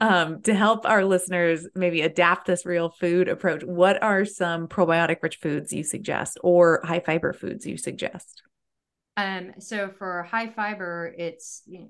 Um, 0.00 0.40
to 0.42 0.54
help 0.54 0.86
our 0.86 1.04
listeners 1.04 1.66
maybe 1.74 2.02
adapt 2.02 2.46
this 2.46 2.64
real 2.64 2.90
food 2.90 3.28
approach 3.28 3.64
what 3.64 4.00
are 4.00 4.24
some 4.24 4.68
probiotic 4.68 5.16
rich 5.20 5.38
foods 5.42 5.72
you 5.72 5.82
suggest 5.82 6.38
or 6.44 6.80
high 6.84 7.00
fiber 7.00 7.32
foods 7.32 7.66
you 7.66 7.76
suggest? 7.76 8.44
Um 9.16 9.54
so 9.58 9.90
for 9.98 10.22
high 10.22 10.46
fiber 10.46 11.12
it's 11.18 11.62
you 11.66 11.80
know, 11.80 11.88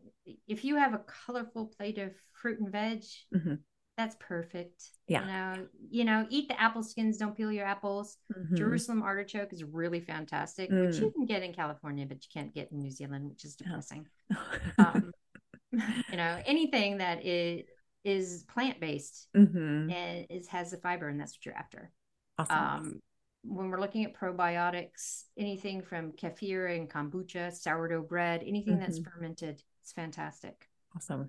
if 0.49 0.65
you 0.65 0.77
have 0.77 0.95
a 0.95 1.03
colorful 1.27 1.67
plate 1.77 1.99
of 1.99 2.13
fruit 2.33 2.59
and 2.59 2.73
veg 2.73 3.03
mm-hmm 3.35 3.55
that's 3.97 4.17
perfect. 4.19 4.85
Yeah. 5.07 5.21
You 5.21 5.27
know, 5.27 5.67
you 5.91 6.05
know, 6.05 6.27
eat 6.31 6.49
the 6.49 6.61
apple 6.61 6.83
skins, 6.83 7.19
don't 7.19 7.37
peel 7.37 7.53
your 7.53 7.67
apples. 7.67 8.17
Mm-hmm. 8.35 8.57
Jerusalem 8.57 9.03
artichoke 9.03 9.53
is 9.53 9.65
really 9.65 10.01
fantastic, 10.01 10.71
mm. 10.71 10.87
which 10.87 10.97
you 10.97 11.11
can 11.11 11.27
get 11.27 11.43
in 11.43 11.53
California, 11.53 12.07
but 12.07 12.19
you 12.23 12.29
can't 12.33 12.55
get 12.55 12.73
in 12.73 12.79
New 12.79 12.91
Zealand, 12.91 13.29
which 13.29 13.45
is 13.45 13.55
depressing. 13.55 14.07
um, 14.79 15.13
you 15.73 16.17
know, 16.17 16.41
anything 16.47 16.99
that 16.99 17.25
is 17.25 17.65
is 18.05 18.45
plant 18.53 18.81
based 18.81 19.29
mm-hmm. 19.37 19.91
and 19.91 20.27
is 20.31 20.49
has 20.49 20.71
the 20.71 20.79
fiber, 20.79 21.09
and 21.09 21.21
that's 21.21 21.37
what 21.37 21.47
you're 21.47 21.57
after. 21.57 21.91
Awesome. 22.39 22.59
Um, 22.59 23.01
when 23.45 23.71
we're 23.71 23.81
looking 23.81 24.05
at 24.05 24.15
probiotics, 24.15 25.25
anything 25.37 25.83
from 25.83 26.13
kefir 26.13 26.77
and 26.77 26.89
kombucha, 26.89 27.53
sourdough 27.53 28.03
bread, 28.03 28.43
anything 28.47 28.75
mm-hmm. 28.75 28.83
that's 28.83 29.01
fermented, 29.01 29.63
it's 29.83 29.93
fantastic. 29.93 30.69
Awesome 30.97 31.29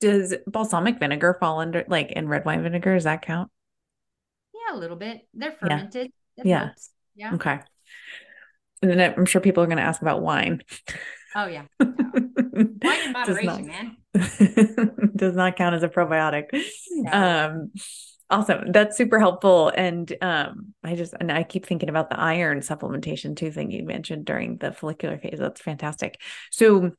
does 0.00 0.34
balsamic 0.46 0.98
vinegar 0.98 1.36
fall 1.38 1.60
under 1.60 1.84
like 1.88 2.12
in 2.12 2.28
red 2.28 2.44
wine 2.44 2.62
vinegar? 2.62 2.94
Does 2.94 3.04
that 3.04 3.22
count? 3.22 3.50
Yeah, 4.54 4.76
a 4.76 4.78
little 4.78 4.96
bit. 4.96 5.26
They're 5.34 5.52
fermented. 5.52 6.10
Yeah. 6.42 6.70
Yeah. 7.14 7.34
Okay. 7.34 7.60
And 8.82 8.90
then 8.90 9.14
I'm 9.16 9.26
sure 9.26 9.40
people 9.40 9.62
are 9.62 9.66
going 9.66 9.76
to 9.76 9.82
ask 9.82 10.00
about 10.00 10.22
wine. 10.22 10.62
Oh 11.36 11.46
yeah. 11.46 11.64
wine 11.80 13.06
in 13.06 13.12
moderation, 13.12 13.66
man. 13.66 13.96
does 15.16 15.36
not 15.36 15.56
count 15.56 15.74
as 15.74 15.82
a 15.82 15.88
probiotic. 15.88 16.46
No. 16.90 17.12
Um 17.12 17.72
awesome. 18.30 18.72
That's 18.72 18.96
super 18.96 19.20
helpful. 19.20 19.70
And 19.76 20.12
um 20.22 20.74
I 20.82 20.96
just 20.96 21.14
and 21.20 21.30
I 21.30 21.42
keep 21.44 21.66
thinking 21.66 21.88
about 21.88 22.10
the 22.10 22.18
iron 22.18 22.60
supplementation 22.60 23.36
too 23.36 23.52
thing 23.52 23.70
you 23.70 23.84
mentioned 23.84 24.24
during 24.24 24.56
the 24.56 24.72
follicular 24.72 25.18
phase. 25.18 25.38
That's 25.38 25.60
fantastic. 25.60 26.20
So 26.50 26.92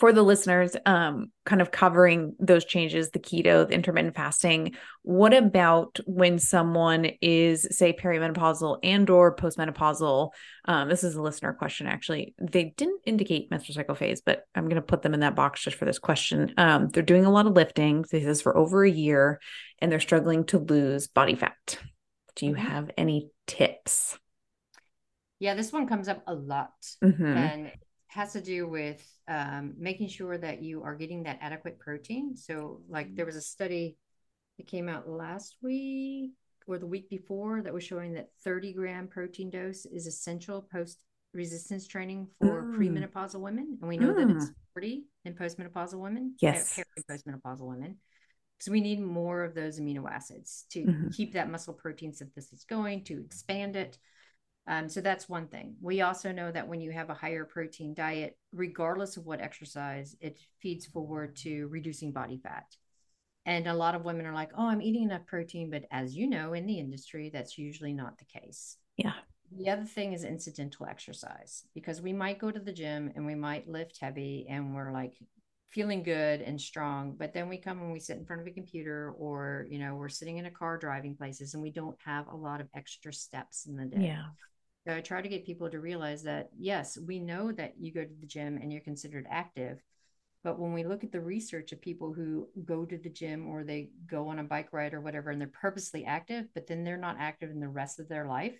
for 0.00 0.14
the 0.14 0.22
listeners, 0.22 0.74
um, 0.86 1.30
kind 1.44 1.60
of 1.60 1.70
covering 1.70 2.34
those 2.40 2.64
changes, 2.64 3.10
the 3.10 3.18
keto, 3.18 3.68
the 3.68 3.74
intermittent 3.74 4.16
fasting. 4.16 4.74
What 5.02 5.34
about 5.34 6.00
when 6.06 6.38
someone 6.38 7.04
is, 7.20 7.68
say, 7.70 7.92
perimenopausal 7.92 8.78
and 8.82 9.10
or 9.10 9.36
postmenopausal? 9.36 10.30
Um, 10.64 10.88
this 10.88 11.04
is 11.04 11.16
a 11.16 11.22
listener 11.22 11.52
question, 11.52 11.86
actually. 11.86 12.34
They 12.40 12.72
didn't 12.78 13.02
indicate 13.04 13.50
menstrual 13.50 13.74
cycle 13.74 13.94
phase, 13.94 14.22
but 14.22 14.44
I'm 14.54 14.64
going 14.64 14.76
to 14.76 14.82
put 14.82 15.02
them 15.02 15.12
in 15.12 15.20
that 15.20 15.36
box 15.36 15.62
just 15.62 15.76
for 15.76 15.84
this 15.84 15.98
question. 15.98 16.54
Um, 16.56 16.88
they're 16.88 17.02
doing 17.02 17.26
a 17.26 17.30
lot 17.30 17.46
of 17.46 17.52
lifting. 17.52 18.06
This 18.10 18.24
is 18.24 18.40
for 18.40 18.56
over 18.56 18.82
a 18.82 18.90
year, 18.90 19.38
and 19.80 19.92
they're 19.92 20.00
struggling 20.00 20.46
to 20.46 20.58
lose 20.58 21.08
body 21.08 21.34
fat. 21.34 21.78
Do 22.36 22.46
you 22.46 22.54
mm-hmm. 22.54 22.66
have 22.66 22.90
any 22.96 23.28
tips? 23.46 24.18
Yeah, 25.40 25.54
this 25.54 25.72
one 25.72 25.86
comes 25.86 26.08
up 26.08 26.22
a 26.26 26.34
lot, 26.34 26.72
mm-hmm. 27.04 27.24
and 27.24 27.70
has 28.10 28.32
to 28.32 28.40
do 28.40 28.66
with 28.66 29.04
um, 29.28 29.74
making 29.78 30.08
sure 30.08 30.36
that 30.36 30.62
you 30.62 30.82
are 30.82 30.96
getting 30.96 31.22
that 31.22 31.38
adequate 31.40 31.78
protein. 31.78 32.36
So, 32.36 32.80
like, 32.88 33.14
there 33.14 33.26
was 33.26 33.36
a 33.36 33.40
study 33.40 33.96
that 34.58 34.66
came 34.66 34.88
out 34.88 35.08
last 35.08 35.56
week 35.62 36.32
or 36.66 36.78
the 36.78 36.86
week 36.86 37.08
before 37.08 37.62
that 37.62 37.72
was 37.72 37.84
showing 37.84 38.14
that 38.14 38.28
30 38.42 38.72
gram 38.72 39.06
protein 39.06 39.48
dose 39.48 39.86
is 39.86 40.06
essential 40.06 40.66
post 40.72 40.98
resistance 41.32 41.86
training 41.86 42.26
for 42.40 42.62
mm. 42.62 42.76
premenopausal 42.76 43.40
women. 43.40 43.78
And 43.80 43.88
we 43.88 43.96
know 43.96 44.12
mm. 44.12 44.16
that 44.16 44.36
it's 44.36 44.50
40 44.74 45.04
in 45.24 45.34
postmenopausal 45.34 46.00
women. 46.00 46.34
Yes. 46.40 46.78
Uh, 46.78 46.82
postmenopausal 47.08 47.68
women. 47.68 47.98
So 48.58 48.72
we 48.72 48.80
need 48.80 49.00
more 49.00 49.44
of 49.44 49.54
those 49.54 49.80
amino 49.80 50.10
acids 50.10 50.66
to 50.72 50.80
mm-hmm. 50.80 51.08
keep 51.10 51.32
that 51.34 51.50
muscle 51.50 51.74
protein 51.74 52.12
synthesis 52.12 52.64
going, 52.64 53.04
to 53.04 53.24
expand 53.24 53.76
it. 53.76 53.96
Um, 54.66 54.88
so 54.88 55.00
that's 55.00 55.28
one 55.28 55.48
thing. 55.48 55.74
We 55.80 56.02
also 56.02 56.32
know 56.32 56.52
that 56.52 56.68
when 56.68 56.80
you 56.80 56.92
have 56.92 57.10
a 57.10 57.14
higher 57.14 57.44
protein 57.44 57.94
diet, 57.94 58.36
regardless 58.52 59.16
of 59.16 59.26
what 59.26 59.40
exercise, 59.40 60.16
it 60.20 60.38
feeds 60.60 60.86
forward 60.86 61.34
to 61.36 61.66
reducing 61.68 62.12
body 62.12 62.38
fat. 62.42 62.66
And 63.46 63.66
a 63.66 63.74
lot 63.74 63.94
of 63.94 64.04
women 64.04 64.26
are 64.26 64.34
like, 64.34 64.50
oh, 64.56 64.68
I'm 64.68 64.82
eating 64.82 65.02
enough 65.02 65.26
protein. 65.26 65.70
But 65.70 65.86
as 65.90 66.14
you 66.14 66.28
know, 66.28 66.52
in 66.52 66.66
the 66.66 66.78
industry, 66.78 67.30
that's 67.32 67.58
usually 67.58 67.92
not 67.92 68.18
the 68.18 68.40
case. 68.40 68.76
Yeah. 68.96 69.14
The 69.56 69.70
other 69.70 69.84
thing 69.84 70.12
is 70.12 70.24
incidental 70.24 70.86
exercise 70.86 71.64
because 71.74 72.00
we 72.00 72.12
might 72.12 72.38
go 72.38 72.52
to 72.52 72.60
the 72.60 72.72
gym 72.72 73.10
and 73.16 73.26
we 73.26 73.34
might 73.34 73.68
lift 73.68 73.98
heavy 74.00 74.46
and 74.48 74.74
we're 74.74 74.92
like 74.92 75.14
feeling 75.70 76.02
good 76.02 76.40
and 76.40 76.60
strong. 76.60 77.14
But 77.16 77.32
then 77.32 77.48
we 77.48 77.56
come 77.56 77.80
and 77.80 77.92
we 77.92 78.00
sit 78.00 78.18
in 78.18 78.24
front 78.24 78.42
of 78.42 78.48
a 78.48 78.52
computer 78.52 79.14
or, 79.16 79.66
you 79.70 79.78
know, 79.78 79.94
we're 79.94 80.08
sitting 80.08 80.38
in 80.38 80.46
a 80.46 80.50
car 80.50 80.76
driving 80.76 81.16
places 81.16 81.54
and 81.54 81.62
we 81.62 81.70
don't 81.70 81.96
have 82.04 82.26
a 82.26 82.36
lot 82.36 82.60
of 82.60 82.68
extra 82.74 83.12
steps 83.12 83.66
in 83.66 83.76
the 83.76 83.84
day. 83.84 84.06
Yeah. 84.06 84.24
So 84.86 84.96
I 84.96 85.00
try 85.00 85.22
to 85.22 85.28
get 85.28 85.46
people 85.46 85.70
to 85.70 85.78
realize 85.78 86.22
that 86.24 86.50
yes, 86.58 86.98
we 86.98 87.20
know 87.20 87.52
that 87.52 87.74
you 87.78 87.92
go 87.92 88.02
to 88.02 88.20
the 88.20 88.26
gym 88.26 88.58
and 88.60 88.72
you're 88.72 88.80
considered 88.80 89.26
active. 89.30 89.80
But 90.42 90.58
when 90.58 90.72
we 90.72 90.84
look 90.84 91.04
at 91.04 91.12
the 91.12 91.20
research 91.20 91.70
of 91.70 91.82
people 91.82 92.14
who 92.14 92.48
go 92.64 92.86
to 92.86 92.96
the 92.96 93.10
gym 93.10 93.46
or 93.46 93.62
they 93.62 93.90
go 94.06 94.28
on 94.28 94.38
a 94.38 94.44
bike 94.44 94.72
ride 94.72 94.94
or 94.94 95.00
whatever, 95.02 95.30
and 95.30 95.40
they're 95.40 95.48
purposely 95.48 96.06
active, 96.06 96.46
but 96.54 96.66
then 96.66 96.82
they're 96.82 96.96
not 96.96 97.16
active 97.18 97.50
in 97.50 97.60
the 97.60 97.68
rest 97.68 98.00
of 98.00 98.08
their 98.08 98.26
life, 98.26 98.58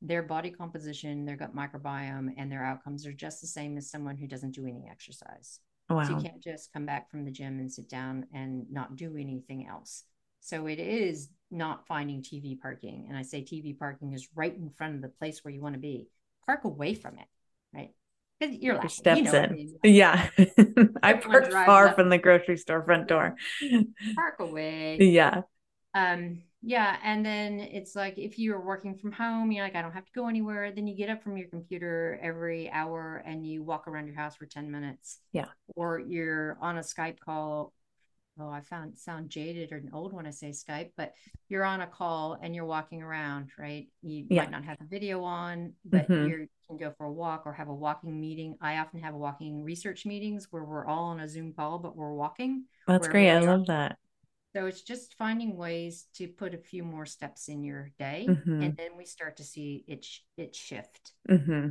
their 0.00 0.22
body 0.22 0.50
composition, 0.50 1.26
their 1.26 1.36
gut 1.36 1.54
microbiome, 1.54 2.30
and 2.38 2.50
their 2.50 2.64
outcomes 2.64 3.06
are 3.06 3.12
just 3.12 3.42
the 3.42 3.46
same 3.46 3.76
as 3.76 3.90
someone 3.90 4.16
who 4.16 4.26
doesn't 4.26 4.54
do 4.54 4.66
any 4.66 4.88
exercise. 4.90 5.60
Wow. 5.90 6.04
So 6.04 6.16
you 6.16 6.22
can't 6.22 6.42
just 6.42 6.72
come 6.72 6.86
back 6.86 7.10
from 7.10 7.24
the 7.24 7.30
gym 7.30 7.58
and 7.58 7.70
sit 7.70 7.88
down 7.88 8.26
and 8.32 8.70
not 8.70 8.96
do 8.96 9.16
anything 9.16 9.66
else. 9.66 10.04
So 10.40 10.66
it 10.66 10.78
is 10.78 11.28
not 11.50 11.86
finding 11.86 12.22
TV 12.22 12.58
parking. 12.58 13.06
And 13.08 13.18
I 13.18 13.22
say 13.22 13.42
TV 13.42 13.76
parking 13.76 14.12
is 14.12 14.28
right 14.34 14.54
in 14.54 14.70
front 14.70 14.94
of 14.94 15.02
the 15.02 15.08
place 15.08 15.44
where 15.44 15.52
you 15.52 15.60
want 15.60 15.74
to 15.74 15.80
be. 15.80 16.08
Park 16.46 16.64
away 16.64 16.94
from 16.94 17.18
it, 17.18 17.26
right? 17.74 17.90
Because 18.38 18.56
you're 18.56 18.76
like 18.76 18.88
steps 18.90 19.18
you 19.18 19.24
know 19.24 19.32
in. 19.32 19.44
I 19.44 19.52
mean. 19.52 19.78
Yeah. 19.82 20.30
I 21.02 21.14
park 21.14 21.50
far 21.50 21.88
up. 21.88 21.96
from 21.96 22.08
the 22.08 22.18
grocery 22.18 22.56
store 22.56 22.82
front 22.82 23.08
door. 23.08 23.36
Park 24.14 24.36
away. 24.38 24.98
Yeah. 25.00 25.42
Um, 25.92 26.42
yeah. 26.62 26.96
And 27.02 27.24
then 27.24 27.60
it's 27.60 27.94
like 27.94 28.18
if 28.18 28.38
you're 28.38 28.60
working 28.60 28.94
from 28.94 29.12
home, 29.12 29.50
you're 29.52 29.64
like, 29.64 29.76
I 29.76 29.82
don't 29.82 29.92
have 29.92 30.06
to 30.06 30.12
go 30.12 30.28
anywhere. 30.28 30.72
Then 30.72 30.86
you 30.86 30.96
get 30.96 31.10
up 31.10 31.22
from 31.22 31.36
your 31.36 31.48
computer 31.48 32.18
every 32.22 32.70
hour 32.70 33.22
and 33.24 33.46
you 33.46 33.62
walk 33.62 33.88
around 33.88 34.06
your 34.06 34.16
house 34.16 34.36
for 34.36 34.46
10 34.46 34.70
minutes. 34.70 35.20
Yeah. 35.32 35.46
Or 35.76 35.98
you're 35.98 36.58
on 36.60 36.78
a 36.78 36.82
Skype 36.82 37.18
call 37.20 37.72
oh, 38.40 38.50
I 38.50 38.60
found 38.60 38.98
sound 38.98 39.30
jaded 39.30 39.72
or 39.72 39.76
an 39.76 39.90
old 39.92 40.12
when 40.12 40.26
I 40.26 40.30
say 40.30 40.50
Skype, 40.50 40.90
but 40.96 41.12
you're 41.48 41.64
on 41.64 41.80
a 41.80 41.86
call 41.86 42.38
and 42.40 42.54
you're 42.54 42.64
walking 42.64 43.02
around, 43.02 43.50
right? 43.58 43.88
You 44.02 44.26
yeah. 44.28 44.42
might 44.42 44.50
not 44.50 44.64
have 44.64 44.78
the 44.78 44.86
video 44.86 45.22
on, 45.22 45.74
but 45.84 46.08
mm-hmm. 46.08 46.28
you 46.28 46.48
can 46.66 46.76
go 46.76 46.92
for 46.96 47.06
a 47.06 47.12
walk 47.12 47.42
or 47.44 47.52
have 47.52 47.68
a 47.68 47.74
walking 47.74 48.20
meeting. 48.20 48.56
I 48.60 48.78
often 48.78 49.00
have 49.00 49.14
walking 49.14 49.62
research 49.62 50.06
meetings 50.06 50.48
where 50.50 50.64
we're 50.64 50.86
all 50.86 51.06
on 51.06 51.20
a 51.20 51.28
Zoom 51.28 51.52
call, 51.52 51.78
but 51.78 51.96
we're 51.96 52.14
walking. 52.14 52.64
That's 52.86 53.08
great. 53.08 53.30
I 53.30 53.40
love 53.40 53.66
that. 53.66 53.98
So 54.54 54.66
it's 54.66 54.82
just 54.82 55.14
finding 55.16 55.56
ways 55.56 56.06
to 56.14 56.26
put 56.26 56.54
a 56.54 56.58
few 56.58 56.82
more 56.82 57.06
steps 57.06 57.48
in 57.48 57.62
your 57.62 57.90
day, 57.98 58.26
mm-hmm. 58.28 58.62
and 58.62 58.76
then 58.76 58.90
we 58.96 59.04
start 59.04 59.36
to 59.36 59.44
see 59.44 59.84
it 59.86 60.04
sh- 60.04 60.20
it 60.36 60.56
shift. 60.56 61.12
Mm-hmm. 61.28 61.68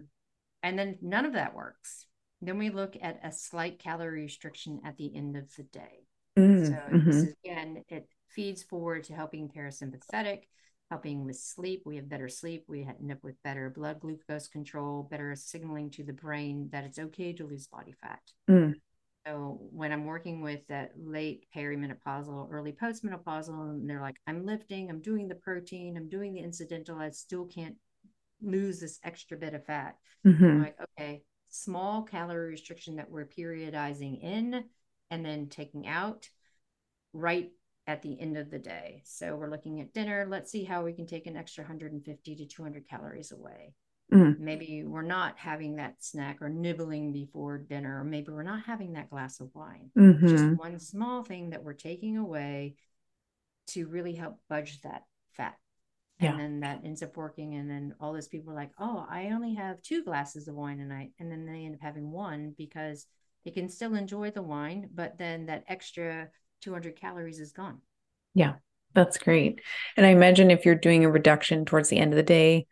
And 0.63 0.79
then 0.79 0.97
none 1.01 1.25
of 1.25 1.33
that 1.33 1.53
works. 1.53 2.05
Then 2.41 2.57
we 2.57 2.69
look 2.69 2.95
at 3.01 3.19
a 3.23 3.33
slight 3.33 3.79
calorie 3.79 4.23
restriction 4.23 4.79
at 4.85 4.95
the 4.97 5.13
end 5.13 5.35
of 5.35 5.53
the 5.55 5.63
day. 5.63 6.05
Mm, 6.37 6.67
so 6.67 6.73
mm-hmm. 6.73 7.09
is, 7.09 7.35
again, 7.43 7.83
it 7.89 8.07
feeds 8.29 8.63
forward 8.63 9.03
to 9.05 9.13
helping 9.13 9.49
parasympathetic, 9.49 10.43
helping 10.89 11.25
with 11.25 11.37
sleep. 11.37 11.83
We 11.85 11.97
have 11.97 12.07
better 12.07 12.29
sleep. 12.29 12.63
We 12.67 12.83
end 12.83 13.11
up 13.11 13.23
with 13.23 13.41
better 13.43 13.69
blood 13.69 13.99
glucose 13.99 14.47
control, 14.47 15.03
better 15.03 15.35
signaling 15.35 15.89
to 15.91 16.03
the 16.03 16.13
brain 16.13 16.69
that 16.71 16.85
it's 16.85 16.99
okay 16.99 17.33
to 17.33 17.45
lose 17.45 17.67
body 17.67 17.93
fat. 18.01 18.21
Mm. 18.49 18.75
So 19.25 19.59
when 19.71 19.91
I'm 19.91 20.05
working 20.05 20.41
with 20.41 20.65
that 20.67 20.93
late 20.97 21.45
perimenopausal, 21.55 22.47
early 22.51 22.71
postmenopausal, 22.71 23.69
and 23.69 23.89
they're 23.89 24.01
like, 24.01 24.15
I'm 24.25 24.45
lifting, 24.45 24.89
I'm 24.89 25.01
doing 25.01 25.27
the 25.27 25.35
protein, 25.35 25.97
I'm 25.97 26.09
doing 26.09 26.33
the 26.33 26.39
incidental, 26.39 26.97
I 26.97 27.09
still 27.11 27.45
can't 27.45 27.75
lose 28.41 28.79
this 28.79 28.99
extra 29.03 29.37
bit 29.37 29.53
of 29.53 29.65
fat. 29.65 29.95
Mm-hmm. 30.25 30.45
I'm 30.45 30.63
like, 30.63 30.77
okay, 30.97 31.23
small 31.49 32.03
calorie 32.03 32.49
restriction 32.49 32.95
that 32.95 33.09
we're 33.09 33.27
periodizing 33.27 34.23
in 34.23 34.63
and 35.11 35.25
then 35.25 35.49
taking 35.49 35.87
out 35.87 36.29
right 37.13 37.51
at 37.87 38.01
the 38.01 38.19
end 38.19 38.37
of 38.37 38.51
the 38.51 38.59
day. 38.59 39.01
So 39.03 39.35
we're 39.35 39.49
looking 39.49 39.81
at 39.81 39.93
dinner. 39.93 40.27
Let's 40.29 40.51
see 40.51 40.63
how 40.63 40.83
we 40.83 40.93
can 40.93 41.07
take 41.07 41.27
an 41.27 41.35
extra 41.35 41.63
150 41.63 42.35
to 42.35 42.45
200 42.45 42.87
calories 42.87 43.31
away. 43.31 43.73
Mm. 44.11 44.39
Maybe 44.39 44.83
we're 44.83 45.01
not 45.03 45.37
having 45.37 45.75
that 45.75 45.95
snack 45.99 46.41
or 46.41 46.49
nibbling 46.49 47.11
before 47.11 47.59
dinner, 47.59 47.99
or 47.99 48.03
maybe 48.03 48.31
we're 48.31 48.43
not 48.43 48.63
having 48.65 48.93
that 48.93 49.09
glass 49.09 49.39
of 49.39 49.49
wine. 49.53 49.91
Mm-hmm. 49.97 50.27
Just 50.27 50.45
one 50.57 50.79
small 50.79 51.23
thing 51.23 51.51
that 51.51 51.63
we're 51.63 51.73
taking 51.73 52.17
away 52.17 52.75
to 53.67 53.87
really 53.87 54.13
help 54.13 54.39
budge 54.49 54.81
that 54.81 55.03
fat. 55.33 55.55
Yeah. 56.19 56.31
And 56.31 56.39
then 56.39 56.59
that 56.61 56.81
ends 56.83 57.03
up 57.03 57.15
working. 57.15 57.53
And 57.55 57.69
then 57.69 57.93
all 57.99 58.13
those 58.13 58.27
people 58.27 58.51
are 58.51 58.55
like, 58.55 58.71
oh, 58.79 59.05
I 59.09 59.29
only 59.29 59.53
have 59.53 59.81
two 59.81 60.03
glasses 60.03 60.47
of 60.47 60.55
wine 60.55 60.79
a 60.79 60.85
night. 60.85 61.11
And 61.19 61.31
then 61.31 61.45
they 61.45 61.65
end 61.65 61.75
up 61.75 61.81
having 61.81 62.11
one 62.11 62.55
because 62.57 63.05
they 63.45 63.51
can 63.51 63.69
still 63.69 63.95
enjoy 63.95 64.31
the 64.31 64.41
wine, 64.41 64.89
but 64.93 65.17
then 65.17 65.45
that 65.45 65.63
extra 65.67 66.29
200 66.61 66.99
calories 66.99 67.39
is 67.39 67.53
gone. 67.53 67.79
Yeah, 68.33 68.55
that's 68.93 69.17
great. 69.17 69.61
And 69.95 70.05
I 70.05 70.09
imagine 70.09 70.51
if 70.51 70.65
you're 70.65 70.75
doing 70.75 71.05
a 71.05 71.11
reduction 71.11 71.63
towards 71.63 71.89
the 71.89 71.99
end 71.99 72.11
of 72.11 72.17
the 72.17 72.23
day, 72.23 72.67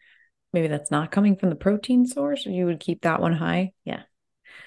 maybe 0.57 0.69
that's 0.69 0.89
not 0.89 1.11
coming 1.11 1.35
from 1.35 1.49
the 1.49 1.55
protein 1.55 2.07
source, 2.07 2.45
you 2.45 2.65
would 2.65 2.79
keep 2.79 3.01
that 3.01 3.21
one 3.21 3.33
high. 3.33 3.73
Yeah. 3.85 4.01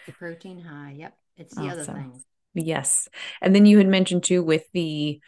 The 0.06 0.12
protein 0.12 0.60
high. 0.60 0.94
Yep. 0.96 1.14
It's 1.36 1.54
the 1.54 1.62
awesome. 1.62 1.72
other 1.72 1.84
thing. 1.84 2.22
Yes. 2.54 3.08
And 3.40 3.54
then 3.54 3.66
you 3.66 3.78
had 3.78 3.88
mentioned 3.88 4.22
too 4.22 4.42
with 4.42 4.62
the 4.72 5.20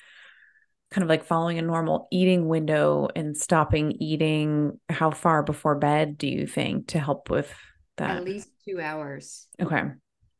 kind 0.92 1.02
of 1.02 1.08
like 1.08 1.24
following 1.24 1.58
a 1.58 1.62
normal 1.62 2.06
eating 2.12 2.46
window 2.46 3.08
and 3.16 3.36
stopping 3.36 3.92
eating 3.98 4.78
how 4.88 5.10
far 5.10 5.42
before 5.42 5.74
bed 5.74 6.16
do 6.16 6.28
you 6.28 6.46
think 6.46 6.88
to 6.88 7.00
help 7.00 7.28
with 7.28 7.52
that? 7.96 8.18
At 8.18 8.24
least 8.24 8.48
two 8.64 8.80
hours. 8.80 9.48
Okay. 9.60 9.82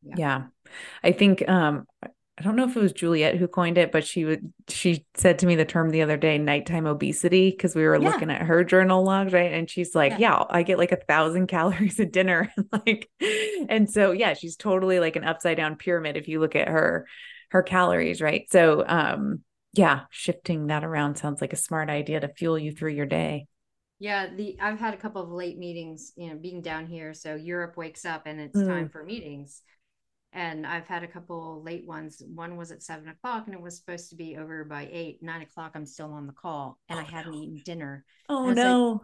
Yeah. 0.05 0.14
yeah. 0.16 0.43
I 1.03 1.11
think 1.11 1.49
um 1.49 1.87
I 2.39 2.43
don't 2.43 2.57
know 2.57 2.66
if 2.66 2.76
it 2.76 2.80
was 2.80 2.93
Juliet 2.93 3.37
who 3.37 3.47
coined 3.47 3.76
it, 3.76 3.93
but 3.93 4.07
she 4.07 4.24
would 4.24 4.53
she 4.68 5.05
said 5.14 5.39
to 5.41 5.47
me 5.47 5.55
the 5.55 5.66
term 5.66 5.91
the 5.91 6.01
other 6.01 6.16
day, 6.16 6.39
nighttime 6.39 6.87
obesity, 6.87 7.51
because 7.51 7.74
we 7.74 7.85
were 7.85 8.01
yeah. 8.01 8.09
looking 8.09 8.30
at 8.30 8.43
her 8.43 8.64
journal 8.64 9.05
logs, 9.05 9.35
right? 9.35 9.53
And 9.53 9.68
she's 9.68 9.95
like, 9.95 10.12
yeah. 10.12 10.18
yeah, 10.18 10.45
I 10.49 10.62
get 10.62 10.78
like 10.78 10.93
a 10.93 10.97
thousand 10.97 11.49
calories 11.49 12.01
a 12.01 12.07
dinner. 12.07 12.51
like, 12.72 13.11
and 13.68 13.91
so 13.91 14.12
yeah, 14.12 14.33
she's 14.33 14.57
totally 14.57 14.99
like 14.99 15.16
an 15.16 15.24
upside 15.24 15.59
down 15.59 15.76
pyramid 15.76 16.16
if 16.16 16.26
you 16.26 16.41
look 16.41 16.57
at 16.57 16.68
her 16.68 17.07
her 17.51 17.62
calories, 17.62 18.22
right? 18.22 18.47
So 18.51 18.83
um 18.87 19.41
yeah, 19.74 20.03
shifting 20.11 20.68
that 20.68 20.85
around 20.85 21.16
sounds 21.16 21.43
like 21.43 21.53
a 21.53 21.57
smart 21.57 21.91
idea 21.91 22.20
to 22.20 22.28
fuel 22.28 22.59
you 22.59 22.72
through 22.72 22.93
your 22.93 23.07
day. 23.07 23.47
Yeah, 23.99 24.28
the 24.35 24.57
I've 24.59 24.80
had 24.80 24.95
a 24.95 24.99
couple 24.99 25.22
of 25.22 25.30
late 25.30 25.59
meetings, 25.59 26.12
you 26.16 26.30
know, 26.30 26.37
being 26.37 26.62
down 26.62 26.87
here. 26.87 27.12
So 27.12 27.35
Europe 27.35 27.76
wakes 27.76 28.07
up 28.07 28.22
and 28.24 28.41
it's 28.41 28.59
mm. 28.59 28.66
time 28.66 28.89
for 28.89 29.05
meetings 29.05 29.61
and 30.33 30.66
I've 30.66 30.87
had 30.87 31.03
a 31.03 31.07
couple 31.07 31.62
late 31.62 31.87
ones. 31.87 32.22
One 32.35 32.57
was 32.57 32.70
at 32.70 32.83
seven 32.83 33.09
o'clock, 33.09 33.45
and 33.47 33.55
it 33.55 33.61
was 33.61 33.76
supposed 33.76 34.11
to 34.11 34.16
be 34.16 34.37
over 34.37 34.64
by 34.64 34.89
eight, 34.91 35.22
nine 35.22 35.43
o'clock. 35.43 35.72
I'm 35.74 35.87
still 35.87 36.12
on 36.12 36.26
the 36.26 36.33
call, 36.33 36.78
and 36.89 36.99
oh, 36.99 37.03
I 37.03 37.05
hadn't 37.05 37.33
no. 37.33 37.43
eaten 37.43 37.61
dinner. 37.64 38.05
Oh 38.28 38.51
no! 38.51 38.93
Like, 38.93 39.01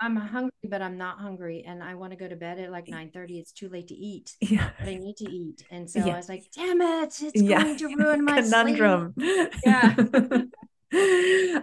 I'm 0.00 0.16
hungry, 0.16 0.52
but 0.68 0.80
I'm 0.80 0.96
not 0.96 1.18
hungry, 1.18 1.64
and 1.66 1.82
I 1.82 1.94
want 1.94 2.12
to 2.12 2.16
go 2.16 2.28
to 2.28 2.36
bed 2.36 2.58
at 2.58 2.70
like 2.70 2.88
nine 2.88 3.10
thirty. 3.10 3.38
It's 3.38 3.52
too 3.52 3.68
late 3.68 3.88
to 3.88 3.94
eat. 3.94 4.34
Yeah, 4.40 4.70
but 4.78 4.88
I 4.88 4.96
need 4.96 5.16
to 5.18 5.30
eat, 5.30 5.64
and 5.70 5.88
so 5.88 6.04
yeah. 6.04 6.14
I 6.14 6.16
was 6.16 6.28
like, 6.28 6.44
"Damn 6.54 6.80
it! 6.80 7.22
It's 7.22 7.42
yeah. 7.42 7.62
going 7.62 7.76
to 7.76 7.86
ruin 7.88 8.24
my 8.24 8.40
conundrum." 8.42 9.14
Sleep. 9.18 9.54
Yeah. 9.64 9.94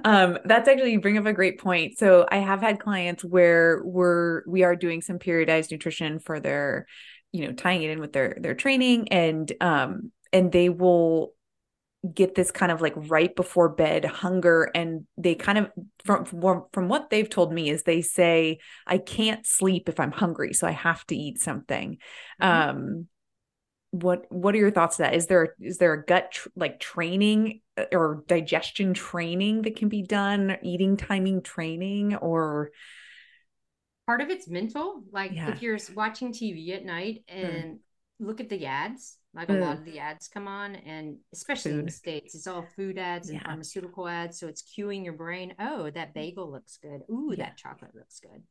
um 0.05 0.37
that's 0.45 0.69
actually 0.69 0.93
you 0.93 1.01
bring 1.01 1.17
up 1.17 1.25
a 1.25 1.33
great 1.33 1.59
point 1.59 1.97
so 1.97 2.25
i 2.31 2.37
have 2.37 2.61
had 2.61 2.79
clients 2.79 3.25
where 3.25 3.81
we're 3.83 4.41
we 4.47 4.63
are 4.63 4.73
doing 4.73 5.01
some 5.01 5.19
periodized 5.19 5.69
nutrition 5.69 6.17
for 6.17 6.39
their 6.39 6.87
you 7.31 7.45
know 7.45 7.53
tying 7.53 7.83
it 7.83 7.89
in 7.89 7.99
with 7.99 8.13
their 8.13 8.37
their 8.39 8.55
training 8.55 9.07
and 9.09 9.51
um 9.61 10.11
and 10.33 10.51
they 10.51 10.69
will 10.69 11.33
get 12.13 12.35
this 12.35 12.51
kind 12.51 12.71
of 12.71 12.81
like 12.81 12.93
right 12.95 13.35
before 13.35 13.69
bed 13.69 14.05
hunger 14.05 14.69
and 14.75 15.05
they 15.17 15.35
kind 15.35 15.57
of 15.57 15.71
from 16.05 16.25
from, 16.25 16.63
from 16.71 16.87
what 16.87 17.09
they've 17.09 17.29
told 17.29 17.51
me 17.51 17.69
is 17.69 17.83
they 17.83 18.01
say 18.01 18.59
i 18.85 18.97
can't 18.97 19.45
sleep 19.45 19.89
if 19.89 19.99
i'm 19.99 20.11
hungry 20.11 20.53
so 20.53 20.67
i 20.67 20.71
have 20.71 21.05
to 21.07 21.15
eat 21.15 21.39
something 21.39 21.97
mm-hmm. 22.41 22.69
um 22.69 23.07
what 23.91 24.25
what 24.29 24.53
are 24.53 24.59
your 24.59 24.71
thoughts 24.71 24.97
to 24.97 25.03
that 25.03 25.15
is 25.15 25.27
there 25.27 25.55
is 25.59 25.77
there 25.77 25.93
a 25.93 26.05
gut 26.05 26.31
tr- 26.31 26.49
like 26.55 26.79
training 26.79 27.61
uh, 27.77 27.85
or 27.91 28.23
digestion 28.27 28.93
training 28.93 29.63
that 29.63 29.75
can 29.75 29.89
be 29.89 30.03
done 30.03 30.57
eating 30.61 30.97
timing 30.97 31.41
training 31.41 32.15
or 32.15 32.71
part 34.07 34.21
of 34.21 34.29
it's 34.29 34.47
mental. 34.47 35.03
Like 35.11 35.33
yeah. 35.33 35.51
if 35.51 35.61
you're 35.61 35.77
watching 35.93 36.33
TV 36.33 36.75
at 36.75 36.85
night 36.85 37.23
hmm. 37.29 37.45
and 37.45 37.75
mm. 37.75 37.79
look 38.19 38.39
at 38.39 38.49
the 38.49 38.65
ads, 38.65 39.17
like 39.35 39.49
mm. 39.49 39.57
a 39.57 39.65
lot 39.65 39.77
of 39.77 39.85
the 39.85 39.99
ads 39.99 40.27
come 40.27 40.47
on, 40.47 40.75
and 40.75 41.17
especially 41.33 41.71
food. 41.71 41.79
in 41.81 41.85
the 41.85 41.91
States, 41.91 42.33
it's 42.33 42.47
all 42.47 42.65
food 42.75 42.97
ads 42.97 43.29
and 43.29 43.39
yeah. 43.39 43.47
pharmaceutical 43.47 44.07
ads. 44.07 44.39
So 44.39 44.47
it's 44.47 44.63
cueing 44.63 45.03
your 45.03 45.13
brain. 45.13 45.53
Oh, 45.59 45.91
that 45.91 46.15
bagel 46.15 46.51
looks 46.51 46.79
good. 46.81 47.01
Ooh, 47.11 47.29
yeah. 47.31 47.45
that 47.45 47.57
chocolate 47.57 47.93
looks 47.93 48.19
good. 48.19 48.41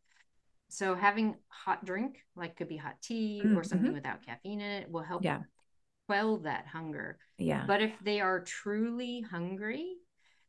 So 0.69 0.95
having 0.95 1.37
hot 1.49 1.85
drink, 1.85 2.19
like 2.37 2.57
could 2.57 2.69
be 2.69 2.77
hot 2.77 2.97
tea 3.03 3.43
mm, 3.45 3.57
or 3.57 3.65
something 3.65 3.87
mm-hmm. 3.87 3.95
without 3.95 4.25
caffeine 4.25 4.61
in 4.61 4.71
it, 4.71 4.91
will 4.91 5.03
help 5.03 5.25
yeah. 5.25 5.41
quell 6.07 6.39
that 6.39 6.67
hunger. 6.67 7.19
Yeah. 7.39 7.65
But 7.67 7.83
if 7.83 7.93
they 8.03 8.21
are 8.21 8.41
truly 8.41 9.23
hungry, 9.23 9.95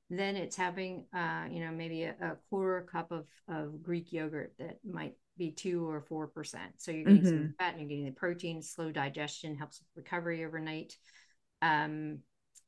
then 0.10 0.36
it's 0.36 0.56
having 0.56 1.06
uh, 1.14 1.46
you 1.50 1.60
know 1.60 1.72
maybe 1.72 2.04
a, 2.04 2.16
a, 2.22 2.38
quarter 2.50 2.88
cup 2.92 3.12
of, 3.12 3.26
of 3.48 3.82
greek 3.82 4.14
yogurt 4.14 4.54
that 4.60 4.78
might 4.90 5.14
be 5.38 5.52
two 5.52 5.88
or 5.88 6.02
four 6.02 6.28
percent 6.28 6.72
so 6.78 6.92
you're 6.92 7.04
getting 7.04 7.20
mm-hmm. 7.22 7.30
some 7.30 7.56
fat 7.60 7.74
and 7.74 7.82
you're 7.82 7.90
getting 7.90 8.06
the 8.06 8.12
protein 8.12 8.62
slow 8.62 8.92
digestion 8.92 9.56
helps 9.56 9.80
with 9.80 10.04
recovery 10.04 10.44
overnight 10.46 10.96
um, 11.62 12.20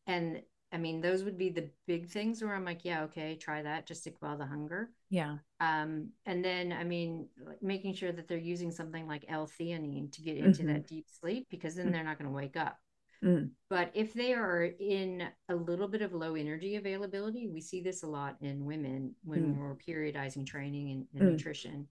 and 0.05 0.41
i 0.71 0.77
mean 0.77 1.01
those 1.01 1.23
would 1.23 1.37
be 1.37 1.49
the 1.49 1.69
big 1.87 2.07
things 2.09 2.43
where 2.43 2.53
i'm 2.53 2.65
like 2.65 2.85
yeah 2.85 3.03
okay 3.03 3.35
try 3.35 3.61
that 3.63 3.87
just 3.87 4.03
to 4.03 4.11
quell 4.11 4.37
the 4.37 4.45
hunger 4.45 4.91
yeah 5.09 5.37
um, 5.59 6.09
and 6.25 6.45
then 6.45 6.71
i 6.71 6.83
mean 6.83 7.27
like 7.47 7.61
making 7.63 7.93
sure 7.93 8.11
that 8.11 8.27
they're 8.27 8.37
using 8.37 8.71
something 8.71 9.07
like 9.07 9.25
l-theanine 9.29 10.11
to 10.11 10.21
get 10.21 10.37
into 10.37 10.63
mm-hmm. 10.63 10.73
that 10.73 10.87
deep 10.87 11.07
sleep 11.09 11.47
because 11.49 11.75
then 11.75 11.87
mm. 11.87 11.93
they're 11.93 12.03
not 12.03 12.19
going 12.19 12.29
to 12.29 12.35
wake 12.35 12.57
up 12.57 12.77
Mm. 13.23 13.49
But 13.69 13.91
if 13.93 14.13
they 14.13 14.33
are 14.33 14.63
in 14.63 15.27
a 15.49 15.55
little 15.55 15.87
bit 15.87 16.01
of 16.01 16.13
low 16.13 16.35
energy 16.35 16.75
availability, 16.75 17.47
we 17.47 17.61
see 17.61 17.81
this 17.81 18.03
a 18.03 18.07
lot 18.07 18.37
in 18.41 18.65
women 18.65 19.15
when 19.23 19.55
mm. 19.55 19.57
we're 19.57 19.75
periodizing 19.75 20.45
training 20.45 20.91
and, 20.91 21.05
and 21.13 21.29
mm. 21.29 21.31
nutrition. 21.33 21.87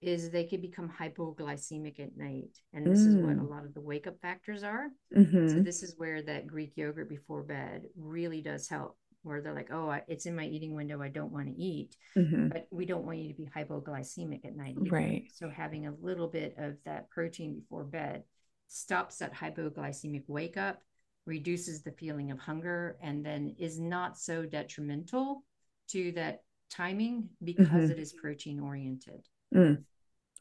is 0.00 0.30
they 0.30 0.44
could 0.44 0.62
become 0.62 0.88
hypoglycemic 0.88 2.00
at 2.00 2.16
night. 2.16 2.58
And 2.72 2.86
this 2.86 3.00
is 3.00 3.16
what 3.16 3.32
a 3.32 3.40
mm. 3.40 3.50
lot 3.50 3.64
of 3.64 3.74
the 3.74 3.80
wake 3.80 4.06
up 4.06 4.20
factors 4.20 4.62
are. 4.62 4.88
Mm-hmm. 5.16 5.48
So, 5.48 5.54
this 5.60 5.82
is 5.82 5.94
where 5.96 6.22
that 6.22 6.46
Greek 6.46 6.72
yogurt 6.76 7.08
before 7.08 7.42
bed 7.42 7.82
really 7.96 8.40
does 8.40 8.68
help, 8.68 8.96
where 9.22 9.40
they're 9.40 9.54
like, 9.54 9.72
oh, 9.72 9.96
it's 10.08 10.26
in 10.26 10.36
my 10.36 10.46
eating 10.46 10.74
window. 10.74 11.02
I 11.02 11.08
don't 11.08 11.32
want 11.32 11.46
to 11.48 11.60
eat. 11.60 11.96
Mm-hmm. 12.16 12.48
But 12.48 12.68
we 12.70 12.86
don't 12.86 13.04
want 13.04 13.18
you 13.18 13.28
to 13.28 13.34
be 13.34 13.48
hypoglycemic 13.54 14.44
at 14.44 14.56
night. 14.56 14.76
Either. 14.80 14.90
Right. 14.90 15.24
So, 15.34 15.50
having 15.50 15.86
a 15.86 15.94
little 16.00 16.28
bit 16.28 16.54
of 16.56 16.76
that 16.84 17.10
protein 17.10 17.54
before 17.60 17.84
bed 17.84 18.22
stops 18.72 19.18
that 19.18 19.34
hypoglycemic 19.34 20.24
wake 20.28 20.56
up, 20.56 20.80
reduces 21.26 21.82
the 21.82 21.92
feeling 21.92 22.30
of 22.30 22.38
hunger, 22.38 22.96
and 23.02 23.24
then 23.24 23.54
is 23.58 23.78
not 23.78 24.18
so 24.18 24.46
detrimental 24.46 25.44
to 25.88 26.10
that 26.12 26.42
timing 26.70 27.28
because 27.44 27.66
mm-hmm. 27.66 27.90
it 27.90 27.98
is 27.98 28.14
protein 28.14 28.60
oriented. 28.60 29.28
Mm. 29.54 29.84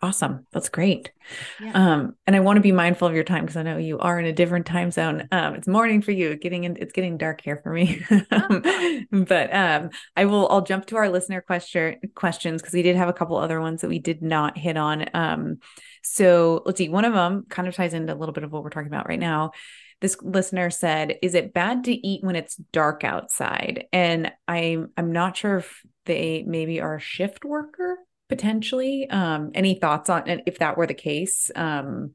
Awesome. 0.03 0.47
That's 0.51 0.69
great. 0.69 1.11
Yeah. 1.59 1.73
Um, 1.75 2.15
and 2.25 2.35
I 2.35 2.39
want 2.39 2.57
to 2.57 2.61
be 2.61 2.71
mindful 2.71 3.07
of 3.07 3.13
your 3.13 3.23
time 3.23 3.43
because 3.43 3.55
I 3.55 3.61
know 3.61 3.77
you 3.77 3.99
are 3.99 4.19
in 4.19 4.25
a 4.25 4.33
different 4.33 4.65
time 4.65 4.89
zone. 4.89 5.27
Um, 5.31 5.53
it's 5.53 5.67
morning 5.67 6.01
for 6.01 6.11
you, 6.11 6.35
getting 6.35 6.63
in, 6.63 6.75
it's 6.79 6.91
getting 6.91 7.17
dark 7.17 7.41
here 7.41 7.59
for 7.61 7.71
me. 7.71 8.03
but 9.11 9.53
um, 9.53 9.91
I 10.17 10.25
will, 10.25 10.49
I'll 10.49 10.63
jump 10.63 10.87
to 10.87 10.95
our 10.97 11.07
listener 11.07 11.39
question 11.41 11.97
questions 12.15 12.63
because 12.63 12.73
we 12.73 12.81
did 12.81 12.95
have 12.95 13.09
a 13.09 13.13
couple 13.13 13.37
other 13.37 13.61
ones 13.61 13.81
that 13.81 13.89
we 13.89 13.99
did 13.99 14.23
not 14.23 14.57
hit 14.57 14.75
on. 14.75 15.05
Um, 15.13 15.59
so 16.01 16.63
let's 16.65 16.79
see, 16.79 16.89
one 16.89 17.05
of 17.05 17.13
them 17.13 17.45
kind 17.47 17.67
of 17.67 17.75
ties 17.75 17.93
into 17.93 18.11
a 18.11 18.17
little 18.17 18.33
bit 18.33 18.43
of 18.43 18.51
what 18.51 18.63
we're 18.63 18.71
talking 18.71 18.87
about 18.87 19.07
right 19.07 19.19
now. 19.19 19.51
This 19.99 20.17
listener 20.23 20.71
said, 20.71 21.19
"Is 21.21 21.35
it 21.35 21.53
bad 21.53 21.83
to 21.83 21.93
eat 21.93 22.23
when 22.23 22.35
it's 22.35 22.55
dark 22.55 23.03
outside?" 23.03 23.85
And 23.93 24.31
I'm 24.47 24.89
I'm 24.97 25.11
not 25.11 25.37
sure 25.37 25.57
if 25.57 25.83
they 26.05 26.43
maybe 26.47 26.81
are 26.81 26.95
a 26.95 26.99
shift 26.99 27.45
worker 27.45 27.99
potentially. 28.31 29.09
Um, 29.09 29.51
any 29.53 29.75
thoughts 29.75 30.09
on 30.09 30.23
if 30.45 30.59
that 30.59 30.77
were 30.77 30.87
the 30.87 30.93
case? 30.93 31.51
Um, 31.53 32.11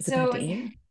so 0.00 0.34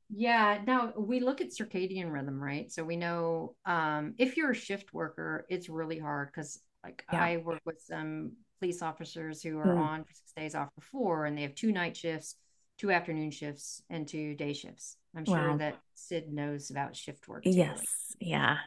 yeah, 0.09 0.59
now 0.65 0.93
we 0.97 1.19
look 1.19 1.41
at 1.41 1.49
circadian 1.49 2.11
rhythm, 2.11 2.41
right? 2.41 2.71
So 2.71 2.83
we 2.85 2.95
know 2.95 3.55
um, 3.65 4.15
if 4.17 4.37
you're 4.37 4.51
a 4.51 4.55
shift 4.55 4.93
worker, 4.93 5.45
it's 5.49 5.67
really 5.67 5.99
hard 5.99 6.29
because 6.31 6.61
like 6.81 7.03
yeah. 7.11 7.21
I 7.21 7.37
work 7.37 7.59
with 7.65 7.81
some 7.81 8.31
police 8.59 8.81
officers 8.81 9.43
who 9.43 9.59
are 9.59 9.65
mm. 9.65 9.79
on 9.79 10.03
for 10.05 10.13
six 10.13 10.31
days 10.31 10.55
off 10.55 10.69
before, 10.75 11.25
and 11.25 11.37
they 11.37 11.41
have 11.41 11.53
two 11.53 11.73
night 11.73 11.97
shifts, 11.97 12.35
two 12.77 12.91
afternoon 12.91 13.31
shifts, 13.31 13.83
and 13.89 14.07
two 14.07 14.33
day 14.33 14.53
shifts. 14.53 14.95
I'm 15.13 15.25
sure 15.25 15.51
wow. 15.51 15.57
that 15.57 15.77
Sid 15.95 16.31
knows 16.31 16.71
about 16.71 16.95
shift 16.95 17.27
work. 17.27 17.43
Too. 17.43 17.49
Yes, 17.49 17.83
yeah. 18.21 18.59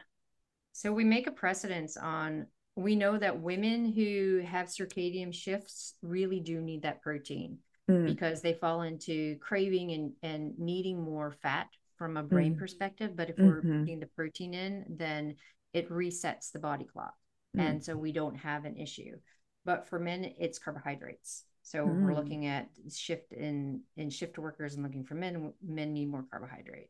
So 0.73 0.93
we 0.93 1.03
make 1.03 1.25
a 1.25 1.31
precedence 1.31 1.97
on 1.97 2.45
we 2.75 2.95
know 2.95 3.17
that 3.17 3.39
women 3.39 3.91
who 3.91 4.43
have 4.45 4.67
circadian 4.67 5.33
shifts 5.33 5.95
really 6.01 6.39
do 6.39 6.59
need 6.59 6.81
that 6.83 7.01
protein 7.01 7.59
mm. 7.89 8.05
because 8.05 8.41
they 8.41 8.53
fall 8.53 8.81
into 8.81 9.37
craving 9.37 9.91
and, 9.91 10.11
and 10.23 10.57
needing 10.57 11.01
more 11.01 11.31
fat 11.31 11.67
from 11.97 12.17
a 12.17 12.23
brain 12.23 12.55
mm. 12.55 12.59
perspective. 12.59 13.15
But 13.15 13.29
if 13.29 13.35
mm-hmm. 13.35 13.47
we're 13.47 13.79
putting 13.79 13.99
the 13.99 14.07
protein 14.07 14.53
in, 14.53 14.85
then 14.89 15.35
it 15.73 15.89
resets 15.89 16.51
the 16.51 16.59
body 16.59 16.85
clock. 16.85 17.13
Mm. 17.55 17.69
And 17.69 17.83
so 17.83 17.95
we 17.95 18.11
don't 18.11 18.35
have 18.35 18.65
an 18.65 18.77
issue. 18.77 19.17
But 19.65 19.87
for 19.87 19.99
men, 19.99 20.33
it's 20.39 20.59
carbohydrates. 20.59 21.45
So 21.61 21.85
we're 21.85 22.11
mm. 22.11 22.15
looking 22.15 22.45
at 22.47 22.67
shift 22.93 23.31
in 23.31 23.81
in 23.95 24.09
shift 24.09 24.37
workers 24.37 24.73
and 24.73 24.83
looking 24.83 25.05
for 25.05 25.15
men. 25.15 25.53
Men 25.65 25.93
need 25.93 26.09
more 26.09 26.25
carbohydrate. 26.29 26.89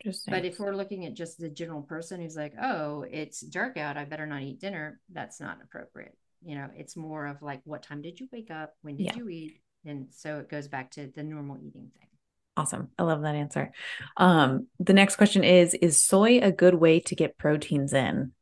Interesting. 0.00 0.32
But 0.32 0.44
if 0.44 0.58
we're 0.58 0.76
looking 0.76 1.06
at 1.06 1.14
just 1.14 1.38
the 1.38 1.48
general 1.48 1.82
person 1.82 2.20
who's 2.20 2.36
like, 2.36 2.54
oh, 2.60 3.04
it's 3.10 3.40
dark 3.40 3.76
out, 3.76 3.96
I 3.96 4.04
better 4.04 4.26
not 4.26 4.42
eat 4.42 4.60
dinner, 4.60 5.00
that's 5.12 5.40
not 5.40 5.58
appropriate. 5.62 6.16
You 6.42 6.56
know, 6.56 6.68
it's 6.76 6.96
more 6.96 7.26
of 7.26 7.42
like, 7.42 7.60
what 7.64 7.82
time 7.82 8.02
did 8.02 8.20
you 8.20 8.28
wake 8.32 8.50
up? 8.50 8.74
When 8.82 8.96
did 8.96 9.06
yeah. 9.06 9.16
you 9.16 9.28
eat? 9.28 9.60
And 9.84 10.08
so 10.10 10.38
it 10.38 10.48
goes 10.48 10.68
back 10.68 10.90
to 10.92 11.10
the 11.14 11.22
normal 11.22 11.56
eating 11.56 11.90
thing. 11.98 12.08
Awesome. 12.56 12.88
I 12.98 13.04
love 13.04 13.22
that 13.22 13.36
answer. 13.36 13.70
Um, 14.16 14.66
the 14.80 14.92
next 14.92 15.16
question 15.16 15.44
is 15.44 15.74
Is 15.74 16.00
soy 16.00 16.40
a 16.40 16.50
good 16.50 16.74
way 16.74 17.00
to 17.00 17.14
get 17.14 17.38
proteins 17.38 17.92
in? 17.92 18.32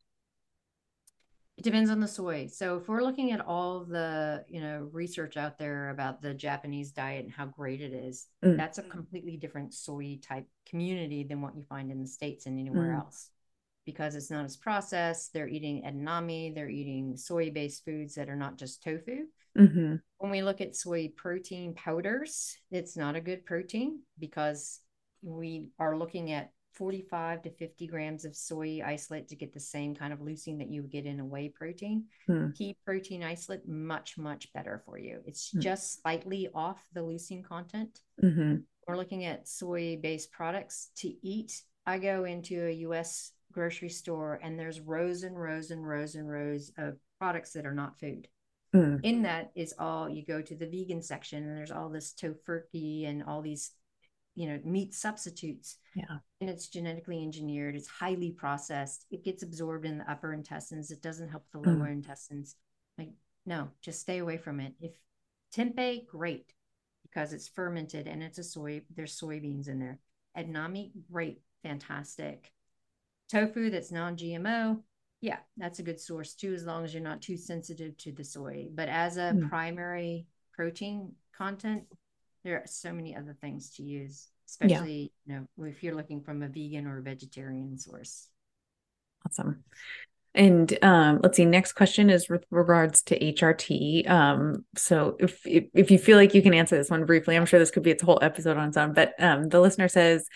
It 1.57 1.65
depends 1.65 1.91
on 1.91 2.01
the 2.01 2.09
soy. 2.09 2.49
So 2.49 2.77
if 2.77 2.87
we're 2.87 3.03
looking 3.03 3.33
at 3.33 3.41
all 3.41 3.85
the, 3.85 4.45
you 4.47 4.61
know, 4.61 4.91
research 4.93 5.39
out 5.39 5.59
there 5.59 5.89
about 5.89 6.21
the 6.21 6.35
Japanese 6.35 6.93
diet 6.93 7.25
and 7.25 7.33
how 7.33 7.47
great 7.47 7.81
it 7.81 7.95
is, 7.95 8.27
mm. 8.45 8.59
that's 8.59 8.77
a 8.77 8.83
completely 8.83 9.39
different 9.39 9.73
soy 9.73 10.19
type 10.23 10.47
community 10.69 11.25
than 11.25 11.41
what 11.41 11.57
you 11.57 11.63
find 11.63 11.91
in 11.91 12.03
the 12.03 12.09
States 12.09 12.45
and 12.45 12.59
anywhere 12.59 12.93
mm. 12.93 12.99
else. 12.99 13.31
Because 13.87 14.17
it's 14.17 14.31
not 14.31 14.45
as 14.45 14.57
processed. 14.57 15.33
They're 15.33 15.49
eating 15.49 15.85
edamame, 15.85 16.55
they're 16.55 16.69
eating 16.69 17.17
soy-based 17.17 17.85
foods 17.85 18.17
that 18.17 18.29
are 18.29 18.37
not 18.37 18.59
just 18.59 18.83
tofu. 18.83 19.27
Mm-hmm. 19.57 19.95
When 20.19 20.31
we 20.31 20.43
look 20.43 20.61
at 20.61 20.77
soy 20.77 21.13
protein 21.17 21.73
powders, 21.73 22.57
it's 22.71 22.97
not 22.97 23.17
a 23.17 23.21
good 23.21 23.47
protein 23.47 24.01
because 24.19 24.81
we 25.23 25.71
are 25.79 25.97
looking 25.97 26.33
at 26.33 26.51
45 26.77 27.43
to 27.43 27.51
50 27.51 27.87
grams 27.87 28.25
of 28.25 28.37
soy 28.37 28.81
isolate 28.85 29.29
to 29.29 29.37
get 29.37 29.53
the 29.53 29.61
same 29.61 29.95
kind 29.95 30.13
of 30.13 30.21
leucine 30.21 30.59
that 30.59 30.71
you 30.71 30.83
would 30.83 30.91
get 30.91 31.07
in 31.07 31.21
a 31.21 31.25
whey 31.25 31.49
protein. 31.49 32.05
Hmm. 32.27 32.49
Pea 32.51 32.77
protein 32.85 33.25
isolate, 33.25 33.67
much, 33.67 34.19
much 34.19 34.53
better 34.53 34.83
for 34.85 34.99
you. 34.99 35.21
It's 35.27 35.51
hmm. 35.51 35.61
just 35.61 36.03
slightly 36.03 36.49
off 36.55 36.87
the 36.93 37.01
leucine 37.01 37.45
content. 37.45 38.01
Mm-hmm. 38.23 38.57
We're 38.87 38.97
looking 38.97 39.25
at 39.25 39.49
soy 39.49 39.99
based 40.03 40.31
products 40.31 40.91
to 40.99 41.13
eat. 41.27 41.63
I 41.87 41.99
go 41.99 42.25
into 42.25 42.67
a 42.67 42.73
US 42.73 43.33
grocery 43.53 43.89
store 43.89 44.39
and 44.43 44.59
there's 44.59 44.81
rows 44.81 45.23
and 45.23 45.39
rows 45.39 45.71
and 45.71 45.87
rows 45.87 46.15
and 46.15 46.29
rows 46.29 46.71
of 46.77 46.97
products 47.19 47.53
that 47.55 47.67
are 47.67 47.75
not 47.75 47.99
food. 47.99 48.29
Hmm. 48.73 48.97
In 49.03 49.23
that 49.23 49.53
is 49.55 49.75
all 49.79 50.09
you 50.09 50.25
go 50.25 50.43
to 50.43 50.55
the 50.55 50.67
vegan 50.67 51.01
section 51.01 51.43
and 51.43 51.57
there's 51.57 51.71
all 51.71 51.89
this 51.89 52.13
Tofurky 52.13 53.09
and 53.09 53.23
all 53.23 53.41
these 53.41 53.73
you 54.37 54.47
know 54.47 54.61
meat 54.65 54.95
substitutes 54.95 55.79
yeah. 55.97 56.19
and 56.41 56.49
it's 56.51 56.69
genetically 56.69 57.23
engineered 57.23 57.75
it's 57.75 57.89
highly 57.89 58.31
processed 58.31 59.07
it 59.11 59.25
gets 59.25 59.43
absorbed 59.43 59.87
in 59.87 59.99
the 59.99 60.09
upper 60.11 60.33
intestines 60.33 60.91
it 60.91 61.03
doesn't 61.03 61.31
help 61.31 61.45
the 61.53 61.59
lower 61.59 61.89
mm. 61.89 61.93
intestines. 61.93 62.55
Like 62.99 63.11
no 63.45 63.69
just 63.83 64.01
stay 64.01 64.19
away 64.19 64.37
from 64.37 64.61
it. 64.61 64.75
If 64.81 64.93
tempeh 65.55 66.07
great 66.07 66.53
because 67.03 67.33
it's 67.33 67.49
fermented 67.49 68.07
and 68.07 68.23
it's 68.23 68.39
a 68.39 68.45
soy 68.45 68.83
there's 68.95 69.19
soybeans 69.19 69.69
in 69.69 69.79
there. 69.79 69.99
Edamame 70.37 70.91
great 71.11 71.41
fantastic. 71.63 72.53
Tofu 73.31 73.71
that's 73.71 73.91
non-gmo 73.91 74.81
yeah 75.23 75.39
that's 75.57 75.79
a 75.79 75.83
good 75.83 75.99
source 75.99 76.35
too 76.35 76.53
as 76.53 76.65
long 76.65 76.85
as 76.85 76.93
you're 76.93 77.03
not 77.03 77.23
too 77.23 77.37
sensitive 77.37 77.97
to 77.99 78.13
the 78.13 78.25
soy. 78.25 78.69
But 78.73 78.89
as 78.89 79.17
a 79.17 79.33
mm. 79.33 79.49
primary 79.49 80.27
protein 80.53 81.13
content 81.37 81.85
there 82.47 82.57
are 82.57 82.67
so 82.67 82.93
many 82.93 83.17
other 83.17 83.37
things 83.41 83.71
to 83.77 83.83
use, 83.83 84.29
especially 84.49 85.13
yeah. 85.27 85.35
you 85.35 85.47
know 85.59 85.67
if 85.67 85.83
you're 85.83 85.95
looking 85.95 86.23
from 86.23 86.43
a 86.43 86.49
vegan 86.49 86.87
or 86.87 86.99
a 86.99 87.03
vegetarian 87.03 87.79
source. 87.79 88.29
Awesome. 89.27 89.65
And 90.35 90.77
um, 90.83 91.21
let's 91.23 91.39
see. 91.39 91.47
Next 91.47 91.73
question 91.73 92.11
is 92.11 92.29
with 92.29 92.45
regards 92.51 93.03
to 93.05 93.19
HRT. 93.19 94.09
Um, 94.09 94.67
so 94.77 95.17
if, 95.19 95.47
if, 95.47 95.65
if 95.73 95.91
you 95.91 95.99
feel 95.99 96.19
like 96.19 96.35
you 96.35 96.43
can 96.43 96.53
answer 96.53 96.77
this 96.77 96.91
one 96.91 97.07
briefly, 97.07 97.37
I'm 97.37 97.47
sure 97.47 97.59
this 97.59 97.71
could 97.71 97.83
be 97.83 97.91
its 97.91 98.03
whole 98.03 98.19
episode 98.21 98.59
on 98.59 98.69
its 98.69 98.77
own. 98.77 98.93
But 98.93 99.15
um, 99.19 99.49
the 99.49 99.61
listener 99.61 99.89
says, 99.89 100.29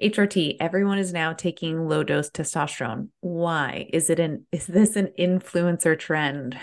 HRT. 0.00 0.58
Everyone 0.60 0.98
is 0.98 1.12
now 1.12 1.32
taking 1.32 1.88
low 1.88 2.04
dose 2.04 2.30
testosterone. 2.30 3.08
Why 3.20 3.88
is 3.92 4.10
it 4.10 4.20
an? 4.20 4.46
Is 4.52 4.66
this 4.66 4.94
an 4.94 5.10
influencer 5.18 5.98
trend? 5.98 6.56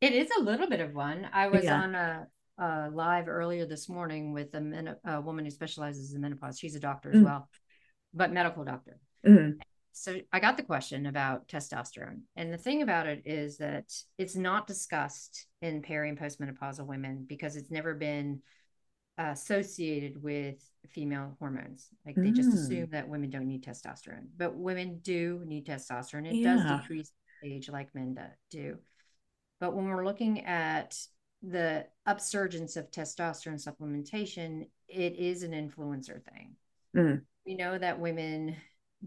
It 0.00 0.14
is 0.14 0.30
a 0.38 0.42
little 0.42 0.68
bit 0.68 0.80
of 0.80 0.94
one. 0.94 1.28
I 1.32 1.48
was 1.48 1.64
yeah. 1.64 1.82
on 1.82 1.94
a 1.94 2.26
uh, 2.58 2.88
live 2.92 3.28
earlier 3.28 3.66
this 3.66 3.88
morning 3.88 4.32
with 4.32 4.54
a, 4.54 4.60
men- 4.60 4.96
a, 5.04 5.20
woman 5.20 5.44
who 5.44 5.50
specializes 5.50 6.14
in 6.14 6.20
menopause. 6.20 6.58
She's 6.58 6.76
a 6.76 6.80
doctor 6.80 7.10
as 7.10 7.16
mm 7.16 7.24
well, 7.24 7.48
but 8.12 8.32
medical 8.32 8.64
doctor. 8.64 8.98
Mm-hmm. 9.26 9.58
So 9.92 10.20
I 10.32 10.40
got 10.40 10.56
the 10.56 10.62
question 10.62 11.06
about 11.06 11.48
testosterone. 11.48 12.22
And 12.36 12.52
the 12.52 12.58
thing 12.58 12.82
about 12.82 13.06
it 13.06 13.22
is 13.24 13.58
that 13.58 13.92
it's 14.18 14.34
not 14.34 14.66
discussed 14.66 15.46
in 15.62 15.82
peri 15.82 16.08
and 16.08 16.18
postmenopausal 16.18 16.86
women 16.86 17.24
because 17.28 17.54
it's 17.54 17.70
never 17.70 17.94
been 17.94 18.42
associated 19.18 20.20
with 20.20 20.56
female 20.90 21.36
hormones. 21.38 21.88
Like 22.04 22.16
they 22.16 22.32
just 22.32 22.50
mm. 22.50 22.54
assume 22.54 22.88
that 22.90 23.08
women 23.08 23.30
don't 23.30 23.46
need 23.46 23.64
testosterone, 23.64 24.26
but 24.36 24.56
women 24.56 24.98
do 25.02 25.42
need 25.46 25.66
testosterone. 25.66 26.26
It 26.26 26.36
yeah. 26.36 26.54
does 26.54 26.80
decrease 26.80 27.12
age 27.44 27.68
like 27.68 27.94
men 27.94 28.18
do. 28.50 28.78
But 29.60 29.74
when 29.74 29.86
we're 29.86 30.04
looking 30.04 30.44
at 30.44 30.98
the 31.48 31.86
upsurgence 32.08 32.76
of 32.76 32.90
testosterone 32.90 33.62
supplementation, 33.62 34.66
it 34.88 35.16
is 35.16 35.42
an 35.42 35.52
influencer 35.52 36.22
thing. 36.24 36.56
Mm. 36.96 37.22
We 37.46 37.54
know 37.54 37.78
that 37.78 38.00
women 38.00 38.56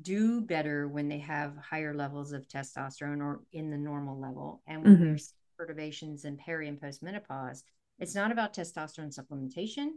do 0.02 0.42
better 0.42 0.88
when 0.88 1.08
they 1.08 1.20
have 1.20 1.58
higher 1.58 1.94
levels 1.94 2.32
of 2.32 2.48
testosterone 2.48 3.22
or 3.22 3.42
in 3.52 3.70
the 3.72 3.78
normal 3.78 4.20
level. 4.20 4.62
And 4.68 4.84
when 4.84 4.96
mm-hmm. 4.96 5.04
there's 5.06 5.34
perturbations 5.58 6.26
in 6.26 6.38
peri 6.38 6.68
and 6.68 6.80
postmenopause, 6.80 7.64
it's 8.00 8.14
not 8.14 8.32
about 8.32 8.54
testosterone 8.54 9.18
supplementation 9.18 9.92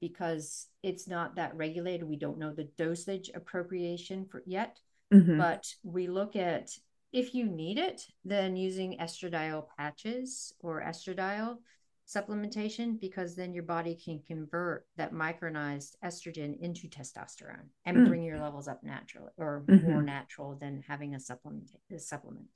because 0.00 0.68
it's 0.82 1.06
not 1.06 1.36
that 1.36 1.54
regulated. 1.54 2.08
We 2.08 2.16
don't 2.16 2.38
know 2.38 2.52
the 2.52 2.68
dosage 2.78 3.30
appropriation 3.34 4.26
for 4.30 4.42
yet, 4.46 4.80
mm-hmm. 5.12 5.38
but 5.38 5.66
we 5.82 6.06
look 6.06 6.36
at 6.36 6.70
if 7.14 7.32
you 7.32 7.46
need 7.46 7.78
it, 7.78 8.02
then 8.24 8.56
using 8.56 8.98
estradiol 8.98 9.66
patches 9.78 10.52
or 10.58 10.82
estradiol 10.82 11.58
supplementation 12.06 13.00
because 13.00 13.36
then 13.36 13.54
your 13.54 13.62
body 13.62 13.94
can 13.94 14.20
convert 14.26 14.84
that 14.96 15.14
micronized 15.14 15.92
estrogen 16.04 16.58
into 16.60 16.88
testosterone 16.88 17.68
and 17.86 17.96
mm. 17.96 18.08
bring 18.08 18.22
your 18.22 18.38
levels 18.38 18.68
up 18.68 18.82
naturally 18.82 19.30
or 19.38 19.64
mm-hmm. 19.66 19.90
more 19.90 20.02
natural 20.02 20.56
than 20.56 20.82
having 20.86 21.14
a 21.14 21.20
supplement 21.20 21.70
a 21.90 21.98
supplement. 21.98 22.46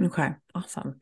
Okay, 0.00 0.30
awesome. 0.54 0.98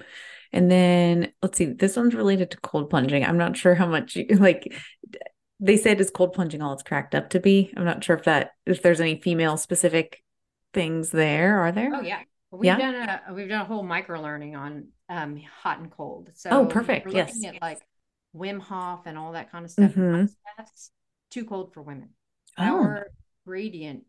And 0.52 0.68
then 0.68 1.32
let's 1.40 1.56
see, 1.56 1.66
this 1.66 1.96
one's 1.96 2.16
related 2.16 2.50
to 2.50 2.56
cold 2.58 2.90
plunging. 2.90 3.24
I'm 3.24 3.38
not 3.38 3.56
sure 3.56 3.76
how 3.76 3.86
much 3.86 4.16
you, 4.16 4.26
like 4.38 4.74
they 5.60 5.76
said 5.76 6.00
is 6.00 6.10
cold 6.10 6.32
plunging 6.32 6.62
all 6.62 6.72
it's 6.72 6.82
cracked 6.82 7.14
up 7.14 7.30
to 7.30 7.38
be. 7.40 7.72
I'm 7.76 7.84
not 7.84 8.02
sure 8.02 8.16
if 8.16 8.24
that 8.24 8.50
if 8.66 8.82
there's 8.82 9.00
any 9.00 9.20
female 9.20 9.56
specific 9.56 10.20
things 10.74 11.10
there. 11.10 11.60
Are 11.60 11.70
there? 11.70 11.92
Oh 11.94 12.00
yeah. 12.00 12.22
We've 12.50 12.66
yeah? 12.66 12.78
done 12.78 12.94
a 12.94 13.34
we've 13.34 13.48
done 13.48 13.60
a 13.60 13.64
whole 13.64 13.82
micro 13.82 14.20
learning 14.22 14.56
on 14.56 14.88
um 15.08 15.40
hot 15.62 15.80
and 15.80 15.90
cold. 15.90 16.30
So 16.34 16.50
oh 16.50 16.66
perfect. 16.66 17.12
yes. 17.12 17.44
At 17.44 17.60
like 17.60 17.80
Wim 18.34 18.60
Hof 18.60 19.06
and 19.06 19.18
all 19.18 19.32
that 19.32 19.50
kind 19.50 19.64
of 19.64 19.70
stuff. 19.70 19.92
Mm-hmm. 19.92 20.26
That's 20.56 20.90
too 21.30 21.44
cold 21.44 21.74
for 21.74 21.82
women. 21.82 22.10
Oh. 22.56 22.64
Our 22.64 23.06
gradient 23.46 24.04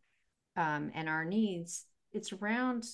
um 0.55 0.91
and 0.93 1.09
our 1.09 1.25
needs, 1.25 1.85
it's 2.13 2.31
around 2.31 2.85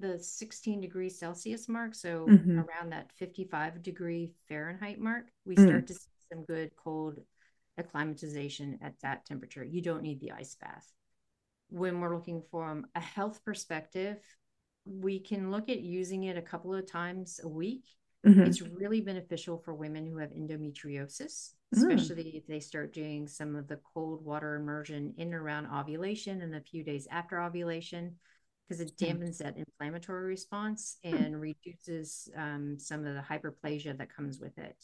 the 0.00 0.18
16 0.18 0.80
degrees 0.80 1.18
Celsius 1.18 1.68
mark. 1.68 1.94
So 1.94 2.26
mm-hmm. 2.28 2.58
around 2.58 2.90
that 2.90 3.10
55 3.18 3.82
degree 3.82 4.32
Fahrenheit 4.48 4.98
mark, 4.98 5.26
we 5.44 5.56
mm. 5.56 5.66
start 5.66 5.86
to 5.88 5.94
see 5.94 6.10
some 6.32 6.44
good 6.44 6.70
cold 6.74 7.18
acclimatization 7.78 8.78
at 8.82 8.94
that 9.02 9.26
temperature. 9.26 9.64
You 9.64 9.82
don't 9.82 10.02
need 10.02 10.20
the 10.20 10.32
ice 10.32 10.56
bath. 10.60 10.86
When 11.68 12.00
we're 12.00 12.14
looking 12.14 12.42
from 12.50 12.86
a 12.94 13.00
health 13.00 13.44
perspective, 13.44 14.18
we 14.84 15.20
can 15.20 15.50
look 15.50 15.68
at 15.68 15.80
using 15.80 16.24
it 16.24 16.36
a 16.36 16.42
couple 16.42 16.74
of 16.74 16.90
times 16.90 17.40
a 17.42 17.48
week. 17.48 17.84
Mm-hmm. 18.26 18.42
It's 18.42 18.60
really 18.60 19.00
beneficial 19.00 19.58
for 19.58 19.74
women 19.74 20.06
who 20.06 20.18
have 20.18 20.30
endometriosis, 20.30 21.52
mm. 21.74 21.78
especially 21.78 22.24
mm. 22.24 22.34
if 22.34 22.46
they 22.46 22.60
start 22.60 22.92
doing 22.92 23.26
some 23.26 23.56
of 23.56 23.66
the 23.66 23.80
cold 23.94 24.24
water 24.24 24.56
immersion 24.56 25.14
in 25.16 25.32
around 25.32 25.66
ovulation 25.66 26.42
and 26.42 26.54
a 26.54 26.60
few 26.60 26.84
days 26.84 27.08
after 27.10 27.40
ovulation 27.40 28.16
because 28.68 28.80
it 28.80 28.96
mm. 28.96 29.08
dampens 29.08 29.38
that 29.38 29.56
inflammatory 29.56 30.26
response 30.26 30.98
and 31.02 31.40
reduces 31.40 32.28
um, 32.36 32.76
some 32.78 33.06
of 33.06 33.14
the 33.14 33.22
hyperplasia 33.22 33.96
that 33.96 34.14
comes 34.14 34.38
with 34.38 34.56
it. 34.58 34.76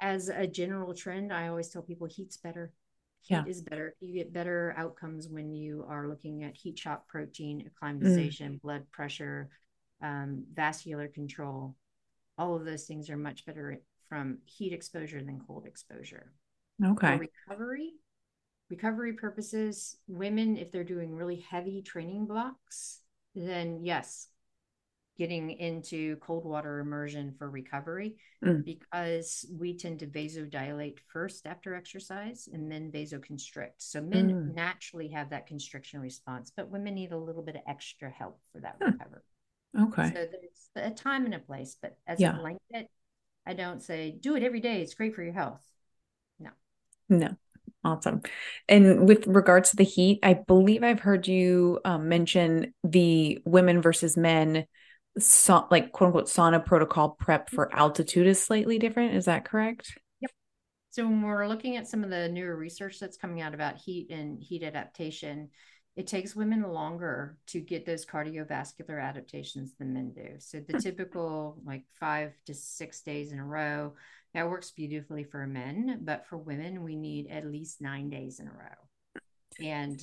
As 0.00 0.28
a 0.28 0.48
general 0.48 0.94
trend, 0.94 1.32
I 1.32 1.46
always 1.46 1.68
tell 1.68 1.82
people 1.82 2.08
heat's 2.08 2.36
better. 2.36 2.72
Yeah. 3.28 3.44
is 3.46 3.62
better. 3.62 3.94
You 4.00 4.14
get 4.14 4.32
better 4.32 4.74
outcomes 4.76 5.28
when 5.28 5.52
you 5.52 5.84
are 5.88 6.08
looking 6.08 6.42
at 6.44 6.56
heat 6.56 6.78
shock 6.78 7.06
protein, 7.08 7.64
acclimatization, 7.66 8.54
mm. 8.54 8.62
blood 8.62 8.90
pressure, 8.90 9.48
um, 10.02 10.44
vascular 10.52 11.08
control. 11.08 11.76
All 12.36 12.56
of 12.56 12.64
those 12.64 12.84
things 12.84 13.08
are 13.10 13.16
much 13.16 13.46
better 13.46 13.80
from 14.08 14.38
heat 14.44 14.72
exposure 14.72 15.22
than 15.22 15.40
cold 15.46 15.66
exposure. 15.66 16.32
Okay. 16.84 17.16
For 17.16 17.28
recovery, 17.48 17.92
recovery 18.68 19.12
purposes, 19.12 19.96
women, 20.08 20.56
if 20.56 20.72
they're 20.72 20.82
doing 20.82 21.14
really 21.14 21.44
heavy 21.48 21.82
training 21.82 22.26
blocks, 22.26 23.00
then 23.34 23.84
yes, 23.84 24.28
getting 25.22 25.50
into 25.52 26.16
cold 26.16 26.44
water 26.44 26.80
immersion 26.80 27.32
for 27.38 27.48
recovery 27.48 28.16
mm. 28.44 28.64
because 28.64 29.46
we 29.56 29.72
tend 29.72 30.00
to 30.00 30.06
vasodilate 30.08 30.98
first 31.12 31.46
after 31.46 31.76
exercise 31.76 32.48
and 32.52 32.68
then 32.68 32.90
vasoconstrict. 32.90 33.78
So 33.78 34.00
men 34.00 34.30
mm. 34.32 34.54
naturally 34.56 35.06
have 35.10 35.30
that 35.30 35.46
constriction 35.46 36.00
response, 36.00 36.50
but 36.56 36.72
women 36.72 36.94
need 36.96 37.12
a 37.12 37.16
little 37.16 37.44
bit 37.44 37.54
of 37.54 37.62
extra 37.68 38.10
help 38.10 38.40
for 38.52 38.58
that 38.62 38.78
hmm. 38.80 38.86
recovery. 38.86 39.20
Okay. 39.80 40.08
So 40.08 40.26
there's 40.26 40.90
a 40.90 40.90
time 40.90 41.24
and 41.24 41.36
a 41.36 41.38
place, 41.38 41.76
but 41.80 41.96
as 42.04 42.18
yeah. 42.18 42.36
a 42.36 42.40
blanket, 42.40 42.90
I 43.46 43.54
don't 43.54 43.80
say 43.80 44.10
do 44.18 44.34
it 44.34 44.42
every 44.42 44.60
day. 44.60 44.82
It's 44.82 44.94
great 44.94 45.14
for 45.14 45.22
your 45.22 45.34
health. 45.34 45.64
No. 46.40 46.50
No. 47.08 47.36
Awesome. 47.84 48.22
And 48.68 49.06
with 49.06 49.24
regards 49.28 49.70
to 49.70 49.76
the 49.76 49.84
heat, 49.84 50.18
I 50.24 50.34
believe 50.34 50.82
I've 50.82 50.98
heard 50.98 51.28
you 51.28 51.78
um, 51.84 52.08
mention 52.08 52.74
the 52.82 53.38
women 53.44 53.80
versus 53.80 54.16
men, 54.16 54.66
so, 55.18 55.66
like 55.70 55.92
quote 55.92 56.08
unquote 56.08 56.26
sauna 56.26 56.64
protocol 56.64 57.10
prep 57.10 57.50
for 57.50 57.66
mm-hmm. 57.66 57.78
altitude 57.78 58.26
is 58.26 58.42
slightly 58.42 58.78
different. 58.78 59.14
Is 59.14 59.26
that 59.26 59.44
correct? 59.44 59.98
Yep. 60.20 60.30
So 60.90 61.04
when 61.04 61.22
we're 61.22 61.48
looking 61.48 61.76
at 61.76 61.88
some 61.88 62.04
of 62.04 62.10
the 62.10 62.28
newer 62.28 62.56
research 62.56 62.98
that's 62.98 63.16
coming 63.16 63.40
out 63.40 63.54
about 63.54 63.76
heat 63.76 64.10
and 64.10 64.42
heat 64.42 64.62
adaptation, 64.62 65.50
it 65.96 66.06
takes 66.06 66.34
women 66.34 66.62
longer 66.62 67.36
to 67.48 67.60
get 67.60 67.84
those 67.84 68.06
cardiovascular 68.06 69.02
adaptations 69.02 69.74
than 69.78 69.92
men 69.92 70.12
do. 70.12 70.36
So 70.38 70.60
the 70.60 70.74
hmm. 70.74 70.78
typical 70.78 71.58
like 71.64 71.84
five 72.00 72.32
to 72.46 72.54
six 72.54 73.02
days 73.02 73.32
in 73.32 73.38
a 73.38 73.44
row 73.44 73.94
that 74.34 74.48
works 74.48 74.70
beautifully 74.70 75.24
for 75.24 75.46
men, 75.46 76.00
but 76.02 76.26
for 76.26 76.38
women, 76.38 76.82
we 76.82 76.96
need 76.96 77.28
at 77.28 77.50
least 77.50 77.82
nine 77.82 78.08
days 78.08 78.40
in 78.40 78.46
a 78.46 78.50
row. 78.50 79.62
And 79.62 80.02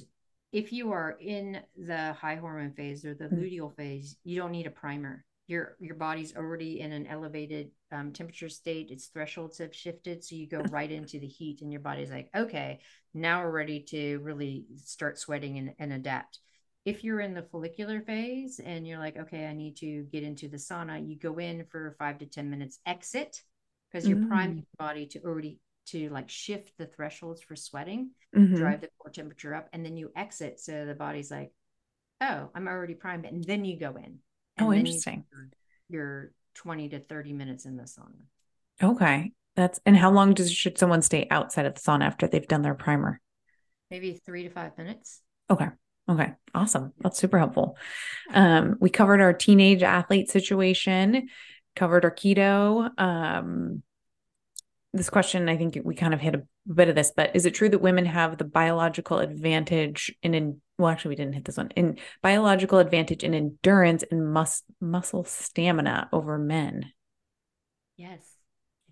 if 0.51 0.73
you 0.73 0.91
are 0.91 1.17
in 1.19 1.61
the 1.77 2.13
high 2.13 2.35
hormone 2.35 2.73
phase 2.73 3.05
or 3.05 3.13
the 3.13 3.25
mm. 3.25 3.39
luteal 3.39 3.75
phase, 3.75 4.17
you 4.23 4.39
don't 4.39 4.51
need 4.51 4.67
a 4.67 4.71
primer. 4.71 5.23
Your 5.47 5.75
your 5.79 5.95
body's 5.95 6.35
already 6.35 6.79
in 6.79 6.91
an 6.91 7.07
elevated 7.07 7.71
um, 7.91 8.11
temperature 8.11 8.49
state. 8.49 8.91
Its 8.91 9.07
thresholds 9.07 9.57
have 9.59 9.75
shifted, 9.75 10.23
so 10.23 10.35
you 10.35 10.47
go 10.47 10.59
right 10.71 10.91
into 10.91 11.19
the 11.19 11.27
heat, 11.27 11.61
and 11.61 11.71
your 11.71 11.81
body's 11.81 12.11
like, 12.11 12.29
okay, 12.35 12.79
now 13.13 13.43
we're 13.43 13.51
ready 13.51 13.81
to 13.89 14.19
really 14.19 14.65
start 14.75 15.17
sweating 15.17 15.57
and, 15.57 15.73
and 15.79 15.93
adapt. 15.93 16.39
If 16.85 17.03
you're 17.03 17.19
in 17.19 17.33
the 17.33 17.43
follicular 17.43 18.01
phase 18.01 18.59
and 18.63 18.87
you're 18.87 18.99
like, 18.99 19.17
okay, 19.17 19.45
I 19.45 19.53
need 19.53 19.77
to 19.77 20.03
get 20.11 20.23
into 20.23 20.47
the 20.47 20.57
sauna, 20.57 21.07
you 21.07 21.17
go 21.19 21.37
in 21.37 21.65
for 21.69 21.95
five 21.99 22.19
to 22.19 22.25
ten 22.25 22.49
minutes, 22.49 22.79
exit, 22.85 23.41
because 23.91 24.07
you're 24.07 24.17
mm. 24.17 24.29
priming 24.29 24.57
your 24.57 24.87
body 24.87 25.05
to 25.07 25.23
already 25.23 25.59
to 25.91 26.09
like 26.09 26.29
shift 26.29 26.71
the 26.77 26.85
thresholds 26.85 27.41
for 27.41 27.55
sweating, 27.55 28.11
mm-hmm. 28.35 28.55
drive 28.55 28.81
the 28.81 28.89
core 28.97 29.11
temperature 29.11 29.53
up, 29.53 29.69
and 29.73 29.85
then 29.85 29.97
you 29.97 30.11
exit. 30.15 30.59
So 30.59 30.85
the 30.85 30.95
body's 30.95 31.31
like, 31.31 31.51
oh, 32.21 32.49
I'm 32.53 32.67
already 32.67 32.95
primed. 32.95 33.25
And 33.25 33.43
then 33.43 33.65
you 33.65 33.79
go 33.79 33.95
in. 33.95 34.19
oh, 34.59 34.73
interesting. 34.73 35.25
You 35.31 35.47
you're 35.91 36.31
20 36.55 36.89
to 36.89 36.99
30 36.99 37.33
minutes 37.33 37.65
in 37.65 37.75
the 37.75 37.83
sauna. 37.83 38.21
Okay. 38.81 39.31
That's 39.55 39.79
and 39.85 39.97
how 39.97 40.11
long 40.11 40.33
does 40.33 40.51
should 40.51 40.77
someone 40.77 41.01
stay 41.01 41.27
outside 41.31 41.65
of 41.65 41.73
the 41.73 41.81
sauna 41.81 42.03
after 42.03 42.27
they've 42.27 42.47
done 42.47 42.61
their 42.61 42.75
primer? 42.75 43.19
Maybe 43.89 44.13
three 44.13 44.43
to 44.43 44.49
five 44.49 44.77
minutes. 44.77 45.21
Okay. 45.49 45.67
Okay. 46.07 46.33
Awesome. 46.53 46.93
That's 47.01 47.19
super 47.19 47.37
helpful. 47.37 47.77
Um, 48.33 48.77
we 48.79 48.89
covered 48.89 49.21
our 49.21 49.33
teenage 49.33 49.83
athlete 49.83 50.29
situation 50.29 51.27
covered 51.75 52.03
our 52.05 52.11
keto. 52.11 52.89
Um, 52.99 53.83
this 54.93 55.09
question, 55.09 55.49
I 55.49 55.57
think 55.57 55.77
we 55.83 55.95
kind 55.95 56.13
of 56.13 56.19
hit 56.19 56.35
a 56.35 56.43
bit 56.71 56.89
of 56.89 56.95
this, 56.95 57.11
but 57.15 57.35
is 57.35 57.45
it 57.45 57.53
true 57.53 57.69
that 57.69 57.81
women 57.81 58.05
have 58.05 58.37
the 58.37 58.43
biological 58.43 59.19
advantage 59.19 60.13
in, 60.23 60.33
in 60.33 60.61
well, 60.79 60.89
actually, 60.89 61.09
we 61.09 61.15
didn't 61.17 61.33
hit 61.33 61.45
this 61.45 61.57
one 61.57 61.69
in 61.75 61.99
biological 62.23 62.79
advantage 62.79 63.23
in 63.23 63.33
endurance 63.33 64.03
and 64.09 64.33
mus- 64.33 64.63
muscle 64.79 65.25
stamina 65.25 66.09
over 66.13 66.37
men? 66.37 66.91
Yes, 67.97 68.21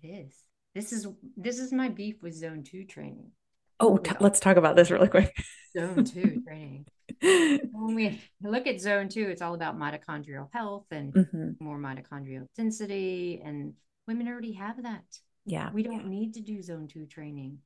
it 0.02 0.08
is. 0.08 0.34
This 0.74 0.92
is 0.92 1.08
this 1.36 1.58
is 1.58 1.72
my 1.72 1.88
beef 1.88 2.22
with 2.22 2.34
zone 2.34 2.62
two 2.62 2.84
training. 2.84 3.30
Oh, 3.80 3.96
t- 3.96 4.12
let's 4.20 4.38
talk 4.38 4.58
about 4.58 4.76
this 4.76 4.90
really 4.90 5.08
quick. 5.08 5.34
Zone 5.76 6.04
two 6.04 6.42
training. 6.46 6.86
when 7.20 7.94
we 7.94 8.20
look 8.42 8.66
at 8.66 8.80
zone 8.80 9.08
two, 9.08 9.28
it's 9.28 9.40
all 9.40 9.54
about 9.54 9.78
mitochondrial 9.78 10.48
health 10.52 10.84
and 10.90 11.14
mm-hmm. 11.14 11.50
more 11.58 11.78
mitochondrial 11.78 12.46
density. 12.54 13.40
And 13.42 13.72
women 14.06 14.28
already 14.28 14.52
have 14.52 14.82
that. 14.82 15.04
Yeah. 15.48 15.70
We 15.72 15.82
don't 15.82 16.06
need 16.06 16.34
to 16.34 16.40
do 16.40 16.62
zone 16.62 16.88
two 16.88 17.06
training. 17.06 17.58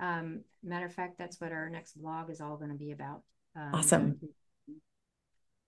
Um, 0.00 0.40
matter 0.62 0.86
of 0.86 0.94
fact, 0.94 1.18
that's 1.18 1.40
what 1.40 1.52
our 1.52 1.70
next 1.70 1.92
blog 1.94 2.30
is 2.30 2.40
all 2.40 2.56
going 2.56 2.70
to 2.70 2.76
be 2.76 2.90
about. 2.90 3.22
Um, 3.56 3.74
awesome. 3.74 4.20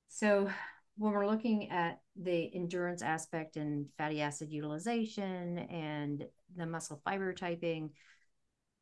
So 0.08 0.48
when 0.96 1.12
we're 1.12 1.26
looking 1.26 1.70
at 1.70 2.00
the 2.16 2.54
endurance 2.54 3.02
aspect 3.02 3.56
and 3.56 3.86
fatty 3.98 4.20
acid 4.20 4.50
utilization 4.50 5.58
and 5.58 6.24
the 6.56 6.66
muscle 6.66 7.00
fiber 7.04 7.32
typing, 7.32 7.90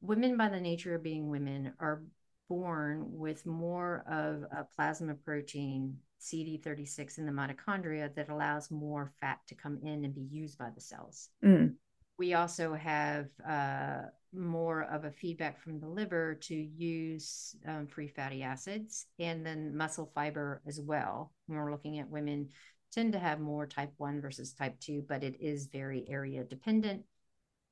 women 0.01 0.37
by 0.37 0.49
the 0.49 0.61
nature 0.61 0.95
of 0.95 1.03
being 1.03 1.29
women 1.29 1.73
are 1.79 2.03
born 2.49 3.05
with 3.07 3.47
more 3.47 4.05
of 4.11 4.43
a 4.57 4.67
plasma 4.77 5.15
protein 5.15 5.97
CD36 6.21 7.19
in 7.19 7.27
the 7.27 7.33
mitochondria 7.33 8.15
that 8.15 8.29
allows 8.29 8.71
more 8.71 9.11
fat 9.21 9.39
to 9.49 9.55
come 9.55 9.79
in 9.83 10.05
and 10.05 10.15
be 10.15 10.29
used 10.31 10.59
by 10.59 10.69
the 10.75 10.81
cells. 10.81 11.31
Mm. 11.45 11.75
We 12.23 12.35
also 12.35 12.75
have 12.75 13.27
uh, 13.45 14.03
more 14.33 14.85
of 14.85 15.05
a 15.05 15.11
feedback 15.11 15.61
from 15.61 15.81
the 15.81 15.89
liver 15.89 16.37
to 16.43 16.55
use 16.55 17.57
um, 17.67 17.89
free 17.89 18.07
fatty 18.07 18.45
acids 18.45 19.07
and 19.19 19.45
then 19.45 19.77
muscle 19.77 20.09
fiber 20.15 20.63
as 20.65 20.81
well. 20.81 21.33
When 21.47 21.59
we're 21.59 21.73
looking 21.73 21.99
at 21.99 22.09
women, 22.09 22.51
tend 22.93 23.15
to 23.15 23.19
have 23.19 23.41
more 23.41 23.67
type 23.67 23.93
1 23.97 24.21
versus 24.21 24.53
type 24.53 24.79
2, 24.79 25.05
but 25.09 25.25
it 25.25 25.41
is 25.41 25.67
very 25.67 26.07
area 26.09 26.45
dependent. 26.45 27.03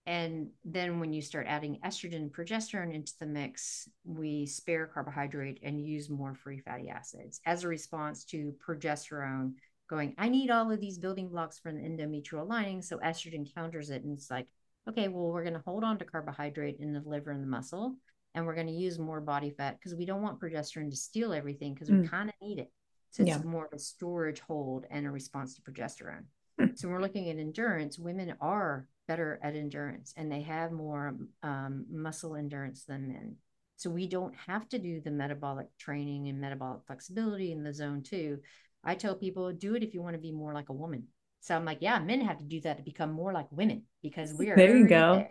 And 0.05 0.49
then 0.65 0.99
when 0.99 1.13
you 1.13 1.23
start 1.23 1.47
adding 1.49 1.79
estrogen 1.85 2.17
and 2.17 2.33
progesterone 2.33 2.93
into 2.93 3.13
the 3.21 3.27
mix, 3.27 3.89
we 4.03 4.47
spare 4.47 4.89
carbohydrate 4.89 5.61
and 5.63 5.81
use 5.81 6.11
more 6.11 6.35
free 6.35 6.59
fatty 6.59 6.89
acids 6.89 7.41
as 7.47 7.63
a 7.63 7.69
response 7.69 8.25
to 8.25 8.53
progesterone 8.67 9.53
going, 9.91 10.15
I 10.17 10.29
need 10.29 10.51
all 10.51 10.71
of 10.71 10.81
these 10.81 10.99
building 10.99 11.29
blocks 11.29 11.59
for 11.59 11.73
the 11.73 11.81
endometrial 11.81 12.49
lining. 12.49 12.81
So 12.81 12.99
estrogen 12.99 13.53
counters 13.55 13.91
it 13.91 14.05
and 14.05 14.17
it's 14.17 14.31
like, 14.31 14.47
okay, 14.89 15.09
well, 15.09 15.31
we're 15.31 15.45
going 15.45 15.55
to 15.55 15.63
hold 15.67 15.85
on 15.85 15.99
to 15.99 16.05
carbohydrate 16.05 16.77
in 16.81 16.93
the 16.93 17.03
liver 17.05 17.33
and 17.33 17.43
the 17.43 17.49
muscle, 17.49 17.97
and 18.35 18.47
we're 18.47 18.55
going 18.55 18.67
to 18.69 18.73
use 18.73 18.99
more 18.99 19.21
body 19.21 19.51
fat 19.51 19.77
because 19.79 19.95
we 19.95 20.07
don't 20.07 20.23
want 20.23 20.41
progesterone 20.41 20.91
to 20.91 20.97
steal 20.97 21.33
everything 21.33 21.75
because 21.75 21.91
we 21.91 21.99
mm. 21.99 22.11
kind 22.11 22.31
of 22.31 22.35
need 22.41 22.59
it. 22.59 22.73
So 23.11 23.25
it's 23.25 23.45
more 23.45 23.67
of 23.67 23.73
a 23.73 23.79
storage 23.79 24.41
hold 24.41 24.87
and 24.89 25.05
a 25.05 25.11
response 25.11 25.57
to 25.57 25.63
progesterone. 25.63 26.25
Mm. 26.61 26.79
So 26.79 26.87
when 26.87 26.95
we're 26.95 27.03
looking 27.03 27.29
at 27.29 27.39
endurance, 27.39 27.99
women 27.99 28.35
are 28.41 28.87
better 29.09 29.41
at 29.43 29.57
endurance 29.57 30.15
and 30.17 30.31
they 30.31 30.43
have 30.43 30.71
more 30.71 31.17
um, 31.43 31.87
muscle 31.91 32.37
endurance 32.37 32.85
than 32.85 33.09
men. 33.09 33.37
So 33.77 33.91
we 33.91 34.07
don't 34.07 34.35
have 34.47 34.69
to 34.69 34.79
do 34.79 35.01
the 35.01 35.11
metabolic 35.11 35.67
training 35.79 36.29
and 36.29 36.41
metabolic 36.41 36.83
flexibility 36.87 37.51
in 37.51 37.65
the 37.65 37.75
zone 37.75 38.03
two. 38.03 38.39
I 38.85 38.95
tell 38.95 39.15
people 39.15 39.53
do 39.53 39.75
it 39.75 39.83
if 39.83 39.95
you 39.95 40.03
want 40.03 40.15
to 40.15 40.21
be 40.21 40.33
more 40.33 40.55
like 40.55 40.69
a 40.69 40.75
woman. 40.75 41.09
So 41.41 41.55
I'm 41.55 41.65
like, 41.65 41.79
yeah, 41.81 41.99
men 41.99 42.21
have 42.23 42.39
to 42.39 42.45
do 42.45 42.61
that 42.63 42.79
to 42.79 42.83
become 42.83 43.13
more 43.13 43.33
like 43.33 43.47
women 43.51 43.85
because 44.03 44.33
we 44.35 44.51
are. 44.51 44.57
There 44.57 44.77
you 44.77 44.87
go. 44.87 45.27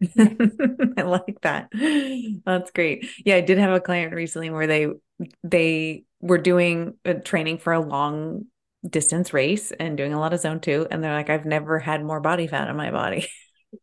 I 0.98 1.02
like 1.02 1.40
that. 1.42 1.70
That's 2.44 2.70
great. 2.72 3.06
Yeah, 3.24 3.36
I 3.36 3.40
did 3.40 3.58
have 3.58 3.72
a 3.72 3.80
client 3.80 4.14
recently 4.14 4.50
where 4.50 4.66
they 4.66 4.88
they 5.42 6.04
were 6.20 6.38
doing 6.38 6.94
a 7.04 7.14
training 7.14 7.58
for 7.58 7.72
a 7.72 7.80
long 7.80 8.44
distance 8.88 9.32
race 9.32 9.72
and 9.72 9.96
doing 9.96 10.12
a 10.12 10.20
lot 10.20 10.34
of 10.34 10.40
zone 10.40 10.60
two 10.60 10.86
and 10.90 11.02
they're 11.02 11.14
like 11.14 11.30
I've 11.30 11.46
never 11.46 11.78
had 11.78 12.04
more 12.04 12.20
body 12.20 12.46
fat 12.46 12.68
in 12.68 12.76
my 12.76 12.90
body. 12.90 13.28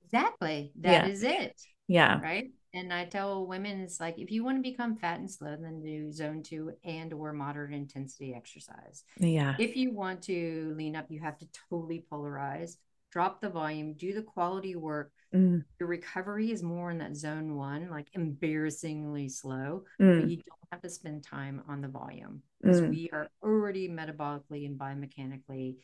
Exactly. 0.06 0.72
That 0.82 1.08
yeah. 1.08 1.12
is 1.12 1.24
it. 1.24 1.62
Yeah. 1.88 2.22
Right? 2.22 2.52
And 2.74 2.94
I 2.94 3.06
tell 3.06 3.46
women 3.46 3.82
it's 3.82 4.00
like 4.00 4.18
if 4.18 4.32
you 4.32 4.44
want 4.44 4.58
to 4.58 4.70
become 4.70 4.96
fat 4.96 5.20
and 5.20 5.30
slow, 5.30 5.58
then 5.60 5.82
do 5.82 6.12
zone 6.12 6.42
two 6.42 6.72
and 6.86 7.12
or 7.12 7.34
moderate 7.34 7.74
intensity 7.74 8.34
exercise. 8.34 9.04
Yeah. 9.18 9.56
If 9.60 9.76
you 9.76 9.94
want 9.94 10.22
to 10.24 10.74
lean 10.78 10.96
up, 10.96 11.08
you 11.10 11.20
have 11.20 11.38
to 11.40 11.48
totally 11.70 12.06
polarize, 12.12 12.78
drop 13.12 13.42
the 13.42 13.50
volume, 13.50 13.94
do 13.94 14.14
the 14.14 14.22
quality 14.22 14.76
work. 14.76 15.12
Mm. 15.36 15.66
Your 15.80 15.90
recovery 15.90 16.52
is 16.52 16.64
more 16.64 16.92
in 16.92 16.98
that 17.00 17.18
zone 17.18 17.56
one, 17.56 17.90
like 17.90 18.08
embarrassingly 18.14 19.28
slow. 19.28 19.84
Mm. 20.02 20.22
But 20.22 20.30
you 20.30 20.38
don't 20.38 20.60
have 20.72 20.82
to 20.82 20.90
spend 20.90 21.24
time 21.24 21.64
on 21.68 21.82
the 21.82 21.90
volume 21.90 22.42
because 22.62 22.82
mm. 22.82 22.90
we 22.90 23.10
are 23.12 23.28
already 23.44 23.90
metabolically 23.90 24.66
and 24.66 24.80
biomechanically 24.80 25.76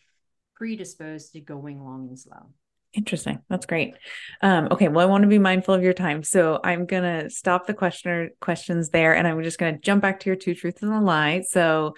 predisposed 0.56 1.34
to 1.34 1.42
going 1.42 1.84
long 1.84 2.08
and 2.08 2.18
slow. 2.20 2.50
Interesting. 2.98 3.40
That's 3.48 3.68
great. 3.68 3.94
Um, 4.42 4.70
okay. 4.72 4.88
Well, 4.88 5.08
I 5.08 5.10
want 5.10 5.22
to 5.22 5.28
be 5.28 5.38
mindful 5.38 5.76
of 5.76 5.84
your 5.84 5.94
time. 5.94 6.24
So 6.24 6.60
I'm 6.64 6.88
going 6.88 7.04
to 7.04 7.30
stop 7.30 7.68
the 7.68 7.76
questioner 7.76 8.30
questions 8.42 8.90
there 8.90 9.16
and 9.16 9.28
I'm 9.28 9.42
just 9.44 9.60
going 9.60 9.76
to 9.76 9.80
jump 9.80 10.02
back 10.02 10.20
to 10.22 10.30
your 10.32 10.36
two 10.36 10.56
truths 10.56 10.82
and 10.82 10.92
a 10.92 11.00
lie. 11.00 11.44
So 11.48 11.94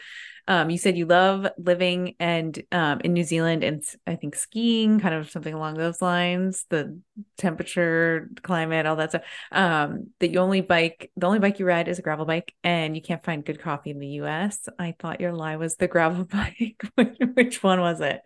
um, 0.50 0.70
you 0.70 0.78
said 0.78 0.98
you 0.98 1.06
love 1.06 1.48
living 1.58 2.16
and 2.20 2.62
um, 2.74 3.00
in 3.02 3.14
New 3.14 3.24
Zealand 3.24 3.64
and 3.64 3.82
I 4.06 4.16
think 4.16 4.36
skiing, 4.36 5.00
kind 5.00 5.16
of 5.16 5.32
something 5.32 5.54
along 5.54 5.76
those 5.76 6.02
lines, 6.02 6.66
the 6.70 7.00
temperature, 7.38 8.30
climate, 8.42 8.86
all 8.86 8.98
that 8.98 9.12
stuff. 9.12 9.24
Um, 9.54 10.08
that 10.20 10.32
you 10.32 10.40
only 10.40 10.60
bike, 10.60 11.12
the 11.16 11.28
only 11.28 11.40
bike 11.40 11.60
you 11.60 11.66
ride 11.66 11.88
is 11.88 12.00
a 12.00 12.02
gravel 12.02 12.26
bike 12.26 12.54
and 12.62 12.94
you 12.94 13.02
can't 13.02 13.24
find 13.24 13.46
good 13.46 13.62
coffee 13.62 13.92
in 13.92 14.00
the 14.00 14.08
US. 14.24 14.68
I 14.78 14.96
thought 15.00 15.22
your 15.22 15.32
lie 15.32 15.56
was 15.56 15.78
the 15.78 15.88
gravel 15.88 16.26
bike. 16.26 16.82
Which 17.36 17.64
one 17.64 17.80
was 17.80 18.02
it? 18.02 18.20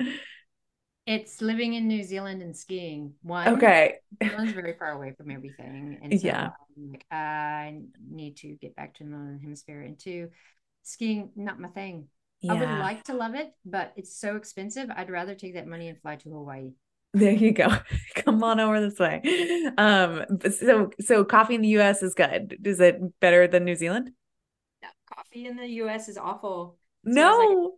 It's 1.06 1.42
living 1.42 1.74
in 1.74 1.88
New 1.88 2.04
Zealand 2.04 2.42
and 2.42 2.56
skiing. 2.56 3.14
One, 3.24 3.48
okay, 3.56 3.96
one's 4.22 4.54
very 4.54 4.76
far 4.80 4.92
away 4.92 5.14
from 5.18 5.32
everything, 5.32 6.00
and 6.04 6.20
so 6.20 6.28
yeah, 6.28 6.50
like, 6.78 7.06
I 7.12 7.80
need 8.10 8.38
to 8.38 8.56
get 8.56 8.76
back 8.76 8.96
to 8.96 9.04
the 9.04 9.10
northern 9.10 9.40
hemisphere. 9.40 9.82
And 9.82 10.00
two, 10.00 10.30
skiing 10.84 11.32
not 11.36 11.60
my 11.60 11.68
thing. 11.70 12.08
Yeah. 12.42 12.54
I 12.54 12.60
would 12.60 12.80
like 12.80 13.04
to 13.06 13.14
love 13.14 13.36
it, 13.36 13.52
but 13.66 13.94
it's 13.96 14.18
so 14.18 14.36
expensive. 14.36 14.90
I'd 14.96 15.10
rather 15.10 15.36
take 15.36 15.56
that 15.56 15.68
money 15.68 15.88
and 15.88 16.00
fly 16.02 16.18
to 16.18 16.30
Hawaii. 16.30 16.72
There 17.14 17.32
you 17.32 17.52
go. 17.52 17.68
Come 18.16 18.44
on 18.44 18.60
over 18.60 18.82
this 18.82 18.98
way. 18.98 19.22
Um, 19.78 20.26
so 20.50 20.90
so 21.00 21.24
coffee 21.24 21.56
in 21.56 21.62
the 21.62 21.70
US 21.80 22.02
is 22.02 22.16
good. 22.16 22.58
Is 22.64 22.80
it 22.80 23.20
better 23.20 23.48
than 23.48 23.66
New 23.66 23.76
Zealand? 23.76 24.12
No, 24.82 24.90
coffee 25.14 25.46
in 25.48 25.58
the 25.58 25.68
US 25.68 26.10
is 26.10 26.18
awful. 26.18 26.78
So 27.06 27.12
no. 27.12 27.74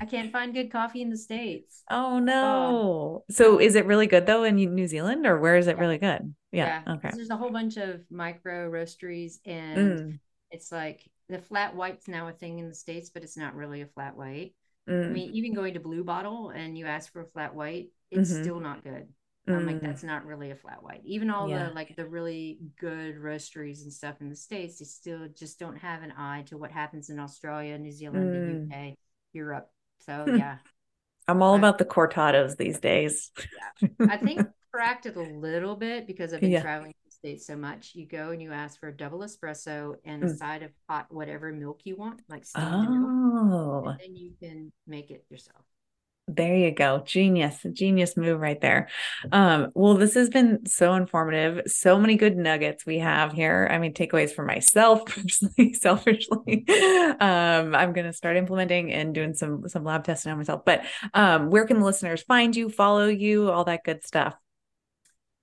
I 0.00 0.06
can't 0.06 0.32
find 0.32 0.54
good 0.54 0.70
coffee 0.70 1.02
in 1.02 1.10
the 1.10 1.16
States. 1.16 1.82
Oh 1.90 2.18
no. 2.18 3.24
So 3.30 3.60
is 3.60 3.74
it 3.74 3.86
really 3.86 4.06
good 4.06 4.24
though 4.24 4.44
in 4.44 4.56
New 4.56 4.86
Zealand 4.86 5.26
or 5.26 5.38
where 5.38 5.56
is 5.56 5.66
it 5.66 5.76
yeah. 5.76 5.80
really 5.80 5.98
good? 5.98 6.34
Yeah. 6.50 6.82
yeah. 6.86 6.94
Okay. 6.94 7.10
There's 7.12 7.30
a 7.30 7.36
whole 7.36 7.50
bunch 7.50 7.76
of 7.76 8.00
micro 8.10 8.70
roasteries 8.70 9.40
and 9.44 9.78
mm. 9.78 10.18
it's 10.50 10.72
like 10.72 11.02
the 11.28 11.38
flat 11.38 11.74
white's 11.74 12.08
now 12.08 12.28
a 12.28 12.32
thing 12.32 12.58
in 12.58 12.68
the 12.68 12.74
States, 12.74 13.10
but 13.10 13.22
it's 13.22 13.36
not 13.36 13.54
really 13.54 13.82
a 13.82 13.86
flat 13.86 14.16
white. 14.16 14.54
Mm. 14.88 15.06
I 15.06 15.08
mean, 15.10 15.30
even 15.34 15.54
going 15.54 15.74
to 15.74 15.80
Blue 15.80 16.04
Bottle 16.04 16.50
and 16.50 16.76
you 16.76 16.86
ask 16.86 17.12
for 17.12 17.20
a 17.20 17.26
flat 17.26 17.54
white, 17.54 17.88
it's 18.10 18.30
mm-hmm. 18.30 18.42
still 18.42 18.60
not 18.60 18.84
good. 18.84 19.08
I'm 19.48 19.62
mm. 19.62 19.66
like, 19.66 19.80
that's 19.80 20.04
not 20.04 20.24
really 20.24 20.52
a 20.52 20.56
flat 20.56 20.82
white. 20.82 21.00
Even 21.04 21.28
all 21.28 21.48
yeah. 21.48 21.68
the 21.68 21.74
like 21.74 21.96
the 21.96 22.06
really 22.06 22.58
good 22.78 23.16
roasteries 23.16 23.82
and 23.82 23.92
stuff 23.92 24.20
in 24.20 24.28
the 24.28 24.36
States, 24.36 24.78
they 24.78 24.84
still 24.84 25.26
just 25.36 25.58
don't 25.58 25.76
have 25.78 26.02
an 26.02 26.12
eye 26.16 26.44
to 26.46 26.56
what 26.56 26.70
happens 26.70 27.10
in 27.10 27.18
Australia, 27.18 27.76
New 27.76 27.90
Zealand, 27.90 28.30
mm. 28.30 28.70
the 28.70 28.76
UK. 28.76 28.94
Europe. 29.32 29.68
So 30.00 30.24
hmm. 30.26 30.36
yeah. 30.36 30.58
I'm 31.28 31.42
all 31.42 31.54
about 31.54 31.78
the 31.78 31.84
cortados 31.84 32.56
these 32.56 32.80
days. 32.80 33.30
yeah. 33.80 33.88
I 34.00 34.16
think 34.16 34.42
cracked 34.72 35.06
it 35.06 35.16
a 35.16 35.22
little 35.22 35.76
bit 35.76 36.06
because 36.06 36.34
I've 36.34 36.40
been 36.40 36.50
yeah. 36.50 36.62
traveling 36.62 36.94
the 37.04 37.12
States 37.12 37.46
so 37.46 37.56
much. 37.56 37.92
You 37.94 38.06
go 38.06 38.30
and 38.30 38.42
you 38.42 38.52
ask 38.52 38.80
for 38.80 38.88
a 38.88 38.96
double 38.96 39.20
espresso 39.20 39.94
and 40.04 40.24
a 40.24 40.26
mm. 40.26 40.36
side 40.36 40.62
of 40.62 40.70
hot 40.88 41.06
whatever 41.10 41.52
milk 41.52 41.82
you 41.84 41.96
want, 41.96 42.22
like 42.28 42.44
steamed 42.44 42.88
oh. 42.88 43.82
milk. 43.82 43.86
And 43.86 44.00
then 44.00 44.16
you 44.16 44.32
can 44.42 44.72
make 44.86 45.10
it 45.10 45.24
yourself. 45.30 45.64
There 46.34 46.56
you 46.56 46.70
go. 46.70 47.02
Genius. 47.04 47.64
Genius 47.72 48.16
move 48.16 48.40
right 48.40 48.60
there. 48.60 48.88
Um, 49.32 49.68
well, 49.74 49.94
this 49.94 50.14
has 50.14 50.30
been 50.30 50.64
so 50.66 50.94
informative. 50.94 51.62
So 51.66 51.98
many 51.98 52.16
good 52.16 52.36
nuggets 52.36 52.86
we 52.86 52.98
have 52.98 53.32
here. 53.32 53.68
I 53.70 53.78
mean, 53.78 53.92
takeaways 53.92 54.32
for 54.32 54.44
myself 54.44 55.04
personally, 55.06 55.74
selfishly. 55.74 56.64
um, 57.20 57.74
I'm 57.74 57.92
gonna 57.92 58.12
start 58.12 58.36
implementing 58.36 58.92
and 58.92 59.14
doing 59.14 59.34
some 59.34 59.68
some 59.68 59.84
lab 59.84 60.04
testing 60.04 60.32
on 60.32 60.38
myself. 60.38 60.62
But 60.64 60.84
um, 61.12 61.50
where 61.50 61.66
can 61.66 61.80
the 61.80 61.84
listeners 61.84 62.22
find 62.22 62.54
you, 62.56 62.68
follow 62.68 63.08
you, 63.08 63.50
all 63.50 63.64
that 63.64 63.84
good 63.84 64.04
stuff? 64.04 64.34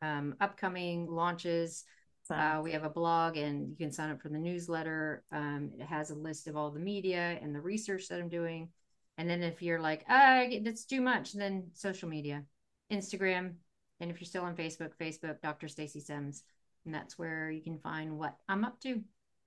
um, 0.00 0.34
upcoming 0.40 1.06
launches. 1.06 1.84
Uh, 2.30 2.62
we 2.64 2.72
have 2.72 2.84
a 2.84 2.90
blog 2.90 3.36
and 3.36 3.68
you 3.68 3.76
can 3.76 3.92
sign 3.92 4.10
up 4.10 4.22
for 4.22 4.30
the 4.30 4.38
newsletter. 4.38 5.24
Um, 5.30 5.72
it 5.78 5.84
has 5.84 6.08
a 6.10 6.14
list 6.14 6.48
of 6.48 6.56
all 6.56 6.70
the 6.70 6.80
media 6.80 7.38
and 7.40 7.54
the 7.54 7.60
research 7.60 8.08
that 8.08 8.18
I'm 8.18 8.30
doing. 8.30 8.70
And 9.18 9.28
then 9.28 9.42
if 9.42 9.60
you're 9.62 9.80
like, 9.80 10.06
ah, 10.08 10.44
that's 10.62 10.86
too 10.86 11.02
much, 11.02 11.34
then 11.34 11.68
social 11.74 12.08
media, 12.08 12.44
Instagram. 12.90 13.56
And 14.00 14.10
if 14.10 14.20
you're 14.20 14.26
still 14.26 14.44
on 14.44 14.56
Facebook, 14.56 14.92
Facebook, 15.00 15.40
Dr. 15.42 15.68
Stacy 15.68 16.00
Sims. 16.00 16.42
And 16.84 16.94
that's 16.94 17.18
where 17.18 17.50
you 17.50 17.62
can 17.62 17.78
find 17.78 18.18
what 18.18 18.36
I'm 18.48 18.64
up 18.64 18.80
to. 18.80 19.02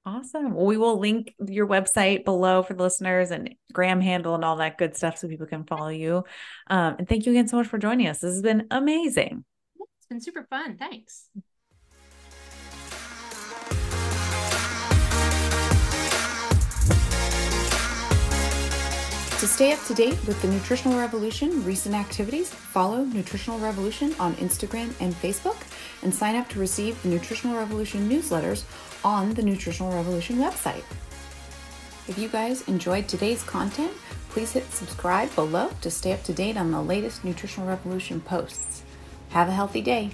Awesome. 0.06 0.54
Well, 0.54 0.66
we 0.66 0.78
will 0.78 1.00
link 1.00 1.36
your 1.46 1.68
website 1.68 2.26
below 2.26 2.64
for 2.64 2.74
the 2.74 2.84
listeners 2.84 3.32
and 3.32 3.54
Gram 3.74 4.02
handle 4.02 4.34
and 4.34 4.46
all 4.46 4.56
that 4.56 4.78
good 4.78 4.96
stuff 4.96 5.18
so 5.18 5.28
people 5.28 5.46
can 5.46 5.66
follow 5.66 5.90
you. 5.90 6.24
Um, 6.68 6.96
and 7.00 7.08
thank 7.08 7.26
you 7.26 7.32
again 7.34 7.48
so 7.48 7.58
much 7.58 7.68
for 7.68 7.78
joining 7.78 8.08
us. 8.08 8.20
This 8.20 8.34
has 8.34 8.42
been 8.42 8.66
amazing. 8.72 9.44
It's 9.80 10.08
been 10.10 10.22
super 10.22 10.48
fun. 10.50 10.78
Thanks. 10.78 11.30
To 19.40 19.48
stay 19.48 19.72
up 19.72 19.82
to 19.86 19.94
date 19.94 20.18
with 20.28 20.42
the 20.42 20.50
Nutritional 20.50 20.98
Revolution 20.98 21.64
recent 21.64 21.96
activities, 21.96 22.50
follow 22.50 23.06
Nutritional 23.06 23.58
Revolution 23.60 24.14
on 24.20 24.34
Instagram 24.36 24.94
and 25.00 25.14
Facebook 25.14 25.56
and 26.04 26.14
sign 26.14 26.36
up 26.36 26.50
to 26.50 26.60
receive 26.60 27.02
the 27.04 27.08
Nutritional 27.10 27.56
Revolution 27.56 28.10
newsletters 28.10 28.66
on 29.04 29.34
the 29.34 29.42
Nutritional 29.42 29.92
Revolution 29.92 30.38
website. 30.38 30.84
If 32.08 32.18
you 32.18 32.28
guys 32.28 32.68
enjoyed 32.68 33.08
today's 33.08 33.44
content, 33.44 33.92
please 34.30 34.52
hit 34.52 34.72
subscribe 34.72 35.34
below 35.36 35.70
to 35.82 35.92
stay 35.92 36.12
up 36.14 36.24
to 36.24 36.34
date 36.34 36.58
on 36.58 36.72
the 36.72 36.82
latest 36.82 37.24
Nutritional 37.24 37.68
Revolution 37.68 38.22
posts. 38.22 38.84
Have 39.30 39.48
a 39.48 39.54
healthy 39.54 39.82
day. 39.82 40.12